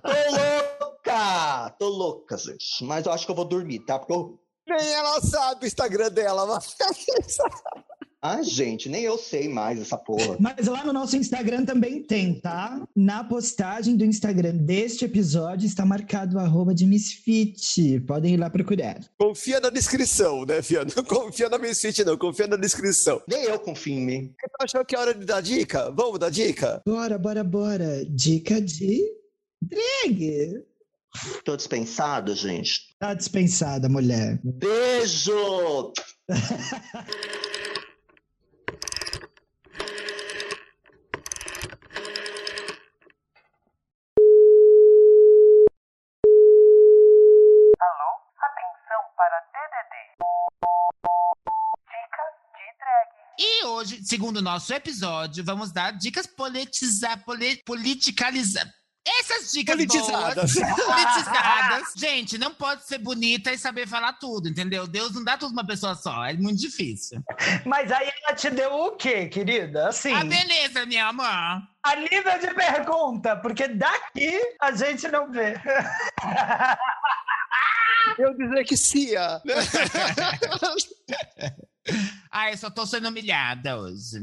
[0.01, 1.75] tô louca!
[1.77, 2.83] Tô louca, gente.
[2.83, 3.99] Mas eu acho que eu vou dormir, tá?
[3.99, 6.75] Porque eu Nem ela sabe o Instagram dela, mas...
[8.27, 10.35] Ah, gente, nem eu sei mais essa porra.
[10.39, 12.83] Mas lá no nosso Instagram também tem, tá?
[12.95, 17.99] Na postagem do Instagram deste episódio está marcado o arroba de Misfit.
[18.07, 18.99] Podem ir lá procurar.
[19.15, 20.83] Confia na descrição, né, Fia?
[20.83, 22.17] Não confia na Misfit, não.
[22.17, 23.21] Confia na descrição.
[23.27, 24.33] Nem eu confio em mim.
[24.41, 25.91] Você achou que é hora de dar dica?
[25.91, 26.81] Vamos dar dica?
[26.83, 28.03] Bora, bora, bora.
[28.05, 29.03] Dica de
[29.61, 30.65] drag.
[31.43, 32.95] Tô dispensado, gente.
[32.99, 34.39] Tá dispensada, mulher.
[34.43, 35.93] Beijo!
[48.37, 49.93] Atenção para DDD.
[51.85, 53.09] Dicas de drag.
[53.39, 58.84] E hoje, segundo o nosso episódio, vamos dar dicas politiza, poli, politicalizadas.
[59.07, 60.53] Essas dicas Politizadas.
[60.55, 61.93] boas, politizadas.
[61.95, 64.87] Gente, não pode ser bonita e saber falar tudo, entendeu?
[64.87, 67.21] Deus não dá tudo uma pessoa só, é muito difícil.
[67.65, 69.89] Mas aí ela te deu o quê, querida?
[69.89, 71.25] Assim, Ah, beleza, minha amor.
[71.27, 75.53] a nível de pergunta, porque daqui a gente não vê.
[78.17, 79.41] Eu dizer que Cia.
[82.31, 84.19] Ah, eu só tô sendo humilhada hoje.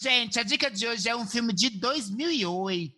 [0.00, 2.94] Gente, a dica de hoje é um filme de 2008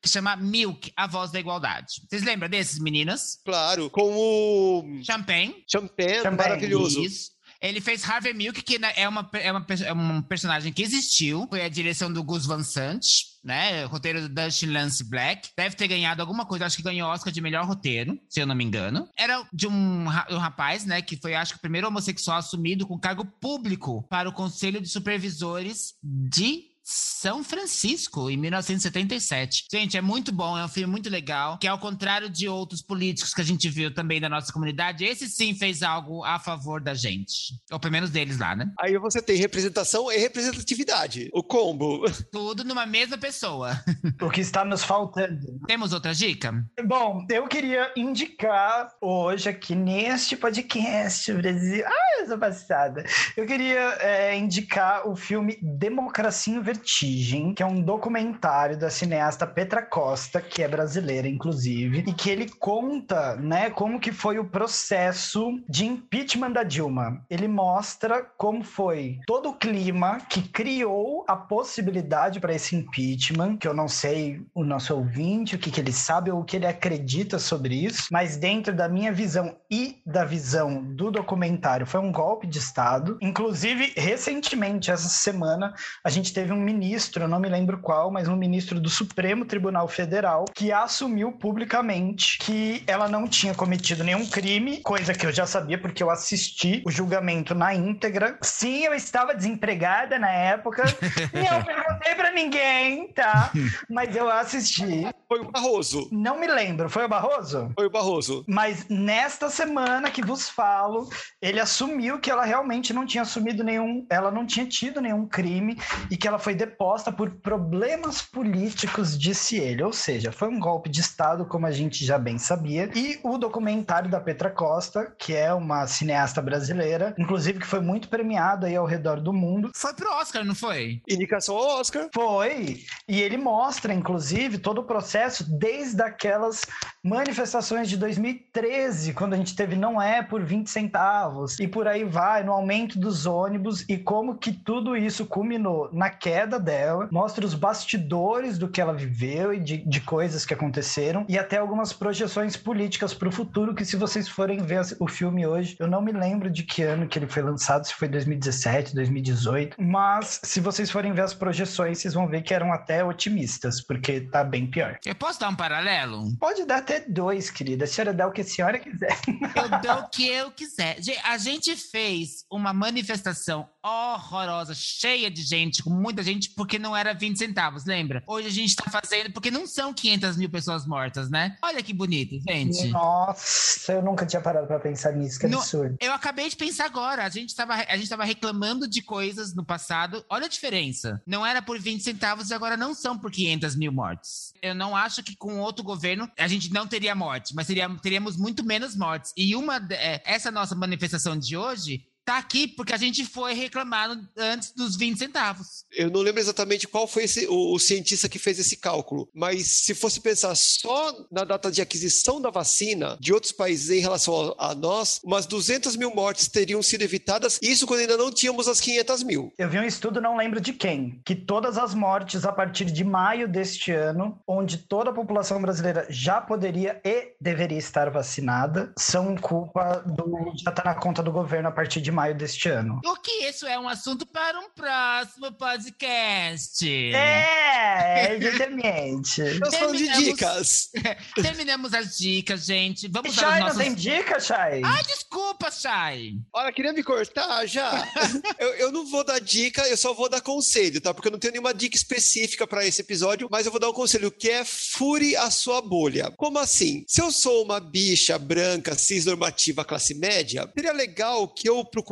[0.00, 2.02] que chama Milk, A Voz da Igualdade.
[2.08, 3.40] Vocês lembram desses, meninas?
[3.44, 5.64] claro, com o Champagne.
[5.70, 7.02] Champagne, Champagne, maravilhoso.
[7.02, 7.36] Isso.
[7.60, 11.46] Ele fez Harvey Milk, que é, uma, é, uma, é um personagem que existiu.
[11.48, 13.06] Foi a direção do Gus Van Sant,
[13.42, 13.84] né?
[13.86, 15.48] O roteiro do Dustin Lance Black.
[15.56, 18.54] Deve ter ganhado alguma coisa, acho que ganhou Oscar de melhor roteiro, se eu não
[18.54, 19.08] me engano.
[19.16, 21.00] Era de um, um rapaz, né?
[21.00, 24.88] Que foi, acho que, o primeiro homossexual assumido com cargo público para o Conselho de
[24.88, 29.64] Supervisores de São Francisco, em 1977.
[29.72, 33.34] Gente, é muito bom, é um filme muito legal, que ao contrário de outros políticos
[33.34, 36.94] que a gente viu também da nossa comunidade, esse sim fez algo a favor da
[36.94, 37.54] gente.
[37.72, 38.70] Ou pelo menos deles lá, né?
[38.78, 41.28] Aí você tem representação e representatividade.
[41.32, 42.04] O combo.
[42.30, 43.82] Tudo numa mesma pessoa.
[44.22, 45.58] o que está nos faltando.
[45.66, 46.64] Temos outra dica?
[46.84, 51.84] Bom, eu queria indicar hoje aqui neste podcast Brasil.
[51.84, 53.04] Ah, eu sou passada.
[53.36, 59.46] Eu queria é, indicar o filme Democracia em Vertigem, que é um documentário da cineasta
[59.46, 64.44] Petra Costa, que é brasileira, inclusive, e que ele conta, né, como que foi o
[64.44, 67.24] processo de impeachment da Dilma.
[67.30, 73.66] Ele mostra como foi todo o clima que criou a possibilidade para esse impeachment, que
[73.66, 76.66] eu não sei o nosso ouvinte, o que, que ele sabe ou o que ele
[76.66, 82.12] acredita sobre isso, mas dentro da minha visão e da visão do documentário, foi um
[82.12, 83.16] golpe de Estado.
[83.22, 85.74] Inclusive, recentemente, essa semana,
[86.04, 89.44] a gente teve um ministro, eu não me lembro qual, mas um ministro do Supremo
[89.44, 95.32] Tribunal Federal, que assumiu publicamente que ela não tinha cometido nenhum crime, coisa que eu
[95.32, 98.36] já sabia porque eu assisti o julgamento na íntegra.
[98.42, 100.82] Sim, eu estava desempregada na época.
[101.32, 103.52] não perguntei pra ninguém, tá?
[103.88, 105.06] Mas eu assisti.
[105.28, 106.08] Foi o Barroso.
[106.10, 107.70] Não me lembro, foi o Barroso?
[107.74, 108.44] Foi o Barroso.
[108.48, 111.08] Mas nesta semana que vos falo,
[111.40, 115.78] ele assumiu que ela realmente não tinha assumido nenhum, ela não tinha tido nenhum crime
[116.10, 119.82] e que ela foi deposta por problemas políticos, disse ele.
[119.82, 122.90] Ou seja, foi um golpe de Estado, como a gente já bem sabia.
[122.94, 128.08] E o documentário da Petra Costa, que é uma cineasta brasileira, inclusive que foi muito
[128.08, 131.00] premiado aí ao redor do mundo, Foi pro Oscar, não foi?
[131.08, 132.08] Indicação ao Oscar.
[132.12, 132.80] foi.
[133.08, 136.62] E ele mostra, inclusive, todo o processo desde aquelas
[137.02, 142.04] manifestações de 2013, quando a gente teve não é por 20 centavos, e por aí
[142.04, 147.44] vai, no aumento dos ônibus, e como que tudo isso culminou na queda dela, mostra
[147.44, 151.92] os bastidores do que ela viveu e de, de coisas que aconteceram, e até algumas
[151.92, 156.00] projeções políticas para o futuro, que se vocês forem ver o filme hoje, eu não
[156.00, 160.60] me lembro de que ano que ele foi lançado, se foi 2017, 2018, mas se
[160.60, 164.66] vocês forem ver as projeções, vocês vão ver que eram até otimistas, porque tá bem
[164.66, 164.98] pior.
[165.04, 166.36] Eu posso dar um paralelo?
[166.38, 167.84] Pode dar até dois, querida.
[167.84, 169.16] A senhora dá o que a senhora quiser.
[169.56, 170.98] Eu dou o que eu quiser.
[171.24, 177.14] A gente fez uma manifestação horrorosa, cheia de gente, com muita gente porque não era
[177.14, 178.22] 20 centavos, lembra?
[178.26, 181.56] Hoje a gente tá fazendo porque não são 500 mil pessoas mortas, né?
[181.62, 182.88] Olha que bonito, gente.
[182.88, 185.96] Nossa, eu nunca tinha parado pra pensar nisso, que No- absurdo.
[186.00, 187.24] Eu acabei de pensar agora.
[187.24, 190.24] A gente, tava, a gente tava reclamando de coisas no passado.
[190.28, 191.22] Olha a diferença.
[191.26, 194.52] Não era por 20 centavos e agora não são por 500 mil mortes.
[194.60, 197.68] Eu não acho que com outro governo a gente não teria morte, mas
[198.02, 199.32] teríamos muito menos mortes.
[199.36, 204.08] E uma é, essa nossa manifestação de hoje tá aqui porque a gente foi reclamar
[204.14, 205.84] no- antes dos 20 centavos.
[205.96, 209.66] Eu não lembro exatamente qual foi esse- o, o cientista que fez esse cálculo, mas
[209.84, 214.54] se fosse pensar só na data de aquisição da vacina de outros países em relação
[214.58, 218.66] a, a nós, umas 200 mil mortes teriam sido evitadas, isso quando ainda não tínhamos
[218.66, 219.52] as 500 mil.
[219.56, 223.04] Eu vi um estudo, não lembro de quem, que todas as mortes a partir de
[223.04, 229.36] maio deste ano, onde toda a população brasileira já poderia e deveria estar vacinada, são
[229.36, 232.98] culpa do já tá na conta do governo a partir de maio deste ano.
[233.04, 236.88] O que isso é um assunto para um próximo podcast.
[237.14, 239.42] É, evidentemente.
[239.60, 240.24] Nós falando de Terminamos.
[240.24, 240.90] dicas.
[241.42, 243.06] Terminamos as dicas, gente.
[243.08, 243.82] Vamos dar Chay, os não nossos...
[243.82, 244.80] tem dica, Chay?
[244.82, 246.36] Ah, desculpa, Chay.
[246.54, 248.10] Olha, queria me cortar já.
[248.58, 251.12] eu, eu não vou dar dica, eu só vou dar conselho, tá?
[251.12, 253.92] Porque eu não tenho nenhuma dica específica para esse episódio, mas eu vou dar um
[253.92, 256.32] conselho que é fure a sua bolha.
[256.34, 257.04] Como assim?
[257.06, 262.05] Se eu sou uma bicha branca, cisnormativa, classe média, seria legal que eu procurasse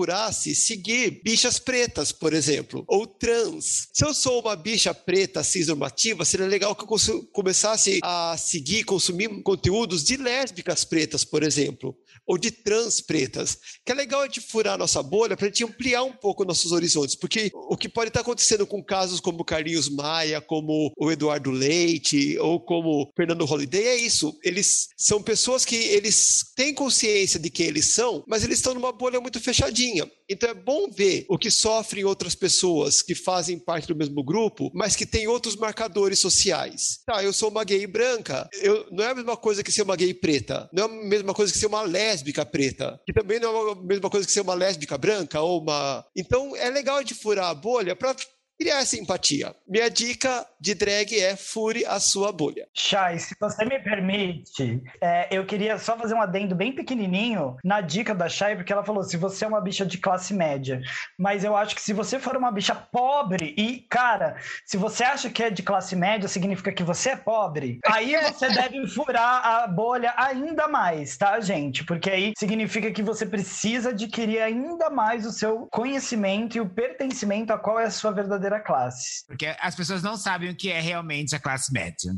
[0.55, 3.89] seguir bichas pretas, por exemplo, ou trans.
[3.93, 9.29] Se eu sou uma bicha preta, cisnormativa, seria legal que eu começasse a seguir, consumir
[9.43, 11.97] conteúdos de lésbicas pretas, por exemplo,
[12.27, 15.49] ou de trans pretas que é legal a gente furar a nossa bolha para a
[15.49, 19.41] gente ampliar um pouco nossos horizontes, porque o que pode estar acontecendo com casos como
[19.41, 24.39] o Carlinhos Maia, como o Eduardo Leite ou como Fernando Holliday é isso.
[24.43, 28.93] Eles são pessoas que eles têm consciência de quem eles são, mas eles estão numa
[28.93, 30.11] bolha muito fechadinha.
[30.29, 34.71] Então é bom ver o que sofrem outras pessoas que fazem parte do mesmo grupo,
[34.75, 37.01] mas que têm outros marcadores sociais.
[37.07, 39.97] Tá, eu sou uma gay branca, eu, não é a mesma coisa que ser uma
[39.97, 42.14] gay preta, não é a mesma coisa que ser uma lésbica
[42.45, 46.05] preta, que também não é a mesma coisa que ser uma lésbica branca ou uma.
[46.15, 48.15] Então é legal de furar a bolha para
[48.59, 49.55] criar essa empatia.
[49.67, 52.67] Minha dica de drag é fure a sua bolha.
[52.73, 57.81] Chay, se você me permite, é, eu queria só fazer um adendo bem pequenininho na
[57.81, 60.81] dica da Chay, porque ela falou se você é uma bicha de classe média.
[61.19, 65.29] Mas eu acho que se você for uma bicha pobre e, cara, se você acha
[65.29, 69.67] que é de classe média, significa que você é pobre, aí você deve furar a
[69.67, 71.85] bolha ainda mais, tá, gente?
[71.85, 77.53] Porque aí significa que você precisa adquirir ainda mais o seu conhecimento e o pertencimento
[77.53, 79.25] a qual é a sua verdadeira classe.
[79.27, 82.13] Porque as pessoas não sabem o que é realmente a classe média.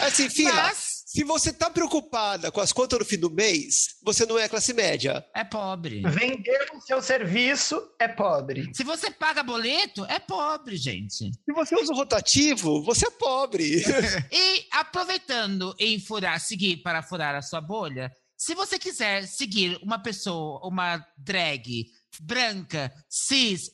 [0.00, 4.24] Assim, filha, Mas se você tá preocupada com as contas no fim do mês, você
[4.24, 5.24] não é classe média.
[5.34, 6.02] é pobre.
[6.02, 8.70] Vender o seu serviço é pobre.
[8.72, 11.32] Se você paga boleto, é pobre, gente.
[11.32, 13.82] Se você usa o rotativo, você é pobre.
[14.30, 19.98] E aproveitando em furar, seguir para furar a sua bolha, se você quiser seguir uma
[19.98, 21.86] pessoa, uma drag
[22.20, 23.70] branca, cis,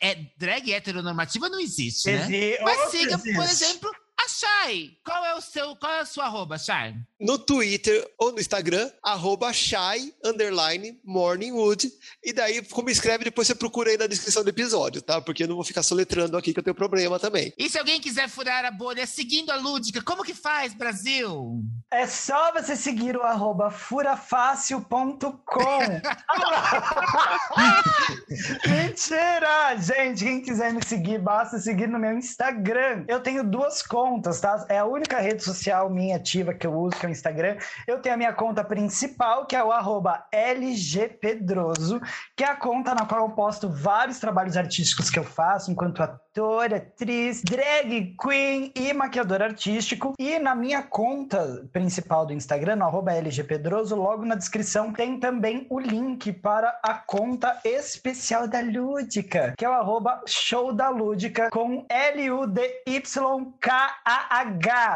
[0.00, 2.22] é, drag heteronormativa não existe, né?
[2.24, 4.90] Exi- Mas siga, por exemplo, a Shai.
[5.04, 6.94] Qual é o seu, qual é a sua arroba, Shai?
[7.24, 11.90] No Twitter ou no Instagram, arroba shy, underline, morningwood.
[12.22, 15.22] E daí, como escreve, depois você procura aí na descrição do episódio, tá?
[15.22, 17.54] Porque eu não vou ficar soletrando aqui, que eu tenho problema também.
[17.56, 21.62] E se alguém quiser furar a bolha seguindo a Lúdica, como que faz, Brasil?
[21.90, 25.24] É só você seguir o arroba furafácil.com.
[28.68, 29.76] Mentira!
[29.78, 33.06] Gente, quem quiser me seguir, basta seguir no meu Instagram.
[33.08, 34.66] Eu tenho duas contas, tá?
[34.68, 37.56] É a única rede social minha ativa que eu uso, que é o Instagram.
[37.86, 42.00] Eu tenho a minha conta principal, que é o arroba LGPedroso,
[42.36, 46.02] que é a conta na qual eu posto vários trabalhos artísticos que eu faço enquanto
[46.34, 50.14] ator, atriz, drag queen e maquiador artístico.
[50.18, 55.78] E na minha conta principal do Instagram, no LGPedroso, logo na descrição tem também o
[55.78, 61.86] link para a conta especial da Lúdica, que é o arroba show da Lúdica com
[61.88, 62.62] L-U-D-Y-K-A-H.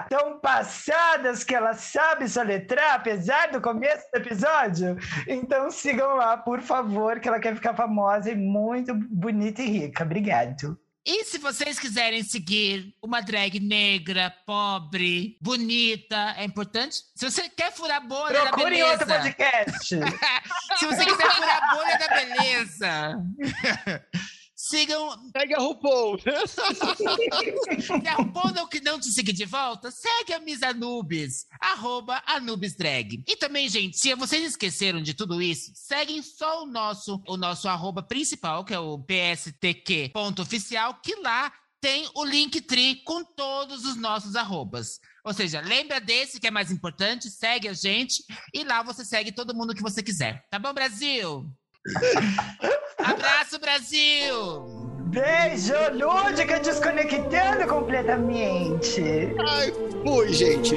[0.08, 4.96] Tão passadas que ela sabe soletrar, apesar do começo do episódio?
[5.28, 10.02] Então sigam lá, por favor, que ela quer ficar famosa e muito bonita e rica.
[10.02, 10.76] Obrigado.
[11.10, 16.96] E se vocês quiserem seguir uma drag negra, pobre, bonita, é importante?
[17.14, 18.92] Se você quer furar a bolha da Procure beleza.
[18.92, 19.88] outro podcast.
[20.76, 23.24] se você quiser furar a bolha da beleza.
[24.68, 25.30] Sigam.
[25.34, 26.18] Segue a RuPaul.
[26.20, 32.22] Se a RuPaul não, que não te seguir de volta, segue a Miss Anubis, arroba
[32.26, 33.24] Anubis Drag.
[33.26, 37.66] E também, gente, se vocês esqueceram de tudo isso, seguem só o nosso, o nosso
[37.66, 41.50] arroba principal, que é o pstq.oficial, que lá
[41.80, 45.00] tem o Linktree com todos os nossos arrobas.
[45.24, 49.32] Ou seja, lembra desse que é mais importante, segue a gente e lá você segue
[49.32, 50.44] todo mundo que você quiser.
[50.50, 51.50] Tá bom, Brasil?
[52.98, 54.88] Abraço, Brasil!
[55.08, 59.34] Beijo, Lúdica desconectando completamente.
[59.38, 59.72] Ai,
[60.04, 60.76] fui, gente.